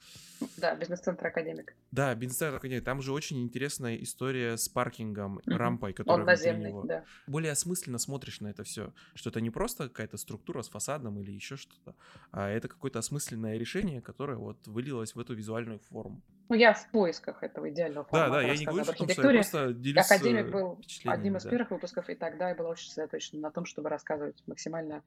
Да, 0.56 0.74
бизнес-центр 0.74 1.26
академик. 1.26 1.74
Да, 1.90 2.14
Бенстер, 2.14 2.60
там 2.82 3.02
же 3.02 3.12
очень 3.12 3.42
интересная 3.42 3.96
история 3.96 4.56
с 4.56 4.68
паркингом, 4.68 5.40
Мгм. 5.46 5.56
рампой, 5.56 5.92
которая 5.92 6.20
Он 6.20 6.26
наземный, 6.26 6.68
него 6.68 6.84
да. 6.84 7.04
более 7.26 7.52
осмысленно 7.52 7.98
смотришь 7.98 8.40
на 8.40 8.48
это 8.48 8.62
все, 8.64 8.92
что 9.14 9.30
это 9.30 9.40
не 9.40 9.50
просто 9.50 9.88
какая-то 9.88 10.16
структура 10.16 10.62
с 10.62 10.68
фасадом 10.68 11.18
или 11.20 11.32
еще 11.32 11.56
что-то, 11.56 11.96
а 12.30 12.48
это 12.48 12.68
какое-то 12.68 12.98
осмысленное 12.98 13.56
решение, 13.58 14.00
которое 14.00 14.36
вот 14.36 14.66
вылилось 14.66 15.14
в 15.14 15.20
эту 15.20 15.34
визуальную 15.34 15.78
форму. 15.78 16.22
Ну, 16.48 16.56
я 16.56 16.74
в 16.74 16.90
поисках 16.90 17.42
этого 17.42 17.70
идеального 17.70 18.04
Да, 18.04 18.10
формата 18.10 18.32
да, 18.32 18.40
я 18.42 18.46
не 18.48 18.52
рассказа 18.66 18.70
говорю, 18.70 18.80
об 18.80 18.84
что, 18.84 18.92
я 18.92 19.06
архитектуре. 19.06 19.34
просто 19.34 19.72
делюсь 19.72 20.04
Академик 20.10 20.46
э, 20.46 20.50
был 20.50 20.80
одним 21.06 21.36
из 21.36 21.44
да. 21.44 21.50
первых 21.50 21.70
выпусков, 21.70 22.10
и 22.10 22.14
тогда 22.14 22.48
я 22.50 22.54
была 22.54 22.70
очень 22.70 22.88
сосредоточена 22.88 23.40
на 23.40 23.50
том, 23.50 23.64
чтобы 23.64 23.88
рассказывать 23.88 24.42
максимально 24.46 25.02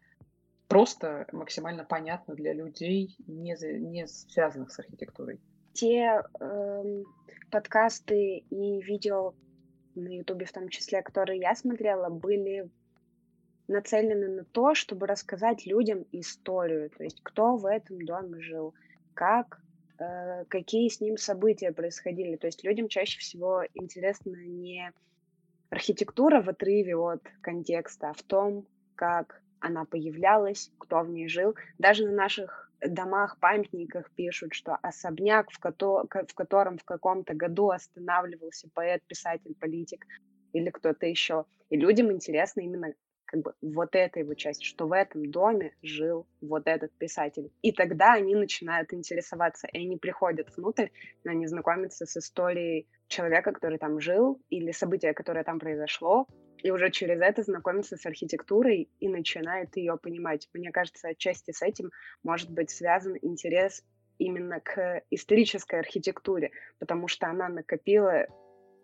просто, 0.67 1.27
максимально 1.31 1.83
понятно 1.83 2.35
для 2.35 2.53
людей, 2.53 3.15
не, 3.27 3.55
за- 3.55 3.73
не 3.73 4.07
связанных 4.07 4.71
с 4.71 4.79
архитектурой. 4.79 5.39
Те 5.73 6.23
эм, 6.39 7.03
подкасты 7.51 8.37
и 8.49 8.81
видео 8.81 9.35
на 9.95 10.07
Ютубе 10.09 10.45
в 10.45 10.51
том 10.51 10.69
числе, 10.69 11.01
которые 11.01 11.39
я 11.39 11.55
смотрела, 11.55 12.09
были 12.09 12.69
нацелены 13.67 14.29
на 14.29 14.45
то, 14.45 14.73
чтобы 14.73 15.07
рассказать 15.07 15.65
людям 15.65 16.05
историю, 16.11 16.89
то 16.89 17.03
есть 17.03 17.21
кто 17.21 17.57
в 17.57 17.65
этом 17.65 18.03
доме 18.05 18.39
жил, 18.41 18.73
как, 19.13 19.61
какие 19.97 20.89
с 20.89 21.01
ним 21.01 21.17
события 21.17 21.71
происходили. 21.71 22.35
То 22.35 22.47
есть 22.47 22.63
людям 22.63 22.87
чаще 22.87 23.19
всего 23.19 23.63
интересна 23.73 24.35
не 24.35 24.91
архитектура 25.69 26.41
в 26.41 26.49
отрыве 26.49 26.95
от 26.95 27.21
контекста, 27.41 28.09
а 28.09 28.13
в 28.13 28.23
том, 28.23 28.67
как 28.95 29.41
она 29.59 29.85
появлялась, 29.85 30.71
кто 30.77 31.01
в 31.01 31.09
ней 31.09 31.27
жил. 31.27 31.55
Даже 31.77 32.05
на 32.05 32.13
наших 32.13 32.71
домах, 32.81 33.39
памятниках 33.39 34.11
пишут, 34.11 34.53
что 34.53 34.75
особняк, 34.75 35.49
в, 35.51 35.59
кото- 35.59 36.05
ко- 36.07 36.25
в 36.25 36.33
котором 36.35 36.77
в 36.77 36.83
каком-то 36.83 37.33
году 37.33 37.69
останавливался 37.69 38.69
поэт, 38.73 39.01
писатель, 39.07 39.55
политик 39.59 40.05
или 40.53 40.69
кто-то 40.69 41.05
еще. 41.05 41.45
И 41.69 41.77
людям 41.77 42.11
интересно 42.11 42.61
именно 42.61 42.93
как 43.27 43.41
бы 43.41 43.53
вот 43.61 43.89
эта 43.93 44.19
его 44.19 44.33
часть, 44.33 44.63
что 44.63 44.87
в 44.87 44.93
этом 44.93 45.29
доме 45.29 45.73
жил 45.83 46.25
вот 46.41 46.67
этот 46.67 46.91
писатель. 46.93 47.51
И 47.61 47.71
тогда 47.71 48.13
они 48.13 48.33
начинают 48.35 48.93
интересоваться, 48.93 49.67
и 49.67 49.79
они 49.79 49.97
приходят 49.97 50.55
внутрь, 50.55 50.87
но 51.23 51.31
они 51.31 51.45
знакомятся 51.45 52.05
с 52.05 52.17
историей 52.17 52.87
человека, 53.07 53.51
который 53.51 53.77
там 53.77 53.99
жил, 53.99 54.41
или 54.49 54.71
события, 54.71 55.13
которое 55.13 55.43
там 55.43 55.59
произошло, 55.59 56.25
и 56.63 56.71
уже 56.71 56.89
через 56.89 57.19
это 57.21 57.43
знакомиться 57.43 57.97
с 57.97 58.05
архитектурой 58.05 58.89
и 58.99 59.09
начинает 59.09 59.75
ее 59.77 59.97
понимать. 59.97 60.49
Мне 60.53 60.71
кажется, 60.71 61.09
отчасти 61.09 61.51
с 61.51 61.61
этим 61.61 61.91
может 62.23 62.49
быть 62.49 62.69
связан 62.69 63.17
интерес 63.21 63.83
именно 64.17 64.59
к 64.59 65.03
исторической 65.11 65.79
архитектуре, 65.79 66.51
потому 66.79 67.07
что 67.07 67.27
она 67.27 67.49
накопила 67.49 68.25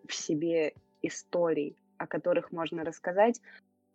в 0.08 0.14
себе 0.14 0.74
историй, 1.02 1.76
о 1.98 2.08
которых 2.08 2.52
можно 2.52 2.84
рассказать, 2.84 3.42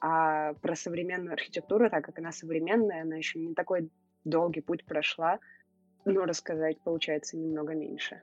а 0.01 0.55
про 0.55 0.77
современную 0.77 1.33
архитектуру, 1.33 1.91
так 1.91 2.05
как 2.05 2.19
она 2.19 2.33
современная, 2.33 3.03
она 3.03 3.17
еще 3.17 3.39
не 3.39 3.55
такой 3.55 3.91
долгий 4.25 4.61
путь 4.61 4.85
прошла, 4.85 5.39
но 6.05 6.25
рассказать 6.25 6.81
получается 6.81 7.37
немного 7.37 7.75
меньше. 7.75 8.23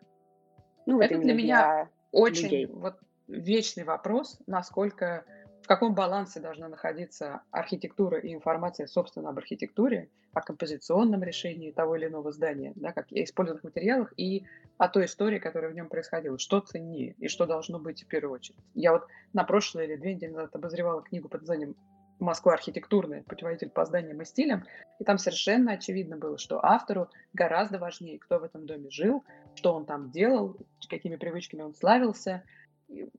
Ну, 0.85 0.95
вот 0.95 1.05
Это 1.05 1.17
для 1.17 1.33
меня 1.33 1.57
для 1.57 1.89
Очень 2.11 2.43
людей. 2.43 2.65
вот 2.67 2.95
вечный 3.27 3.83
вопрос, 3.83 4.39
насколько 4.47 5.25
в 5.65 5.67
каком 5.67 5.95
балансе 5.95 6.39
должна 6.39 6.67
находиться 6.67 7.41
архитектура 7.49 8.19
и 8.19 8.35
информация, 8.35 8.85
собственно, 8.85 9.29
об 9.29 9.39
архитектуре, 9.39 10.09
о 10.31 10.41
композиционном 10.41 11.23
решении 11.23 11.71
того 11.71 11.95
или 11.95 12.05
иного 12.05 12.31
здания, 12.31 12.73
да, 12.75 12.91
как 12.91 13.11
и 13.11 13.23
использованных 13.23 13.63
материалах, 13.63 14.13
и 14.15 14.45
о 14.77 14.87
той 14.89 15.05
истории, 15.05 15.39
которая 15.39 15.71
в 15.71 15.73
нем 15.73 15.89
происходила, 15.89 16.37
что 16.37 16.59
ценнее 16.59 17.15
и 17.17 17.27
что 17.27 17.47
должно 17.47 17.79
быть 17.79 18.03
в 18.03 18.07
первую 18.07 18.35
очередь. 18.35 18.59
Я 18.75 18.91
вот 18.91 19.07
на 19.33 19.43
прошлой 19.43 19.85
или 19.85 19.95
две 19.95 20.13
недели 20.13 20.33
назад 20.33 20.55
обозревала 20.55 21.01
книгу 21.01 21.29
под 21.29 21.41
названием 21.41 21.75
Москва 22.19 22.53
архитектурная, 22.53 23.23
путеводитель 23.23 23.71
по 23.71 23.85
зданиям 23.85 24.21
и 24.21 24.25
стилям, 24.25 24.65
и 24.99 25.03
там 25.03 25.17
совершенно 25.17 25.71
очевидно 25.71 26.15
было, 26.15 26.37
что 26.37 26.63
автору 26.63 27.09
гораздо 27.33 27.79
важнее, 27.79 28.19
кто 28.19 28.37
в 28.37 28.43
этом 28.43 28.67
доме 28.67 28.91
жил, 28.91 29.23
что 29.55 29.73
он 29.73 29.87
там 29.87 30.11
делал, 30.11 30.57
какими 30.87 31.15
привычками 31.15 31.63
он 31.63 31.73
славился, 31.73 32.43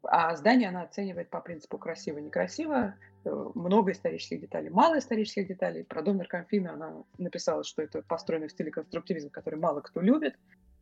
а 0.03 0.37
здание 0.37 0.69
она 0.69 0.83
оценивает 0.83 1.31
по 1.31 1.41
принципу 1.41 1.79
красиво-некрасиво, 1.79 2.95
э, 3.25 3.47
много 3.55 3.93
исторических 3.93 4.41
деталей, 4.41 4.71
мало 4.71 4.99
исторических 4.99 5.49
деталей. 5.49 5.85
Про 5.85 6.03
дом 6.03 6.19
Наркомфина 6.19 6.75
она 6.75 7.05
написала, 7.19 7.65
что 7.65 7.83
это 7.83 8.03
построено 8.03 8.49
в 8.49 8.53
стиле 8.53 8.71
конструктивизма, 8.71 9.31
который 9.31 9.59
мало 9.59 9.81
кто 9.81 10.01
любит. 10.01 10.37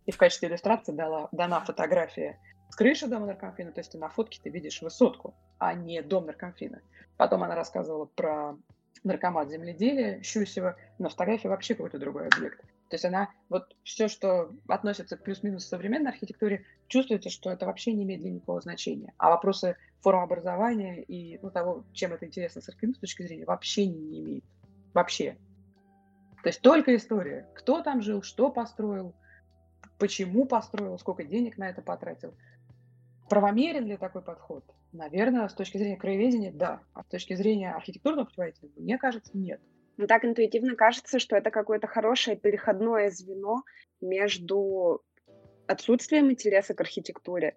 И 0.06 0.12
в 0.12 0.18
качестве 0.18 0.48
иллюстрации 0.48 0.92
дала, 0.92 1.28
дана 1.32 1.60
фотография 1.60 2.38
с 2.68 2.76
крыши 2.76 3.06
дома 3.06 3.26
Наркомфина, 3.26 3.72
то 3.72 3.80
есть 3.80 3.92
ты 3.92 3.98
на 3.98 4.08
фотке 4.08 4.40
ты 4.42 4.50
видишь 4.50 4.82
высотку, 4.82 5.34
а 5.58 5.72
не 5.74 6.02
дом 6.02 6.26
Наркомфина. 6.26 6.82
Потом 7.16 7.42
она 7.42 7.54
рассказывала 7.54 8.04
про 8.04 8.56
наркомат 9.04 9.50
земледелия 9.50 10.22
Щусева, 10.22 10.76
на 10.98 11.08
фотографии 11.08 11.48
вообще 11.48 11.74
какой-то 11.74 11.98
другой 11.98 12.26
объект. 12.26 12.60
То 12.94 12.96
есть 12.96 13.04
она, 13.06 13.28
вот 13.48 13.74
все, 13.82 14.06
что 14.06 14.52
относится 14.68 15.16
к 15.16 15.24
плюс-минус 15.24 15.66
современной 15.66 16.12
архитектуре, 16.12 16.64
чувствуется, 16.86 17.28
что 17.28 17.50
это 17.50 17.66
вообще 17.66 17.92
не 17.92 18.04
имеет 18.04 18.20
для 18.20 18.30
никакого 18.30 18.60
значения. 18.60 19.12
А 19.18 19.30
вопросы 19.30 19.76
формообразования 20.00 21.02
и 21.02 21.40
ну, 21.42 21.50
того, 21.50 21.84
чем 21.92 22.12
это 22.12 22.24
интересно 22.24 22.60
с 22.60 22.68
архитектурной 22.68 23.00
точки 23.00 23.24
зрения, 23.24 23.46
вообще 23.46 23.86
не, 23.86 24.20
имеет. 24.20 24.44
Вообще. 24.92 25.36
То 26.44 26.50
есть 26.50 26.60
только 26.60 26.94
история. 26.94 27.48
Кто 27.56 27.82
там 27.82 28.00
жил, 28.00 28.22
что 28.22 28.48
построил, 28.48 29.12
почему 29.98 30.44
построил, 30.44 30.96
сколько 31.00 31.24
денег 31.24 31.58
на 31.58 31.68
это 31.68 31.82
потратил. 31.82 32.32
Правомерен 33.28 33.86
ли 33.86 33.96
такой 33.96 34.22
подход? 34.22 34.64
Наверное, 34.92 35.48
с 35.48 35.54
точки 35.54 35.78
зрения 35.78 35.96
краеведения, 35.96 36.52
да. 36.52 36.80
А 36.92 37.02
с 37.02 37.06
точки 37.06 37.34
зрения 37.34 37.72
архитектурного 37.72 38.26
путеводителя, 38.26 38.70
мне 38.76 38.98
кажется, 38.98 39.32
нет. 39.36 39.60
Мне 39.96 40.06
так 40.06 40.24
интуитивно 40.24 40.74
кажется, 40.76 41.18
что 41.18 41.36
это 41.36 41.50
какое-то 41.50 41.86
хорошее 41.86 42.36
переходное 42.36 43.10
звено 43.10 43.62
между 44.00 45.02
отсутствием 45.66 46.30
интереса 46.30 46.74
к 46.74 46.80
архитектуре, 46.80 47.56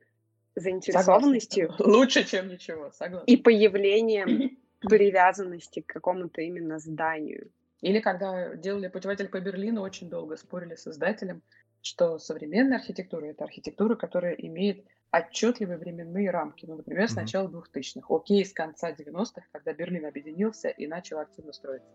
заинтересованностью. 0.55 1.71
Согласна. 1.71 1.97
Лучше, 1.97 2.23
чем 2.23 2.47
ничего, 2.49 2.91
согласна. 2.91 3.25
И 3.25 3.37
появлением 3.37 4.57
привязанности 4.81 5.81
к 5.81 5.87
какому-то 5.87 6.41
именно 6.41 6.79
зданию. 6.79 7.51
Или 7.81 7.99
когда 7.99 8.55
делали 8.55 8.87
путеводитель 8.87 9.29
по 9.29 9.39
Берлину, 9.39 9.81
очень 9.81 10.09
долго 10.09 10.35
спорили 10.35 10.75
с 10.75 10.87
издателем, 10.87 11.43
что 11.81 12.17
современная 12.17 12.77
архитектура— 12.77 13.25
это 13.27 13.43
архитектура, 13.43 13.95
которая 13.95 14.33
имеет 14.33 14.85
отчетливые 15.11 15.77
временные 15.77 16.31
рамки. 16.31 16.65
Ну, 16.65 16.75
например, 16.75 17.07
с 17.07 17.15
начала 17.15 17.47
2000-х. 17.47 18.07
Окей, 18.09 18.43
с 18.43 18.51
конца 18.51 18.91
90-х, 18.91 19.43
когда 19.51 19.73
Берлин 19.73 20.05
объединился 20.05 20.69
и 20.69 20.87
начал 20.87 21.19
активно 21.19 21.53
строиться. 21.53 21.87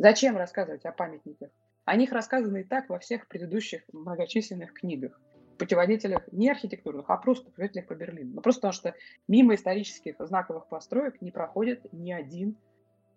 Зачем 0.00 0.38
рассказывать 0.38 0.86
о 0.86 0.92
памятниках? 0.92 1.50
О 1.84 1.94
них 1.94 2.10
рассказано 2.12 2.56
и 2.56 2.64
так 2.64 2.88
во 2.88 2.98
всех 2.98 3.28
предыдущих 3.28 3.82
многочисленных 3.92 4.72
книгах. 4.72 5.20
Путеводителях 5.58 6.22
не 6.32 6.48
архитектурных, 6.50 7.04
а 7.10 7.18
просто 7.18 7.50
путеводителях 7.50 7.86
по 7.86 7.94
Берлину. 7.94 8.36
Ну, 8.36 8.40
просто 8.40 8.60
потому 8.60 8.72
что 8.72 8.94
мимо 9.28 9.54
исторических 9.54 10.14
знаковых 10.18 10.68
построек 10.68 11.20
не 11.20 11.30
проходит 11.30 11.92
ни 11.92 12.12
один 12.12 12.56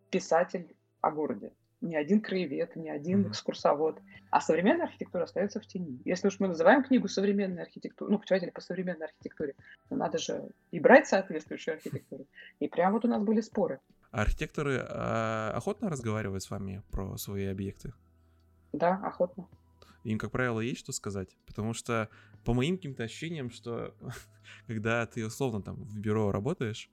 писатель 0.10 0.76
о 1.00 1.12
городе 1.12 1.54
ни 1.84 1.96
один 1.96 2.22
краевед, 2.22 2.76
ни 2.76 2.89
один 2.89 3.28
экскурсовод. 3.28 4.00
А 4.32 4.41
современная 4.41 4.86
архитектура 4.86 5.24
остается 5.24 5.60
в 5.60 5.67
тени. 5.67 6.02
Если 6.06 6.28
уж 6.28 6.39
мы 6.39 6.48
называем 6.48 6.84
книгу 6.84 7.08
современной 7.08 7.63
архитектуры, 7.63 8.12
ну, 8.12 8.19
путеводитель 8.19 8.52
по 8.52 8.62
современной 8.62 9.08
архитектуре, 9.08 9.54
то 9.89 9.96
надо 9.96 10.17
же 10.17 10.50
и 10.72 10.80
брать 10.80 11.08
соответствующую 11.08 11.76
архитектуру. 11.76 12.26
И 12.60 12.67
прям 12.67 12.93
вот 12.93 13.06
у 13.06 13.08
нас 13.08 13.22
были 13.22 13.41
споры. 13.41 13.80
Архитекторы 14.13 14.76
э, 14.76 15.52
охотно 15.54 15.89
разговаривают 15.89 16.43
с 16.43 16.49
вами 16.49 16.84
про 16.91 17.17
свои 17.17 17.45
объекты? 17.45 17.93
Да, 18.71 18.95
охотно. 19.04 19.47
Им, 20.04 20.19
как 20.19 20.32
правило, 20.32 20.60
есть 20.60 20.80
что 20.80 20.91
сказать. 20.91 21.36
Потому 21.47 21.73
что 21.73 22.10
по 22.45 22.54
моим 22.54 22.78
каким-то 22.78 23.04
ощущениям, 23.04 23.49
что 23.49 23.95
когда 24.67 25.06
ты 25.08 25.26
условно 25.26 25.62
там 25.62 25.84
в 25.84 25.97
бюро 25.97 26.32
работаешь, 26.32 26.89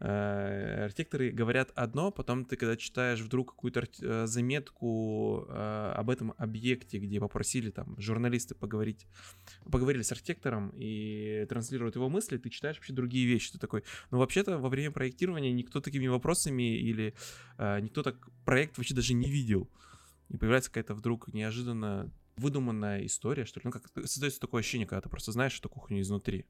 архитекторы 0.00 1.30
говорят 1.30 1.70
одно, 1.74 2.10
потом 2.10 2.46
ты, 2.46 2.56
когда 2.56 2.76
читаешь 2.76 3.20
вдруг 3.20 3.50
какую-то 3.50 3.86
э, 4.00 4.26
заметку 4.26 5.46
э, 5.48 5.92
об 5.94 6.08
этом 6.08 6.32
объекте, 6.38 6.98
где 6.98 7.20
попросили 7.20 7.70
там 7.70 8.00
журналисты 8.00 8.54
поговорить, 8.54 9.06
поговорили 9.70 10.00
с 10.00 10.10
архитектором 10.10 10.70
и 10.74 11.44
транслируют 11.48 11.96
его 11.96 12.08
мысли, 12.08 12.38
ты 12.38 12.48
читаешь 12.48 12.76
вообще 12.76 12.94
другие 12.94 13.26
вещи. 13.26 13.52
Ты 13.52 13.58
такой, 13.58 13.84
ну 14.10 14.18
вообще-то 14.18 14.58
во 14.58 14.70
время 14.70 14.90
проектирования 14.90 15.52
никто 15.52 15.80
такими 15.80 16.06
вопросами 16.06 16.78
или 16.78 17.14
никто 17.58 18.02
так 18.02 18.16
проект 18.46 18.78
вообще 18.78 18.94
даже 18.94 19.12
не 19.12 19.30
видел. 19.30 19.68
И 20.30 20.38
появляется 20.38 20.70
какая-то 20.70 20.94
вдруг 20.94 21.28
неожиданно 21.28 22.10
выдуманная 22.36 23.04
история, 23.04 23.44
что 23.44 23.60
ли. 23.60 23.64
Ну, 23.64 23.70
как 23.70 23.82
создается 24.06 24.40
такое 24.40 24.60
ощущение, 24.60 24.86
когда 24.86 25.02
ты 25.02 25.08
просто 25.10 25.32
знаешь 25.32 25.58
эту 25.58 25.68
кухню 25.68 26.00
изнутри. 26.00 26.46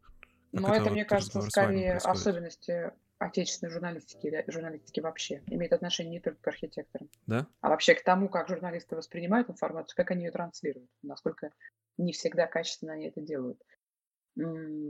Как 0.53 0.61
Но 0.61 0.69
это, 0.69 0.77
это 0.77 0.85
вот 0.85 0.93
мне 0.93 1.05
кажется, 1.05 1.43
скорее 1.43 1.95
особенности 1.95 2.93
отечественной 3.21 3.71
журналистики 3.71 4.27
или 4.27 4.45
журналистики 4.49 5.01
вообще. 5.01 5.43
Имеет 5.47 5.75
отношение 5.75 6.15
не 6.15 6.21
только 6.21 6.41
к 6.41 6.49
архитекторам, 6.49 7.11
да? 7.27 7.47
а 7.61 7.69
вообще 7.69 7.95
к 7.95 8.03
тому, 8.03 8.29
как 8.31 8.49
журналисты 8.49 8.97
воспринимают 8.97 9.51
информацию, 9.51 9.95
как 9.95 10.11
они 10.11 10.25
ее 10.25 10.31
транслируют, 10.33 10.91
насколько 11.03 11.51
не 11.99 12.13
всегда 12.13 12.47
качественно 12.47 12.95
они 12.95 13.09
это 13.09 13.21
делают. 13.21 13.63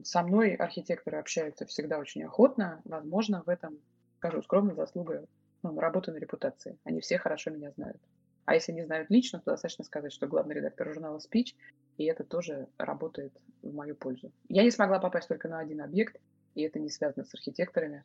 Со 0.05 0.23
мной 0.23 0.55
архитекторы 0.55 1.19
общаются 1.19 1.67
всегда 1.67 1.99
очень 1.99 2.23
охотно. 2.23 2.81
Возможно, 2.85 3.43
в 3.43 3.49
этом, 3.49 3.81
скажу 4.19 4.43
скромно, 4.43 4.77
заслуга 4.77 5.27
ну, 5.65 5.79
работы 5.81 6.13
на 6.13 6.19
репутации. 6.19 6.79
Они 6.85 7.01
все 7.01 7.19
хорошо 7.19 7.51
меня 7.51 7.73
знают. 7.73 8.01
А 8.45 8.55
если 8.55 8.71
не 8.71 8.85
знают 8.85 9.11
лично, 9.11 9.41
то 9.41 9.51
достаточно 9.51 9.85
сказать, 9.85 10.13
что 10.13 10.29
главный 10.29 10.55
редактор 10.55 10.93
журнала 10.93 11.19
Speech, 11.19 11.57
и 11.99 12.05
это 12.05 12.23
тоже 12.23 12.69
работает 12.79 13.33
в 13.63 13.75
мою 13.75 13.97
пользу. 13.97 14.33
Я 14.49 14.63
не 14.63 14.71
смогла 14.71 15.01
попасть 15.01 15.29
только 15.29 15.49
на 15.49 15.59
один 15.59 15.81
объект, 15.81 16.17
и 16.55 16.63
это 16.63 16.79
не 16.79 16.91
связано 16.91 17.25
с 17.25 17.35
архитекторами 17.35 18.05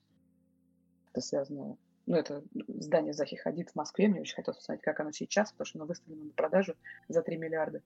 это 1.15 1.21
связано. 1.21 1.77
Ну, 2.07 2.15
это 2.15 2.43
здание 2.67 3.13
Захи 3.13 3.35
Хадид 3.35 3.71
в 3.71 3.75
Москве. 3.75 4.07
Мне 4.07 4.21
очень 4.21 4.35
хотелось 4.35 4.57
посмотреть, 4.57 4.83
как 4.83 4.99
оно 4.99 5.11
сейчас, 5.11 5.51
потому 5.51 5.65
что 5.65 5.79
оно 5.79 5.85
выставлено 5.87 6.25
на 6.25 6.31
продажу 6.31 6.75
за 7.07 7.21
3 7.21 7.37
миллиарда. 7.37 7.81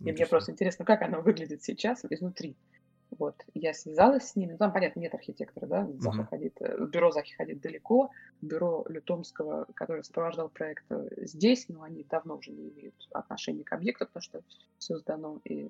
И 0.00 0.10
мне 0.10 0.26
просто 0.26 0.52
интересно, 0.52 0.84
как 0.84 1.02
оно 1.02 1.20
выглядит 1.20 1.62
сейчас 1.62 2.04
изнутри. 2.08 2.56
Вот, 3.18 3.34
я 3.54 3.74
связалась 3.74 4.28
с 4.28 4.36
ними. 4.36 4.52
Ну, 4.52 4.58
там, 4.58 4.72
понятно, 4.72 5.00
нет 5.00 5.14
архитектора, 5.14 5.66
да, 5.66 5.88
Заха 5.98 6.24
Хадид. 6.24 6.56
Э, 6.60 6.86
бюро 6.86 7.10
Захи 7.10 7.34
Хадид 7.34 7.60
далеко, 7.60 8.10
бюро 8.40 8.86
Лютомского, 8.88 9.66
который 9.74 10.04
сопровождал 10.04 10.48
проект 10.48 10.84
э, 10.90 11.08
здесь, 11.26 11.68
но 11.68 11.82
они 11.82 12.04
давно 12.04 12.36
уже 12.36 12.52
не 12.52 12.70
имеют 12.70 12.94
отношения 13.12 13.64
к 13.64 13.72
объекту, 13.72 14.06
потому 14.06 14.22
что 14.22 14.42
все 14.78 14.96
сдано 14.96 15.40
и 15.44 15.68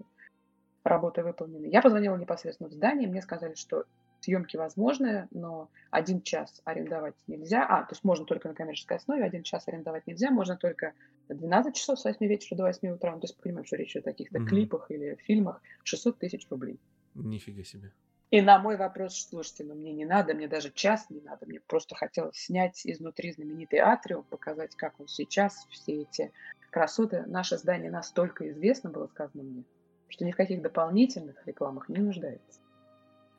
работы 0.85 1.23
выполнены. 1.23 1.67
Я 1.67 1.83
позвонила 1.83 2.17
непосредственно 2.17 2.69
в 2.69 2.73
здание, 2.73 3.09
мне 3.09 3.23
сказали, 3.23 3.55
что 3.55 3.85
съемки 4.21 4.57
возможны, 4.57 5.29
но 5.31 5.71
один 5.91 6.23
час 6.23 6.61
арендовать 6.65 7.15
нельзя. 7.27 7.67
А, 7.67 7.83
то 7.83 7.93
есть 7.93 8.05
можно 8.05 8.25
только 8.25 8.49
на 8.49 8.55
коммерческой 8.55 8.99
основе, 8.99 9.25
один 9.25 9.43
час 9.43 9.69
арендовать 9.69 10.07
нельзя, 10.07 10.31
можно 10.31 10.57
только 10.57 10.95
12 11.29 11.75
часов 11.75 11.99
с 11.99 12.05
8 12.05 12.27
вечера 12.27 12.57
до 12.57 12.65
8 12.65 12.89
утра. 12.91 13.13
Ну, 13.13 13.21
то 13.21 13.27
есть 13.27 13.41
понимаем, 13.41 13.65
что 13.65 13.77
речь 13.77 13.97
о 13.97 14.03
таких-то 14.03 14.39
угу. 14.39 14.47
клипах 14.47 14.91
или 14.91 15.17
фильмах. 15.25 15.63
600 15.85 16.19
тысяч 16.19 16.47
рублей. 16.51 16.79
Нифига 17.15 17.65
себе. 17.65 17.93
И 18.31 18.41
на 18.43 18.61
мой 18.61 18.77
вопрос, 18.77 19.27
слушайте, 19.29 19.65
ну 19.65 19.75
мне 19.75 19.93
не 19.93 20.05
надо, 20.05 20.35
мне 20.35 20.47
даже 20.47 20.71
час 20.71 21.11
не 21.11 21.21
надо, 21.21 21.47
мне 21.47 21.59
просто 21.59 21.97
хотелось 21.97 22.37
снять 22.37 22.81
изнутри 22.85 23.33
знаменитый 23.33 23.81
атриум, 23.81 24.23
показать, 24.23 24.77
как 24.77 25.01
он 25.01 25.09
сейчас, 25.09 25.67
все 25.69 26.03
эти 26.03 26.33
красоты. 26.71 27.25
Наше 27.27 27.59
здание 27.59 27.91
настолько 27.91 28.49
известно, 28.51 28.91
было 28.91 29.09
сказано 29.09 29.43
мне, 29.43 29.65
что 30.09 30.25
ни 30.25 30.31
в 30.31 30.37
каких 30.37 30.63
дополнительных 30.63 31.45
рекламах 31.45 31.89
не 31.89 31.99
нуждается. 31.99 32.61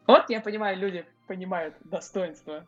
Вот 0.07 0.29
я 0.29 0.41
понимаю, 0.41 0.77
люди 0.77 1.05
понимают 1.27 1.75
достоинство 1.83 2.65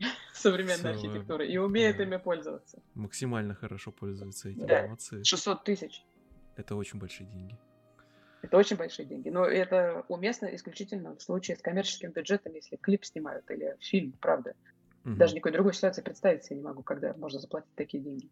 современной 0.32 0.94
Все, 0.94 1.08
архитектуры 1.08 1.46
и 1.46 1.56
умеют 1.58 1.96
да. 1.96 2.04
ими 2.04 2.16
пользоваться. 2.16 2.78
Максимально 2.94 3.54
хорошо 3.54 3.92
пользуются 3.92 4.50
этим. 4.50 4.66
Да. 4.66 4.86
Молодцы. 4.86 5.24
600 5.24 5.64
тысяч. 5.64 6.04
Это 6.56 6.76
очень 6.76 6.98
большие 6.98 7.26
деньги. 7.26 7.56
Это 8.42 8.56
очень 8.56 8.76
большие 8.76 9.06
деньги. 9.06 9.28
Но 9.28 9.44
это 9.46 10.04
уместно 10.08 10.46
исключительно 10.46 11.14
в 11.16 11.22
случае 11.22 11.56
с 11.56 11.62
коммерческим 11.62 12.10
бюджетом, 12.10 12.54
если 12.54 12.76
клип 12.76 13.04
снимают 13.04 13.48
или 13.50 13.76
фильм, 13.80 14.12
правда. 14.20 14.54
Угу. 15.04 15.14
Даже 15.14 15.34
никакой 15.34 15.52
другой 15.52 15.74
ситуации 15.74 16.02
представить 16.02 16.44
себе 16.44 16.56
не 16.56 16.62
могу, 16.62 16.82
когда 16.82 17.14
можно 17.14 17.38
заплатить 17.38 17.74
такие 17.76 18.02
деньги. 18.02 18.28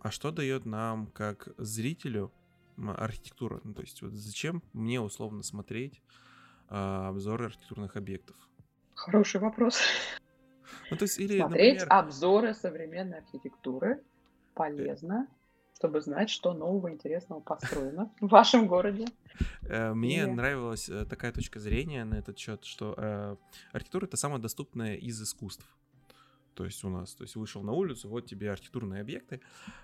А 0.00 0.10
что 0.10 0.32
дает 0.32 0.66
нам, 0.66 1.06
как 1.06 1.48
зрителю, 1.56 2.32
архитектура? 2.76 3.60
Ну, 3.64 3.74
то 3.74 3.82
есть, 3.82 4.02
вот 4.02 4.12
зачем 4.12 4.62
мне 4.72 5.00
условно 5.00 5.42
смотреть 5.42 6.02
а, 6.68 7.08
обзоры 7.08 7.46
архитектурных 7.46 7.96
объектов? 7.96 8.36
Хороший 8.94 9.40
вопрос. 9.40 9.80
Ну, 10.90 10.96
то 10.96 11.04
есть, 11.04 11.18
или, 11.18 11.38
Смотреть 11.38 11.74
например, 11.80 11.86
обзоры 11.90 12.54
современной 12.54 13.18
архитектуры 13.18 14.02
полезно, 14.54 15.26
чтобы 15.76 16.00
знать, 16.00 16.30
что 16.30 16.52
нового 16.54 16.90
интересного 16.90 17.40
построено 17.40 18.12
в 18.20 18.28
вашем 18.28 18.66
городе. 18.66 19.06
э, 19.62 19.92
мне 19.94 20.22
Или- 20.22 20.30
нравилась 20.30 20.88
э, 20.88 21.04
такая 21.04 21.32
точка 21.32 21.58
зрения 21.58 22.04
на 22.04 22.14
этот 22.14 22.38
счет, 22.38 22.64
что 22.64 22.94
э, 22.96 23.36
архитектура 23.72 24.06
это 24.06 24.16
самое 24.16 24.40
доступное 24.40 24.94
из 24.94 25.20
искусств. 25.20 25.66
То 26.54 26.64
есть 26.64 26.84
у 26.84 26.88
нас, 26.88 27.14
то 27.14 27.24
есть 27.24 27.34
вышел 27.34 27.62
на 27.62 27.72
улицу, 27.72 28.08
вот 28.08 28.26
тебе 28.26 28.50
архитектурные 28.52 29.00
объекты. 29.00 29.40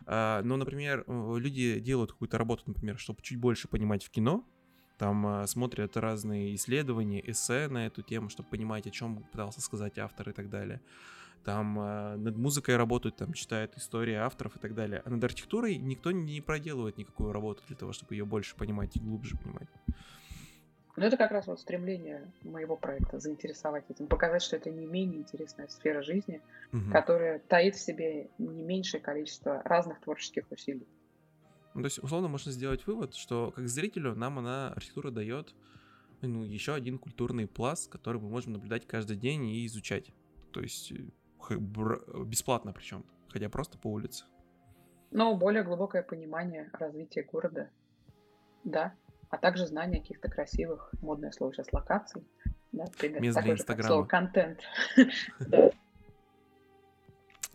А, 0.07 0.41
но, 0.45 0.57
например, 0.57 1.05
э, 1.07 1.37
люди 1.39 1.81
делают 1.81 2.13
какую-то 2.13 2.39
работу, 2.39 2.63
например, 2.67 2.99
чтобы 2.99 3.21
чуть 3.23 3.39
больше 3.39 3.69
понимать 3.69 4.05
в 4.05 4.11
кино, 4.11 4.45
там 5.01 5.27
а, 5.27 5.47
смотрят 5.47 5.97
разные 5.97 6.55
исследования, 6.55 7.23
эссе 7.31 7.69
на 7.69 7.87
эту 7.87 8.03
тему, 8.03 8.29
чтобы 8.29 8.51
понимать, 8.51 8.87
о 8.87 8.91
чем 8.91 9.23
пытался 9.33 9.63
сказать 9.63 9.99
автор 9.99 10.29
и 10.29 10.33
так 10.35 10.51
далее. 10.51 10.83
Там 11.43 11.79
а, 11.81 12.17
над 12.19 12.37
музыкой 12.37 12.77
работают, 12.77 13.17
там 13.17 13.33
читают 13.33 13.75
истории 13.79 14.13
авторов 14.13 14.57
и 14.57 14.59
так 14.59 14.75
далее. 14.75 15.01
А 15.07 15.09
над 15.09 15.25
архитектурой 15.25 15.79
никто 15.79 16.11
не 16.11 16.43
проделывает 16.43 16.99
никакую 16.99 17.33
работу 17.33 17.63
для 17.67 17.77
того, 17.77 17.93
чтобы 17.95 18.15
ее 18.15 18.27
больше 18.27 18.55
понимать 18.57 18.95
и 18.95 19.01
глубже 19.01 19.39
понимать. 19.39 19.69
Но 20.97 21.07
это 21.07 21.17
как 21.17 21.31
раз 21.31 21.47
вот 21.47 21.59
стремление 21.59 22.31
моего 22.43 22.77
проекта 22.77 23.21
заинтересовать 23.21 23.85
этим, 23.89 24.07
показать, 24.07 24.43
что 24.43 24.57
это 24.57 24.69
не 24.69 24.85
менее 24.85 25.21
интересная 25.21 25.69
сфера 25.69 26.03
жизни, 26.03 26.43
Мгм. 26.73 26.93
которая 26.93 27.39
таит 27.39 27.75
в 27.75 27.81
себе 27.81 28.29
не 28.37 28.63
меньшее 28.63 29.01
количество 29.01 29.63
разных 29.65 29.99
творческих 30.01 30.45
усилий. 30.51 30.87
Ну, 31.75 31.83
то 31.83 31.87
есть, 31.87 31.99
условно, 32.03 32.29
можно 32.29 32.51
сделать 32.51 32.87
вывод, 32.87 33.15
что 33.15 33.53
как 33.55 33.69
зрителю 33.69 34.15
нам 34.15 34.39
она, 34.39 34.73
архитектура, 34.73 35.11
дает 35.11 35.55
ну, 36.21 36.45
еще 36.45 36.75
один 36.75 36.99
культурный 36.99 37.47
пласт, 37.47 37.91
который 37.91 38.21
мы 38.21 38.29
можем 38.29 38.53
наблюдать 38.53 38.87
каждый 38.87 39.17
день 39.17 39.47
и 39.47 39.67
изучать. 39.67 40.13
То 40.53 40.61
есть, 40.61 40.93
э, 40.93 41.57
бесплатно 42.25 42.73
причем, 42.73 43.05
ходя 43.29 43.49
просто 43.49 43.79
по 43.79 43.89
улице. 43.89 44.25
Но 45.11 45.35
более 45.35 45.63
глубокое 45.63 46.03
понимание 46.03 46.71
развития 46.73 47.23
города, 47.23 47.71
да, 48.65 48.95
а 49.29 49.39
также 49.39 49.67
знание 49.67 50.01
каких-то 50.01 50.29
красивых, 50.29 50.93
модное 51.01 51.33
слово 51.33 51.53
сейчас, 51.53 51.73
локаций, 51.73 52.23
да, 52.73 52.85
примерно 52.99 53.25
Мест 53.25 53.41
для 53.43 53.53
Инстаграма. 53.53 53.89
слово 53.89 54.07
контент. 54.07 54.61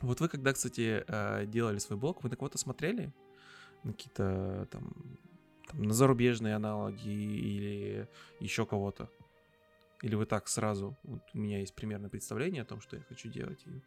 Вот 0.01 0.19
вы 0.19 0.27
когда, 0.27 0.51
кстати, 0.53 1.03
э, 1.07 1.45
делали 1.47 1.79
свой 1.79 1.97
блог, 1.97 2.21
вы 2.21 2.29
на 2.29 2.35
кого-то 2.35 2.57
смотрели? 2.57 3.13
Какие-то 3.85 4.67
там, 4.71 4.93
там 5.67 5.83
на 5.83 5.93
зарубежные 5.93 6.55
аналоги 6.55 7.09
или 7.09 8.07
еще 8.39 8.65
кого-то? 8.65 9.09
Или 10.01 10.15
вы 10.15 10.25
так 10.25 10.47
сразу? 10.47 10.97
Вот 11.03 11.21
у 11.33 11.37
меня 11.37 11.59
есть 11.59 11.73
примерное 11.73 12.09
представление 12.09 12.63
о 12.63 12.65
том, 12.65 12.81
что 12.81 12.97
я 12.97 13.03
хочу 13.03 13.29
делать. 13.29 13.63
и 13.65 13.69
вот 13.69 13.83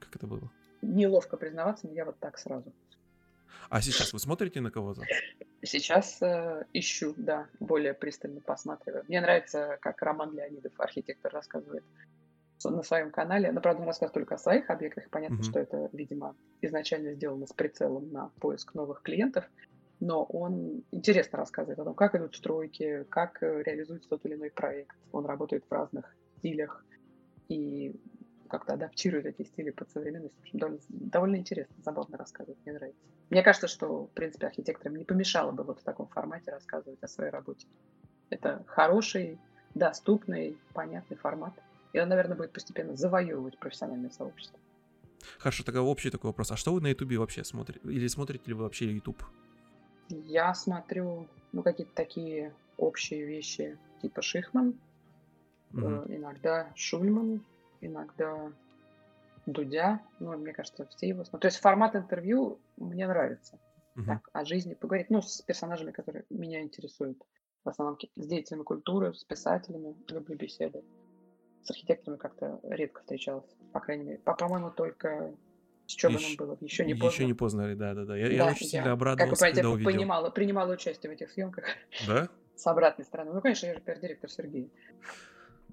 как 0.00 0.16
это 0.16 0.26
было? 0.26 0.50
Неловко 0.82 1.36
признаваться, 1.36 1.86
но 1.86 1.92
я 1.92 2.04
вот 2.04 2.18
так 2.18 2.38
сразу. 2.38 2.72
А 3.68 3.80
сейчас 3.80 4.12
вы 4.12 4.18
смотрите 4.18 4.60
на 4.60 4.70
кого-то? 4.70 5.02
Сейчас 5.62 6.20
э, 6.22 6.64
ищу, 6.72 7.14
да, 7.16 7.46
более 7.60 7.94
пристально 7.94 8.40
посматриваю. 8.40 9.04
Мне 9.08 9.20
нравится, 9.20 9.78
как 9.80 10.02
Роман 10.02 10.34
Леонидов, 10.34 10.72
архитектор, 10.78 11.32
рассказывает 11.32 11.84
на 12.70 12.82
своем 12.82 13.10
канале. 13.10 13.52
Но, 13.52 13.60
правда, 13.60 13.82
он 13.82 13.86
рассказывает 13.88 14.14
только 14.14 14.34
о 14.34 14.38
своих 14.38 14.70
объектах. 14.70 15.08
Понятно, 15.10 15.42
Мгм. 15.42 15.42
что 15.42 15.60
это, 15.60 15.88
видимо, 15.92 16.36
изначально 16.60 17.14
сделано 17.14 17.46
с 17.46 17.52
прицелом 17.52 18.10
на 18.10 18.32
поиск 18.40 18.74
новых 18.74 19.02
клиентов. 19.02 19.50
Но 20.00 20.24
он 20.24 20.84
интересно 20.90 21.38
рассказывает 21.38 21.78
о 21.78 21.84
том, 21.84 21.94
как 21.94 22.14
идут 22.14 22.34
стройки, 22.34 23.04
как 23.08 23.42
э, 23.42 23.62
реализуется 23.62 24.08
тот 24.08 24.24
или 24.24 24.34
иной 24.34 24.50
проект. 24.50 24.96
Он 25.12 25.26
работает 25.26 25.64
в 25.68 25.72
разных 25.74 26.16
стилях 26.38 26.84
и 27.48 27.94
как-то 28.48 28.74
адаптирует 28.74 29.26
эти 29.26 29.42
стили 29.44 29.70
под 29.70 29.90
современность. 29.90 30.36
В 30.36 30.40
общем, 30.40 30.58
довольно, 30.58 30.80
довольно 30.88 31.36
интересно, 31.36 31.74
забавно 31.82 32.18
рассказывает, 32.18 32.58
мне 32.64 32.74
нравится. 32.74 33.00
Мне 33.30 33.42
кажется, 33.42 33.68
что, 33.68 34.06
в 34.08 34.12
принципе, 34.12 34.46
архитекторам 34.46 34.96
не 34.96 35.04
помешало 35.04 35.52
бы 35.52 35.64
вот 35.64 35.80
в 35.80 35.84
таком 35.84 36.08
формате 36.08 36.50
рассказывать 36.50 37.02
о 37.02 37.08
своей 37.08 37.30
работе. 37.30 37.66
Это 38.30 38.64
хороший, 38.66 39.42
доступный, 39.74 40.62
понятный 40.72 41.16
формат. 41.16 41.54
И 41.92 42.00
он, 42.00 42.08
наверное, 42.08 42.36
будет 42.36 42.52
постепенно 42.52 42.96
завоевывать 42.96 43.58
профессиональное 43.58 44.10
сообщество. 44.10 44.58
Хорошо, 45.38 45.62
тогда 45.64 45.82
общий 45.82 46.10
такой 46.10 46.30
вопрос. 46.30 46.50
А 46.50 46.56
что 46.56 46.72
вы 46.72 46.80
на 46.80 46.88
Ютубе 46.88 47.18
вообще 47.18 47.44
смотрите? 47.44 47.80
Или 47.84 48.06
смотрите 48.08 48.44
ли 48.46 48.54
вы 48.54 48.64
вообще 48.64 48.90
Ютуб? 48.90 49.22
Я 50.08 50.52
смотрю, 50.54 51.28
ну, 51.52 51.62
какие-то 51.62 51.94
такие 51.94 52.52
общие 52.76 53.24
вещи, 53.24 53.78
типа 54.00 54.20
Шихман, 54.22 54.78
э, 55.74 55.76
иногда 56.08 56.72
Шульман, 56.74 57.44
иногда 57.80 58.52
Дудя. 59.46 60.00
Ну, 60.18 60.36
мне 60.36 60.52
кажется, 60.52 60.86
все 60.86 61.08
его... 61.08 61.24
см- 61.24 61.40
То 61.40 61.48
есть 61.48 61.58
формат 61.58 61.94
интервью 61.94 62.58
мне 62.76 63.06
нравится. 63.06 63.58
Мгм. 63.94 64.06
так, 64.06 64.28
о 64.32 64.44
жизни 64.46 64.72
поговорить. 64.72 65.10
Ну, 65.10 65.20
с 65.20 65.42
персонажами, 65.42 65.90
которые 65.90 66.24
меня 66.30 66.62
интересуют. 66.62 67.22
В 67.62 67.68
основном 67.68 67.98
с 68.16 68.26
деятелями 68.26 68.62
культуры, 68.64 69.12
с 69.14 69.22
писателями 69.22 69.94
люблю 70.08 70.34
беседы. 70.36 70.82
С 71.62 71.70
архитекторами 71.70 72.18
как-то 72.18 72.60
редко 72.64 73.00
встречалась. 73.00 73.48
По 73.72 73.80
крайней 73.80 74.04
мере, 74.04 74.18
по- 74.18 74.34
по-моему, 74.34 74.70
только 74.70 75.32
с 75.86 75.92
Чобаном 75.92 76.36
было. 76.36 76.56
Еще 76.60 76.84
не 76.84 76.94
поздно. 76.94 77.14
Еще 77.14 77.24
не 77.26 77.34
поздно, 77.34 77.76
да, 77.76 77.94
да, 77.94 78.04
да. 78.04 78.16
Я, 78.16 78.28
я 78.28 78.38
Да, 78.44 78.50
очень 78.50 78.66
я, 78.66 78.70
сильно 78.70 78.84
Как 78.84 78.90
вы 78.90 78.92
обрадовался, 78.94 79.44
когда 79.46 79.70
увидел. 79.70 79.92
понимала, 79.92 80.30
принимала 80.30 80.72
участие 80.72 81.10
в 81.10 81.14
этих 81.14 81.30
съемках 81.30 81.64
Да? 82.06 82.28
с 82.56 82.66
обратной 82.66 83.04
стороны. 83.04 83.32
Ну, 83.32 83.40
конечно, 83.40 83.66
я 83.66 83.74
же 83.74 83.80
пиар-директор 83.80 84.30
Сергей. 84.30 84.72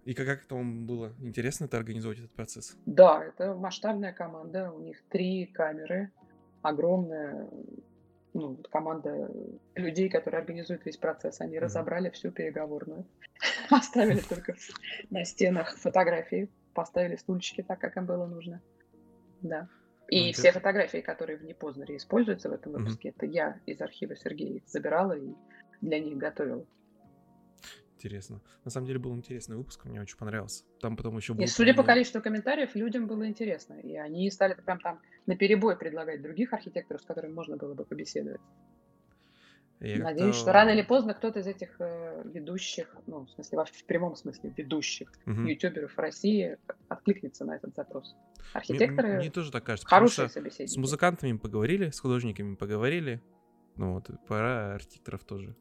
И 0.05 0.13
как, 0.13 0.25
как 0.27 0.43
это 0.45 0.55
вам 0.55 0.85
было 0.85 1.13
интересно 1.19 1.65
это 1.65 1.77
организовать 1.77 2.19
этот 2.19 2.31
процесс? 2.31 2.75
Да, 2.85 3.23
это 3.23 3.53
масштабная 3.55 4.13
команда. 4.13 4.71
У 4.71 4.79
них 4.79 5.01
три 5.09 5.45
камеры. 5.47 6.11
Огромная 6.61 7.49
ну, 8.33 8.57
команда 8.71 9.31
людей, 9.75 10.09
которые 10.09 10.39
организуют 10.39 10.85
весь 10.85 10.97
процесс. 10.97 11.41
Они 11.41 11.55
Мгм. 11.57 11.63
разобрали 11.65 12.09
всю 12.09 12.31
переговорную. 12.31 13.05
Оставили 13.69 14.19
только 14.21 14.55
на 15.09 15.25
стенах 15.25 15.75
фотографии. 15.77 16.49
Поставили 16.73 17.15
стульчики 17.15 17.61
так, 17.63 17.79
как 17.79 17.97
им 17.97 18.05
было 18.05 18.25
нужно. 18.27 18.61
Да. 19.41 19.67
И 20.09 20.27
Ну, 20.27 20.33
все 20.33 20.51
фотографии, 20.51 20.99
которые 20.99 21.37
в 21.37 21.43
Непознере 21.43 21.97
используются 21.97 22.49
в 22.49 22.53
этом 22.53 22.71
выпуске, 22.73 23.09
это 23.09 23.25
я 23.25 23.59
из 23.65 23.79
архива 23.81 24.15
Сергея 24.15 24.57
их 24.57 24.67
забирала 24.67 25.13
и 25.13 25.33
для 25.81 25.99
них 25.99 26.17
готовила. 26.17 26.65
Интересно. 27.95 28.41
На 28.63 28.71
самом 28.71 28.87
деле 28.87 28.97
был 28.97 29.13
интересный 29.13 29.57
выпуск, 29.57 29.83
мне 29.83 29.99
очень 29.99 30.17
понравился. 30.17 30.63
Там 30.79 30.95
потом 30.95 31.17
еще 31.17 31.33
был... 31.33 31.43
И 31.43 31.47
судя 31.47 31.73
по 31.73 31.83
количеству 31.83 32.21
комментариев, 32.21 32.73
людям 32.73 33.07
было 33.07 33.27
интересно. 33.27 33.73
И 33.73 33.97
они 33.97 34.31
стали 34.31 34.53
прям 34.53 34.79
там 34.79 35.01
на 35.29 35.35
перебой 35.35 35.77
предлагать 35.77 36.23
других 36.23 36.53
архитекторов, 36.53 37.01
с 37.03 37.05
которыми 37.05 37.33
можно 37.33 37.55
было 37.55 37.75
бы 37.75 37.85
побеседовать. 37.85 38.41
я 39.79 39.99
Надеюсь, 40.03 40.35
как-то- 40.35 40.39
что 40.41 40.51
рано 40.53 40.69
или 40.71 40.81
поздно 40.81 41.13
кто-то 41.13 41.39
из 41.39 41.45
этих 41.47 41.75
э, 41.79 42.23
ведущих, 42.25 42.93
ну, 43.05 43.25
в 43.25 43.29
смысле, 43.29 43.63
в 43.65 43.85
прямом 43.85 44.15
смысле 44.15 44.51
ведущих 44.57 45.11
Мгм. 45.25 45.45
ютуберов 45.45 45.97
России 45.99 46.57
откликнется 46.89 47.45
на 47.45 47.55
этот 47.57 47.75
запрос. 47.75 48.13
Мне- 48.13 48.43
Архитекторы 48.53 49.17
Мне 49.19 49.29
тоже 49.29 49.51
так 49.51 49.63
кажется. 49.63 49.87
хорошие 49.87 50.29
собеседники. 50.29 50.71
С 50.73 50.77
музыкантами 50.77 51.37
поговорили, 51.37 51.91
с 51.91 51.99
художниками 51.99 52.55
поговорили. 52.55 53.21
Ну 53.77 53.93
вот, 53.93 54.09
пора 54.27 54.73
архитекторов 54.73 55.23
тоже. 55.23 55.55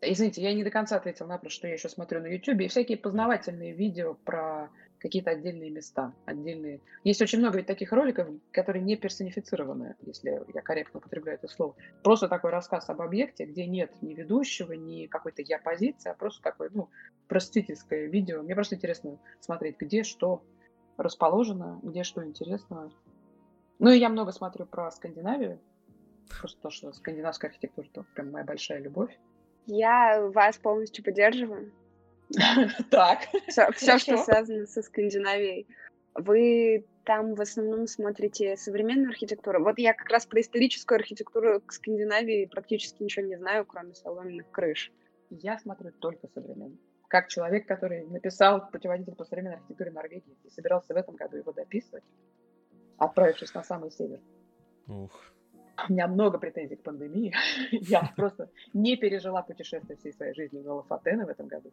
Извините, 0.00 0.42
я 0.42 0.52
не 0.54 0.64
до 0.64 0.70
конца 0.70 0.96
ответил 0.96 1.26
на 1.26 1.34
вопрос, 1.34 1.52
что 1.52 1.68
я 1.68 1.74
еще 1.74 1.88
смотрю 1.90 2.20
на 2.22 2.26
Ютубе. 2.26 2.64
И 2.64 2.68
всякие 2.68 2.96
познавательные 2.98 3.72
видео 3.72 4.14
про 4.14 4.70
какие-то 5.02 5.32
отдельные 5.32 5.70
места, 5.70 6.14
отдельные. 6.24 6.80
Есть 7.02 7.20
очень 7.20 7.40
много 7.40 7.58
ведь 7.58 7.66
таких 7.66 7.92
роликов, 7.92 8.28
которые 8.52 8.82
не 8.82 8.96
персонифицированы, 8.96 9.96
если 10.02 10.40
я 10.54 10.62
корректно 10.62 10.98
употребляю 10.98 11.38
это 11.38 11.48
слово. 11.48 11.74
Просто 12.04 12.28
такой 12.28 12.50
рассказ 12.50 12.88
об 12.88 13.02
объекте, 13.02 13.44
где 13.44 13.66
нет 13.66 13.90
ни 14.00 14.14
ведущего, 14.14 14.72
ни 14.72 15.06
какой-то 15.06 15.42
я 15.42 15.58
позиции, 15.58 16.08
а 16.08 16.14
просто 16.14 16.40
такое, 16.40 16.70
ну, 16.72 16.88
просветительское 17.26 18.06
видео. 18.06 18.42
Мне 18.42 18.54
просто 18.54 18.76
интересно 18.76 19.18
смотреть, 19.40 19.76
где 19.78 20.04
что 20.04 20.42
расположено, 20.96 21.80
где 21.82 22.04
что 22.04 22.24
интересного. 22.24 22.92
Ну 23.80 23.90
и 23.90 23.98
я 23.98 24.08
много 24.08 24.30
смотрю 24.30 24.66
про 24.66 24.90
Скандинавию, 24.92 25.58
просто 26.40 26.60
то, 26.62 26.70
что 26.70 26.92
скандинавская 26.92 27.50
архитектура, 27.50 27.86
это 27.86 28.04
прям 28.14 28.30
моя 28.30 28.44
большая 28.44 28.80
любовь. 28.80 29.18
Я 29.66 30.28
вас 30.32 30.58
полностью 30.58 31.04
поддерживаю. 31.04 31.72
Так. 32.90 33.28
Все, 33.48 33.98
что 33.98 34.16
связано 34.18 34.66
со 34.66 34.82
Скандинавией. 34.82 35.66
Вы 36.14 36.84
там 37.04 37.34
в 37.34 37.40
основном 37.40 37.86
смотрите 37.86 38.56
современную 38.56 39.10
архитектуру. 39.10 39.62
Вот 39.62 39.78
я 39.78 39.94
как 39.94 40.08
раз 40.08 40.26
про 40.26 40.40
историческую 40.40 40.96
архитектуру 40.96 41.60
к 41.60 41.72
Скандинавии 41.72 42.46
практически 42.46 43.02
ничего 43.02 43.26
не 43.26 43.36
знаю, 43.36 43.64
кроме 43.64 43.94
соломенных 43.94 44.50
крыш. 44.50 44.92
Я 45.30 45.58
смотрю 45.58 45.90
только 45.92 46.28
современно. 46.28 46.76
Как 47.08 47.28
человек, 47.28 47.66
который 47.66 48.06
написал 48.06 48.70
путеводитель 48.70 49.14
по 49.14 49.24
современной 49.24 49.56
архитектуре 49.56 49.90
Норвегии 49.90 50.36
и 50.44 50.50
собирался 50.50 50.94
в 50.94 50.96
этом 50.96 51.16
году 51.16 51.36
его 51.36 51.52
дописывать, 51.52 52.04
отправившись 52.98 53.52
на 53.54 53.62
самый 53.62 53.90
север. 53.90 54.20
Ох. 54.88 55.32
У 55.88 55.92
меня 55.92 56.06
много 56.06 56.38
претензий 56.38 56.76
к 56.76 56.82
пандемии. 56.82 57.34
Я 57.70 58.12
просто 58.16 58.50
не 58.72 58.96
пережила 58.96 59.42
путешествие 59.42 59.96
всей 59.96 60.12
своей 60.12 60.34
жизни 60.34 60.60
на 60.60 60.74
Лафатены 60.74 61.26
в 61.26 61.28
этом 61.28 61.48
году. 61.48 61.72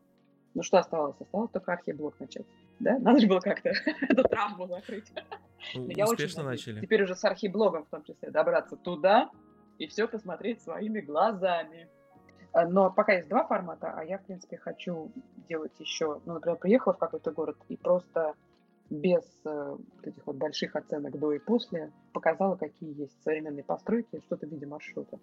Ну 0.54 0.64
что 0.64 0.78
оставалось? 0.78 1.16
Осталось 1.20 1.52
только 1.52 1.74
архиблок 1.74 2.20
начать. 2.20 2.46
Да? 2.80 2.98
Надо 3.00 3.20
же 3.20 3.28
было 3.28 3.40
как-то 3.40 3.70
эту 4.02 4.24
травму 4.24 4.68
закрыть. 4.68 5.12
Ну, 5.76 5.86
Но 5.86 5.92
я 5.92 6.06
Успешно 6.06 6.44
начали. 6.44 6.82
Теперь 6.82 7.04
уже 7.04 7.16
с 7.16 7.24
архиблогом 7.24 7.86
в 7.86 7.90
том 7.90 8.04
числе 8.04 8.32
добраться 8.32 8.76
туда 8.76 9.30
и 9.78 9.88
все 9.88 10.08
посмотреть 10.08 10.62
своими 10.62 11.02
глазами. 11.02 11.90
А, 12.52 12.68
Но 12.68 12.92
пока 12.92 13.14
есть 13.14 13.30
два 13.30 13.46
формата, 13.46 13.94
а 13.96 14.04
я, 14.04 14.18
в 14.18 14.26
принципе, 14.26 14.58
хочу 14.58 15.12
делать 15.48 15.80
еще, 15.80 16.22
ну, 16.26 16.34
например, 16.34 16.58
приехала 16.58 16.94
в 16.94 16.98
какой-то 16.98 17.32
город 17.32 17.58
и 17.68 17.78
просто 17.78 18.34
без 18.90 19.24
э, 19.46 19.78
этих 20.02 20.26
вот 20.26 20.36
больших 20.36 20.76
оценок 20.76 21.18
до 21.18 21.32
и 21.34 21.40
после 21.40 21.92
показала, 22.12 22.56
какие 22.56 23.00
есть 23.00 23.22
современные 23.24 23.64
постройки, 23.64 24.20
что-то 24.26 24.48
в 24.48 24.50
виде 24.50 24.66
маршрута. 24.66 25.20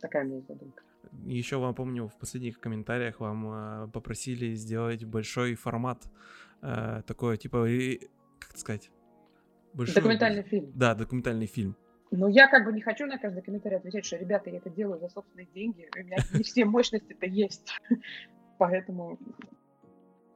Такая 0.00 0.24
у 0.24 0.26
меня 0.26 0.36
есть 0.36 0.48
задумка. 0.48 0.82
Еще 1.26 1.56
вам 1.58 1.74
помню, 1.74 2.08
в 2.08 2.18
последних 2.18 2.60
комментариях 2.60 3.20
вам 3.20 3.46
э, 3.84 3.88
попросили 3.92 4.54
сделать 4.54 5.04
большой 5.04 5.54
формат. 5.54 6.02
э, 6.62 7.02
такое, 7.06 7.36
типа, 7.36 7.66
как 8.38 8.50
это 8.50 8.58
сказать? 8.60 8.90
Большую- 9.74 9.94
Документальный 9.94 10.42
фильм. 10.42 10.72
Да, 10.74 10.94
документальный 10.94 11.46
фильм. 11.46 11.76
Но 12.10 12.26
я 12.28 12.48
как 12.48 12.64
бы 12.64 12.72
не 12.72 12.80
хочу 12.80 13.06
на 13.06 13.18
каждый 13.18 13.42
комментарий 13.42 13.76
отвечать, 13.76 14.04
что, 14.04 14.16
ребята, 14.16 14.48
я 14.50 14.56
это 14.58 14.70
делаю 14.70 14.98
за 14.98 15.08
собственные 15.08 15.46
деньги, 15.54 15.88
у 15.94 16.04
меня 16.04 16.16
не 16.32 16.42
все 16.42 16.64
мощности-то 16.64 17.26
есть. 17.26 17.70
Поэтому, 18.58 19.18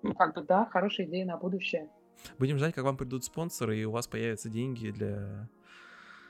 ну, 0.03 0.15
как 0.15 0.35
бы, 0.35 0.43
да, 0.43 0.67
хорошая 0.67 1.07
идея 1.07 1.25
на 1.27 1.37
будущее. 1.39 1.89
Будем 2.39 2.59
ждать, 2.59 2.75
как 2.75 2.85
вам 2.85 2.97
придут 2.97 3.25
спонсоры, 3.25 3.79
и 3.79 3.85
у 3.85 3.91
вас 3.91 4.07
появятся 4.07 4.49
деньги 4.49 4.91
для... 4.91 5.49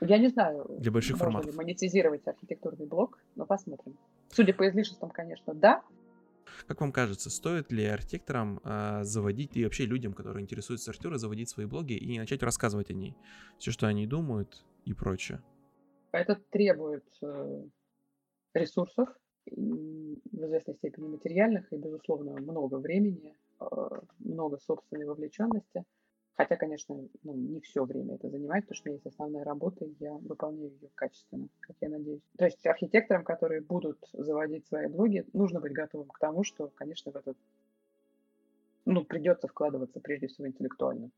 Я 0.01 0.17
не 0.17 0.27
знаю, 0.29 0.65
Для 0.79 0.91
больших 0.91 1.13
можно 1.13 1.25
форматов. 1.25 1.51
ли 1.51 1.57
монетизировать 1.57 2.27
архитектурный 2.27 2.85
блок, 2.87 3.19
но 3.35 3.45
посмотрим. 3.45 3.95
Судя 4.33 4.53
по 4.53 4.67
излишествам, 4.67 5.09
конечно, 5.11 5.53
да. 5.53 5.83
Как 6.67 6.81
вам 6.81 6.91
кажется, 6.91 7.29
стоит 7.29 7.71
ли 7.71 7.85
архитекторам 7.85 8.59
э, 8.63 9.03
заводить, 9.03 9.55
и 9.57 9.63
вообще 9.63 9.85
людям, 9.85 10.13
которые 10.13 10.43
интересуются 10.43 10.91
архитектурой, 10.91 11.19
заводить 11.19 11.49
свои 11.49 11.65
блоги 11.65 11.93
и 11.93 12.19
начать 12.19 12.43
рассказывать 12.43 12.89
о 12.89 12.93
ней? 12.93 13.15
Все, 13.57 13.71
что 13.71 13.87
они 13.87 14.07
думают 14.07 14.65
и 14.85 14.93
прочее. 14.93 15.41
Это 16.11 16.35
требует 16.51 17.05
э, 17.21 17.63
ресурсов, 18.53 19.09
в 19.45 20.45
известной 20.45 20.75
степени 20.75 21.07
материальных, 21.07 21.71
и, 21.71 21.77
безусловно, 21.77 22.39
много 22.39 22.75
времени, 22.75 23.35
э, 23.59 23.65
много 24.19 24.57
собственной 24.59 25.05
вовлеченности. 25.05 25.83
Хотя, 26.35 26.57
конечно, 26.57 26.95
ну, 27.23 27.35
не 27.35 27.59
все 27.61 27.85
время 27.85 28.15
это 28.15 28.27
занимает, 28.29 28.63
потому 28.63 28.75
что 28.75 28.89
у 28.89 28.89
меня 28.89 28.95
есть 28.95 29.05
основная 29.05 29.43
работа, 29.43 29.85
и 29.85 29.95
я 29.99 30.13
выполняю 30.13 30.71
ее 30.71 30.89
качественно, 30.95 31.47
как 31.59 31.75
я 31.79 31.89
надеюсь. 31.89 32.23
То 32.37 32.45
есть 32.45 32.65
архитекторам, 32.65 33.23
которые 33.23 33.61
будут 33.61 33.99
заводить 34.13 34.65
свои 34.67 34.87
блоги, 34.87 35.25
нужно 35.33 35.59
быть 35.59 35.73
готовым 35.73 36.07
к 36.07 36.17
тому, 36.17 36.43
что, 36.43 36.71
конечно, 36.75 37.11
в 37.11 37.15
этот 37.15 37.37
ну, 38.85 39.05
придется 39.05 39.47
вкладываться 39.47 39.99
прежде 39.99 40.27
всего 40.27 40.47
интеллектуально. 40.47 41.09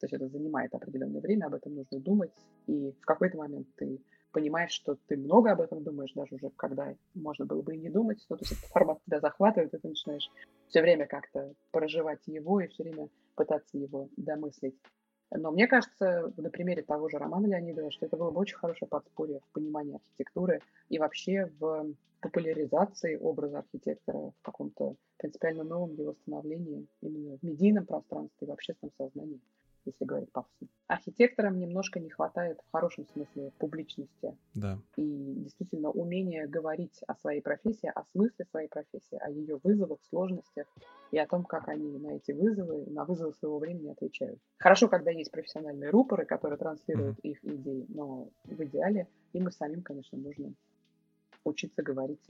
То 0.00 0.06
есть 0.06 0.14
это 0.14 0.28
занимает 0.28 0.74
определенное 0.74 1.20
время, 1.20 1.46
об 1.46 1.54
этом 1.54 1.74
нужно 1.74 2.00
думать, 2.00 2.32
и 2.66 2.92
в 2.92 3.04
какой-то 3.04 3.36
момент 3.36 3.68
ты 3.76 4.00
понимаешь, 4.34 4.72
что 4.72 4.96
ты 5.06 5.16
много 5.16 5.52
об 5.52 5.60
этом 5.60 5.82
думаешь, 5.82 6.12
даже 6.12 6.34
уже 6.34 6.50
когда 6.56 6.94
можно 7.14 7.46
было 7.46 7.62
бы 7.62 7.74
и 7.74 7.78
не 7.78 7.88
думать, 7.88 8.18
но 8.28 8.36
то 8.36 8.42
есть 8.42 8.52
этот 8.52 8.64
формат 8.64 8.98
тебя 9.06 9.20
захватывает, 9.20 9.72
и 9.72 9.78
ты 9.78 9.88
начинаешь 9.88 10.28
все 10.68 10.82
время 10.82 11.06
как-то 11.06 11.54
проживать 11.70 12.20
его 12.26 12.60
и 12.60 12.66
все 12.66 12.82
время 12.82 13.08
пытаться 13.36 13.78
его 13.78 14.08
домыслить. 14.16 14.74
Но 15.30 15.52
мне 15.52 15.66
кажется, 15.66 16.32
на 16.36 16.50
примере 16.50 16.82
того 16.82 17.08
же 17.08 17.18
Романа 17.18 17.46
Леонидова, 17.46 17.90
что 17.90 18.06
это 18.06 18.16
было 18.16 18.30
бы 18.30 18.40
очень 18.40 18.56
хорошее 18.56 18.88
подспорье 18.88 19.40
в 19.40 19.52
понимании 19.52 19.94
архитектуры 19.94 20.60
и 20.88 20.98
вообще 20.98 21.50
в 21.58 21.94
популяризации 22.20 23.16
образа 23.16 23.58
архитектора 23.58 24.18
в 24.18 24.42
каком-то 24.42 24.96
принципиально 25.18 25.62
новом 25.62 25.94
его 25.94 26.14
становлении 26.14 26.86
именно 27.02 27.38
в 27.38 27.42
медийном 27.42 27.86
пространстве 27.86 28.46
и 28.46 28.50
в 28.50 28.52
общественном 28.52 28.92
сознании, 28.98 29.40
если 29.86 30.04
говорить 30.04 30.30
пафосно. 30.32 30.68
Архитекторам 30.86 31.58
немножко 31.58 32.00
не 32.00 32.10
хватает 32.10 32.60
в 32.66 32.72
хорошем 32.72 33.06
смысле 33.12 33.52
публичности 33.58 34.36
Да. 34.54 34.78
и 34.96 35.34
действительно 35.36 35.90
умение 35.90 36.46
говорить 36.46 37.00
о 37.06 37.14
своей 37.14 37.40
профессии, 37.40 37.90
о 37.94 38.04
смысле 38.12 38.44
своей 38.50 38.68
профессии, 38.68 39.18
о 39.20 39.30
ее 39.30 39.58
вызовах, 39.62 39.98
сложностях 40.10 40.66
и 41.10 41.18
о 41.18 41.26
том, 41.26 41.44
как 41.44 41.68
они 41.68 41.98
на 41.98 42.16
эти 42.16 42.32
вызовы, 42.32 42.84
на 42.90 43.04
вызовы 43.04 43.32
своего 43.34 43.58
времени 43.58 43.90
отвечают. 43.90 44.38
Хорошо, 44.58 44.88
когда 44.88 45.10
есть 45.10 45.30
профессиональные 45.30 45.90
рупоры, 45.90 46.24
которые 46.24 46.58
транслируют 46.58 47.18
их 47.20 47.44
идеи, 47.44 47.86
но 47.88 48.28
в 48.44 48.62
идеале 48.64 49.08
им 49.32 49.48
и 49.48 49.50
самим, 49.52 49.82
конечно, 49.82 50.18
нужно 50.18 50.52
учиться 51.44 51.82
говорить 51.82 52.22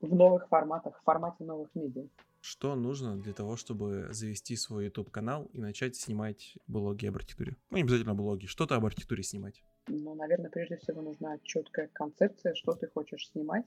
в 0.00 0.14
новых 0.14 0.48
форматах, 0.48 0.98
в 0.98 1.02
формате 1.04 1.44
новых 1.44 1.68
медиа. 1.74 2.04
Что 2.48 2.76
нужно 2.76 3.16
для 3.16 3.32
того, 3.32 3.56
чтобы 3.56 4.06
завести 4.12 4.54
свой 4.54 4.84
YouTube-канал 4.84 5.50
и 5.52 5.58
начать 5.58 5.96
снимать 5.96 6.56
блоги 6.68 7.06
об 7.06 7.16
архитектуре? 7.16 7.56
Ну, 7.70 7.76
не 7.78 7.82
обязательно 7.82 8.14
блоги, 8.14 8.46
что-то 8.46 8.76
об 8.76 8.86
архитектуре 8.86 9.24
снимать. 9.24 9.64
Ну, 9.88 10.14
наверное, 10.14 10.48
прежде 10.48 10.76
всего 10.76 11.02
нужна 11.02 11.38
четкая 11.42 11.90
концепция, 11.92 12.54
что 12.54 12.74
ты 12.74 12.86
хочешь 12.86 13.28
снимать, 13.32 13.64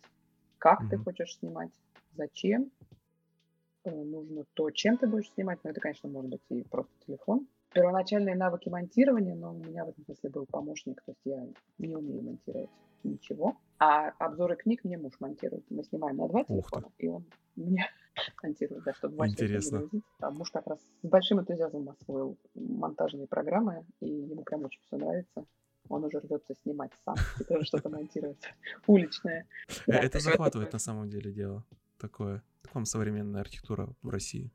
как 0.60 0.80
ты 0.90 0.96
Мгм. 0.96 1.04
хочешь 1.04 1.36
снимать, 1.40 1.72
зачем. 2.16 2.72
Э, 3.84 3.92
Нужно 3.92 4.46
то, 4.54 4.72
чем 4.72 4.98
ты 4.98 5.08
будешь 5.08 5.30
снимать, 5.34 5.60
но 5.66 5.72
это, 5.72 5.82
конечно, 5.82 6.08
может 6.08 6.32
быть 6.32 6.42
и 6.48 6.64
просто 6.64 6.94
телефон. 7.06 7.50
Первоначальные 7.74 8.38
навыки 8.38 8.70
монтирования, 8.70 9.36
но 9.36 9.54
у 9.56 9.58
меня 9.58 9.84
в 9.84 9.90
этом 9.90 10.06
смысле 10.06 10.30
был 10.30 10.46
помощник, 10.46 11.02
то 11.06 11.12
есть 11.12 11.22
я 11.26 11.46
не 11.80 11.98
умею 11.98 12.24
монтировать 12.24 12.70
ничего. 13.04 13.58
А 13.78 14.12
обзоры 14.20 14.56
книг 14.56 14.86
мне 14.86 14.98
муж 14.98 15.16
монтирует. 15.20 15.70
Мы 15.70 15.84
снимаем 15.84 16.16
на 16.16 16.30
два 16.30 16.46
ты. 16.46 16.54
телефона, 16.54 16.90
и 16.98 17.08
он 17.10 17.26
мне 17.58 17.86
монтирует, 18.44 18.84
да, 18.84 18.94
чтобы 18.94 19.16
Вася 19.18 19.34
Интересно. 19.34 19.80
грузить. 19.80 20.04
А 20.20 20.32
муж 20.32 20.52
как 20.52 20.68
раз 20.68 20.80
с 21.02 21.08
большим 21.08 21.40
энтузиазмом 21.40 21.90
освоил 21.90 22.38
монтажные 22.56 23.28
программы, 23.28 23.86
и 24.00 24.10
ему 24.10 24.44
прям 24.44 24.66
очень 24.66 24.82
все 24.82 24.98
нравится. 24.98 25.46
Он 25.88 26.04
уже 26.04 26.20
рвется 26.20 26.54
снимать 26.56 26.92
сам 27.04 27.16
и 27.40 27.44
тоже 27.44 27.64
что-то 27.66 27.90
монтировать. 27.90 28.38
Уличное. 28.88 29.48
Э, 29.88 29.94
Это 29.94 30.20
захватывает 30.20 30.74
на 30.74 30.80
самом 30.80 31.10
деле 31.10 31.32
дело. 31.32 31.66
Такое. 31.98 32.44
Как 32.62 32.76
вам 32.76 32.86
современная 32.86 33.42
архитектура 33.42 33.90
в 34.02 34.10
России? 34.10 34.52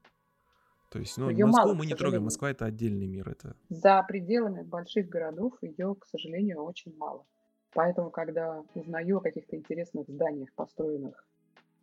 То 0.90 1.00
есть, 1.00 1.18
ну, 1.18 1.28
Её 1.28 1.46
Москву 1.46 1.66
мало, 1.66 1.74
мы 1.74 1.86
не 1.86 1.94
трогаем. 1.94 2.22
Москва 2.22 2.50
это 2.50 2.66
отдельный 2.66 3.06
мир. 3.06 3.28
Это 3.28 3.56
За 3.68 4.02
пределами 4.06 4.62
больших 4.62 5.08
городов 5.08 5.54
ее, 5.60 5.96
к 5.96 6.06
сожалению, 6.06 6.62
очень 6.62 6.96
мало. 6.96 7.26
Поэтому, 7.72 8.10
когда 8.10 8.62
узнаю 8.74 9.18
о 9.18 9.20
каких-то 9.20 9.56
интересных 9.56 10.08
зданиях, 10.08 10.52
построенных 10.54 11.26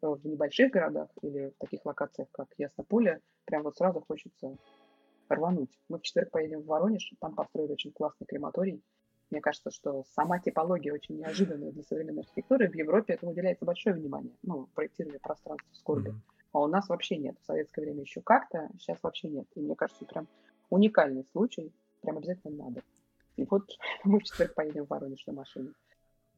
в 0.01 0.25
небольших 0.25 0.71
городах 0.71 1.09
или 1.21 1.49
в 1.49 1.57
таких 1.59 1.85
локациях, 1.85 2.27
как 2.31 2.47
Яснополе, 2.57 3.21
прям 3.45 3.63
вот 3.63 3.77
сразу 3.77 4.01
хочется 4.01 4.57
рвануть. 5.29 5.79
Мы 5.89 5.99
в 5.99 6.01
четверг 6.01 6.31
поедем 6.31 6.61
в 6.61 6.65
Воронеж, 6.65 7.13
там 7.19 7.35
построили 7.35 7.73
очень 7.73 7.91
классный 7.91 8.25
крематорий. 8.27 8.81
Мне 9.29 9.39
кажется, 9.39 9.71
что 9.71 10.03
сама 10.13 10.39
типология 10.39 10.91
очень 10.93 11.17
неожиданная 11.17 11.71
для 11.71 11.83
современной 11.83 12.23
архитектуры. 12.23 12.69
В 12.69 12.75
Европе 12.75 13.13
этому 13.13 13.31
уделяется 13.31 13.63
большое 13.63 13.95
внимание. 13.95 14.35
Ну, 14.43 14.67
проектирование 14.75 15.19
пространства 15.21 15.69
скорби. 15.73 16.09
мгм. 16.09 16.21
А 16.51 16.59
у 16.59 16.67
нас 16.67 16.89
вообще 16.89 17.15
нет. 17.17 17.37
В 17.39 17.45
советское 17.45 17.81
время 17.81 18.01
еще 18.01 18.19
как-то, 18.21 18.69
сейчас 18.77 18.97
вообще 19.01 19.29
нет. 19.29 19.47
И 19.55 19.61
мне 19.61 19.73
кажется, 19.75 20.03
прям 20.03 20.27
уникальный 20.69 21.23
случай. 21.31 21.71
Прям 22.01 22.17
обязательно 22.17 22.65
надо. 22.65 22.81
И 23.37 23.45
вот 23.49 23.69
мы 24.03 24.19
в 24.19 24.23
четверг 24.23 24.53
поедем 24.53 24.85
в 24.85 24.89
Воронеж 24.89 25.25
на 25.27 25.33
машине. 25.33 25.71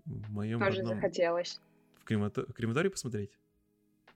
в 0.05 0.31
моем 0.31 0.59
Тоже 0.59 0.81
родном- 0.81 0.95
захотелось, 0.95 1.59
в 1.95 2.05
кремато- 2.05 2.45
крематорий 2.53 2.91
посмотреть. 2.91 3.31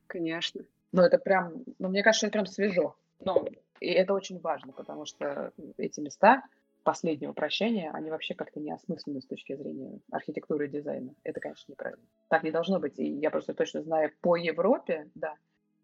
Конечно. 0.08 0.62
Но 0.92 1.06
это 1.06 1.18
прям, 1.18 1.64
ну, 1.80 1.90
мне 1.90 2.04
кажется, 2.04 2.28
это 2.28 2.34
прям 2.34 2.46
свежо. 2.46 2.96
Ну, 3.20 3.48
и 3.80 3.88
это 3.88 4.14
очень 4.14 4.40
важно, 4.40 4.72
потому 4.74 5.06
что 5.06 5.52
эти 5.78 6.00
места 6.00 6.44
последнего 6.84 7.34
прощания, 7.34 7.92
они 7.92 8.10
вообще 8.10 8.34
как-то 8.34 8.62
не 8.62 8.72
осмыслены 8.72 9.22
с 9.22 9.26
точки 9.26 9.56
зрения 9.56 10.00
архитектуры 10.10 10.68
и 10.68 10.70
дизайна. 10.70 11.14
Это, 11.24 11.42
конечно, 11.42 11.72
неправильно. 11.72 12.04
Так 12.30 12.44
не 12.44 12.52
должно 12.52 12.80
быть. 12.80 12.98
И 12.98 13.06
я 13.06 13.30
просто 13.30 13.54
точно 13.54 13.82
знаю 13.82 14.12
по 14.22 14.38
Европе, 14.38 15.10
да, 15.14 15.36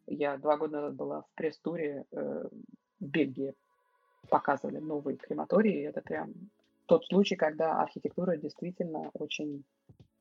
я 0.07 0.38
два 0.38 0.57
года 0.57 0.78
назад 0.78 0.95
была 0.95 1.21
в 1.21 1.30
пресс-туре 1.36 2.05
э, 2.11 2.47
в 2.99 3.05
Бельгии, 3.05 3.53
показывали 4.30 4.78
новый 4.78 5.17
крематорий, 5.17 5.82
и 5.82 5.84
это 5.84 6.01
прям 6.01 6.34
тот 6.86 7.05
случай, 7.05 7.36
когда 7.36 7.82
архитектура 7.82 8.38
действительно 8.38 9.09
очень 9.13 9.63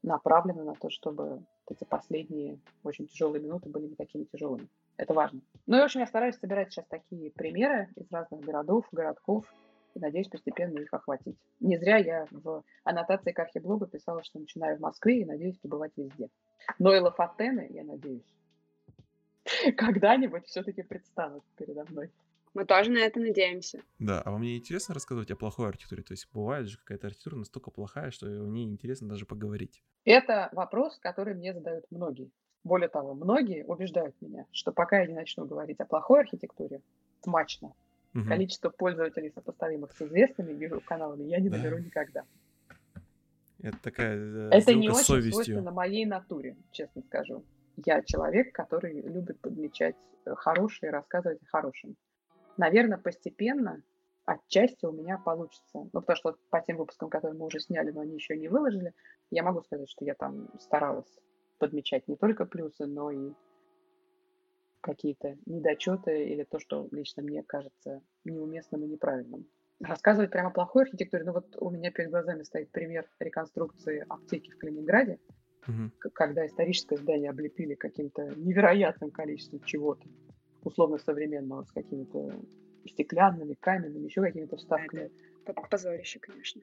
направлена 0.02 0.64
на 0.64 0.74
то, 0.74 0.90
чтобы 0.90 1.44
эти 1.72 1.84
последние 1.84 2.58
очень 2.84 3.06
тяжелые 3.06 3.42
минуты 3.42 3.68
были 3.68 3.88
не 3.88 3.94
такими 3.94 4.24
тяжелыми. 4.24 4.68
Это 4.96 5.14
важно. 5.14 5.40
Ну 5.66 5.76
и, 5.76 5.80
в 5.80 5.84
общем, 5.84 6.00
я 6.00 6.06
стараюсь 6.06 6.36
собирать 6.36 6.72
сейчас 6.72 6.86
такие 6.86 7.30
примеры 7.30 7.88
из 7.96 8.10
разных 8.10 8.40
городов, 8.40 8.86
городков, 8.92 9.44
и 9.94 9.98
надеюсь 9.98 10.28
постепенно 10.28 10.78
их 10.78 10.92
охватить. 10.92 11.36
Не 11.60 11.76
зря 11.78 11.98
я 11.98 12.26
в 12.30 12.62
аннотации 12.84 13.32
к 13.32 13.38
архиблогу 13.38 13.86
писала, 13.86 14.22
что 14.22 14.38
начинаю 14.38 14.78
в 14.78 14.80
Москве 14.80 15.20
и 15.20 15.24
надеюсь 15.24 15.58
побывать 15.58 15.92
везде. 15.96 16.28
Но 16.78 16.94
и 16.94 17.00
Лафатены, 17.00 17.68
я 17.70 17.84
надеюсь, 17.84 18.34
когда-нибудь 19.76 20.46
все-таки 20.46 20.82
предстанут 20.82 21.44
передо 21.56 21.84
мной. 21.90 22.10
Мы 22.54 22.66
тоже 22.66 22.90
на 22.90 22.98
это 22.98 23.18
надеемся. 23.18 23.82
Да, 23.98 24.20
а 24.20 24.30
вам 24.30 24.42
не 24.42 24.58
интересно 24.58 24.94
рассказывать 24.94 25.30
о 25.30 25.36
плохой 25.36 25.68
архитектуре? 25.68 26.02
То 26.02 26.12
есть 26.12 26.28
бывает 26.32 26.68
же 26.68 26.78
какая-то 26.78 27.06
архитектура 27.06 27.36
настолько 27.36 27.70
плохая, 27.70 28.10
что 28.10 28.26
о 28.26 28.46
ней 28.46 28.66
интересно 28.66 29.08
даже 29.08 29.24
поговорить. 29.24 29.82
Это 30.04 30.50
вопрос, 30.52 30.98
который 30.98 31.34
мне 31.34 31.54
задают 31.54 31.86
многие. 31.90 32.30
Более 32.64 32.88
того, 32.88 33.14
многие 33.14 33.64
убеждают 33.64 34.14
меня, 34.20 34.46
что 34.52 34.70
пока 34.70 35.00
я 35.00 35.06
не 35.06 35.14
начну 35.14 35.46
говорить 35.46 35.80
о 35.80 35.86
плохой 35.86 36.20
архитектуре, 36.20 36.82
смачно, 37.22 37.74
угу. 38.14 38.24
количество 38.24 38.70
пользователей, 38.70 39.32
сопоставимых 39.34 39.92
с 39.92 40.02
известными 40.02 40.52
YouTube-каналами, 40.52 41.24
я 41.24 41.40
не 41.40 41.48
да. 41.48 41.56
наберу 41.56 41.78
никогда. 41.78 42.24
Это 43.60 43.78
такая 43.80 44.16
э, 44.16 44.48
Это 44.50 44.74
не 44.74 44.90
очень 44.90 45.04
совестью. 45.04 45.32
свойственно 45.32 45.70
моей 45.70 46.04
натуре, 46.04 46.56
честно 46.72 47.02
скажу. 47.02 47.44
Я 47.84 48.02
человек, 48.02 48.52
который 48.52 49.00
любит 49.00 49.40
подмечать 49.40 49.96
э, 50.24 50.34
хорошее 50.34 50.90
и 50.90 50.92
рассказывать 50.92 51.42
о 51.42 51.46
хорошем. 51.46 51.96
Наверное, 52.56 52.98
постепенно 52.98 53.82
отчасти 54.24 54.84
у 54.86 54.92
меня 54.92 55.18
получится. 55.18 55.64
Ну, 55.74 55.90
потому 55.90 56.16
что 56.16 56.36
по 56.50 56.60
тем 56.60 56.76
выпускам, 56.76 57.10
которые 57.10 57.38
мы 57.38 57.46
уже 57.46 57.60
сняли, 57.60 57.90
но 57.90 58.00
они 58.00 58.14
еще 58.14 58.36
не 58.36 58.48
выложили, 58.48 58.94
я 59.30 59.42
могу 59.42 59.62
сказать, 59.62 59.88
что 59.88 60.04
я 60.04 60.14
там 60.14 60.48
старалась 60.58 61.18
подмечать 61.58 62.08
не 62.08 62.16
только 62.16 62.44
плюсы, 62.44 62.86
но 62.86 63.10
и 63.10 63.32
какие-то 64.80 65.38
недочеты 65.46 66.24
или 66.24 66.44
то, 66.44 66.58
что 66.58 66.88
лично 66.90 67.22
мне 67.22 67.42
кажется 67.42 68.02
неуместным 68.24 68.84
и 68.84 68.88
неправильным. 68.88 69.46
Рассказывать 69.80 70.30
прямо 70.30 70.50
о 70.50 70.52
плохой 70.52 70.84
архитектуре, 70.84 71.24
ну 71.24 71.32
вот 71.32 71.56
у 71.60 71.70
меня 71.70 71.90
перед 71.90 72.10
глазами 72.10 72.42
стоит 72.42 72.70
пример 72.70 73.08
реконструкции 73.18 74.04
аптеки 74.08 74.50
в 74.50 74.58
Калининграде, 74.58 75.18
угу. 75.66 75.90
когда 76.12 76.46
историческое 76.46 76.96
здание 76.96 77.30
облепили 77.30 77.74
каким-то 77.74 78.34
невероятным 78.36 79.10
количеством 79.10 79.62
чего-то, 79.64 80.08
условно 80.62 80.98
современного, 80.98 81.64
с 81.64 81.72
какими-то 81.72 82.32
стеклянными, 82.86 83.54
каменными, 83.54 84.06
еще 84.06 84.20
какими-то 84.20 84.56
вставками. 84.56 85.10
Это 85.44 85.60
позорище, 85.68 86.18
конечно. 86.20 86.62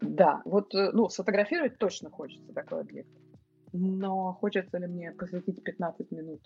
Да, 0.00 0.42
вот, 0.44 0.74
э, 0.74 0.90
ну, 0.92 1.08
сфотографировать 1.08 1.78
точно 1.78 2.10
хочется 2.10 2.52
такой 2.52 2.80
объект. 2.80 3.10
Но 3.72 4.32
хочется 4.32 4.78
ли 4.78 4.86
мне 4.86 5.12
посвятить 5.12 5.62
15 5.62 6.10
минут 6.10 6.40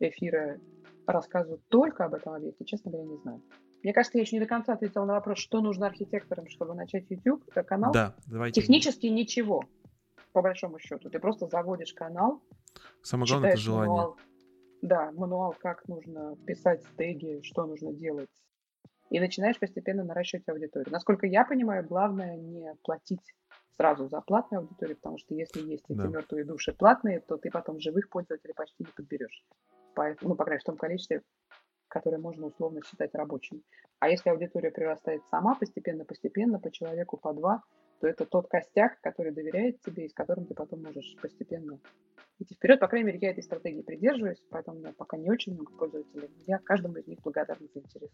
эфира 0.00 0.60
рассказу 1.06 1.60
только 1.68 2.04
об 2.04 2.14
этом 2.14 2.34
объекте, 2.34 2.64
честно 2.64 2.90
говоря, 2.90 3.08
не 3.08 3.16
знаю. 3.18 3.42
Мне 3.82 3.92
кажется, 3.92 4.16
я 4.16 4.22
еще 4.22 4.36
не 4.36 4.40
до 4.40 4.46
конца 4.46 4.72
ответила 4.72 5.04
на 5.04 5.14
вопрос, 5.14 5.38
что 5.38 5.60
нужно 5.60 5.86
архитекторам, 5.86 6.48
чтобы 6.48 6.74
начать 6.74 7.04
YouTube 7.10 7.44
э, 7.54 7.62
канал. 7.62 7.92
Да, 7.92 8.14
давайте. 8.26 8.60
Технически 8.60 9.06
ничего, 9.06 9.64
по 10.32 10.42
большому 10.42 10.78
счету. 10.78 11.10
Ты 11.10 11.18
просто 11.18 11.46
заводишь 11.46 11.92
канал. 11.92 12.42
Самое 13.02 13.28
главное 13.28 13.50
это 13.50 13.60
желание. 13.60 13.88
Мануал, 13.88 14.16
да, 14.84 15.10
мануал, 15.12 15.54
как 15.58 15.88
нужно 15.88 16.36
писать 16.46 16.84
стеги, 16.84 17.40
что 17.42 17.64
нужно 17.64 17.92
делать. 17.92 18.30
И 19.10 19.18
начинаешь 19.18 19.58
постепенно 19.58 20.04
наращивать 20.04 20.48
аудиторию. 20.48 20.92
Насколько 20.92 21.26
я 21.26 21.44
понимаю, 21.44 21.86
главное 21.86 22.36
не 22.36 22.74
платить 22.82 23.34
сразу 23.76 24.08
за 24.08 24.20
платную 24.20 24.60
аудиторию, 24.60 24.96
потому 24.96 25.18
что 25.18 25.34
если 25.34 25.62
есть 25.62 25.84
эти 25.88 25.98
да. 25.98 26.08
мертвые 26.08 26.44
души 26.44 26.72
платные, 26.72 27.20
то 27.20 27.36
ты 27.36 27.50
потом 27.50 27.80
живых 27.80 28.08
пользователей 28.10 28.54
почти 28.54 28.84
не 28.84 28.92
подберешь. 28.94 29.44
Поэтому, 29.94 30.30
ну, 30.30 30.36
по 30.36 30.44
крайней 30.44 30.56
мере, 30.56 30.62
в 30.62 30.66
том 30.66 30.76
количестве, 30.76 31.22
которое 31.88 32.18
можно 32.18 32.46
условно 32.46 32.80
считать 32.84 33.14
рабочим. 33.14 33.62
А 34.00 34.08
если 34.08 34.30
аудитория 34.30 34.70
прирастает 34.70 35.22
сама 35.30 35.54
постепенно-постепенно, 35.54 36.58
по 36.58 36.70
человеку 36.70 37.16
по 37.16 37.32
два, 37.32 37.62
то 38.04 38.08
это 38.08 38.26
тот 38.26 38.48
костяк, 38.48 39.00
который 39.00 39.32
доверяет 39.32 39.80
тебе 39.80 40.04
и 40.04 40.08
с 40.10 40.12
которым 40.12 40.44
ты 40.44 40.52
потом 40.52 40.82
можешь 40.82 41.16
постепенно 41.22 41.78
идти 42.38 42.54
вперед. 42.54 42.78
По 42.78 42.86
крайней 42.86 43.06
мере, 43.06 43.18
я 43.22 43.30
этой 43.30 43.42
стратегии 43.42 43.80
придерживаюсь, 43.80 44.44
поэтому 44.50 44.76
у 44.76 44.80
меня 44.80 44.92
пока 44.92 45.16
не 45.16 45.30
очень 45.30 45.54
много 45.54 45.72
пользователей. 45.72 46.28
Я 46.46 46.58
каждому 46.58 46.98
из 46.98 47.06
них 47.06 47.22
благодарна 47.22 47.66
за 47.72 47.80
интерес. 47.80 48.10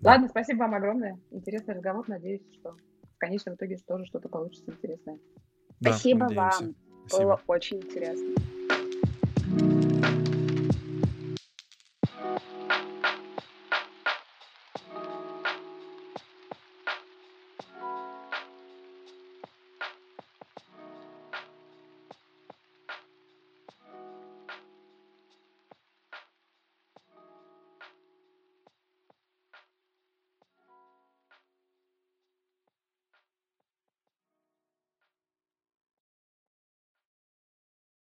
Да. 0.00 0.12
Ладно, 0.12 0.28
спасибо 0.28 0.60
вам 0.60 0.74
огромное. 0.74 1.20
Интересный 1.32 1.74
разговор. 1.74 2.08
Надеюсь, 2.08 2.40
что 2.54 2.70
в 3.14 3.18
конечном 3.18 3.56
итоге 3.56 3.76
тоже 3.86 4.06
что-то 4.06 4.30
получится 4.30 4.70
интересное. 4.70 5.18
Да, 5.80 5.90
Спасибо 5.90 6.20
надеемся. 6.20 6.62
вам. 6.62 6.74
Спасибо. 7.08 7.24
Было 7.24 7.40
очень 7.48 7.76
интересно. 7.76 8.55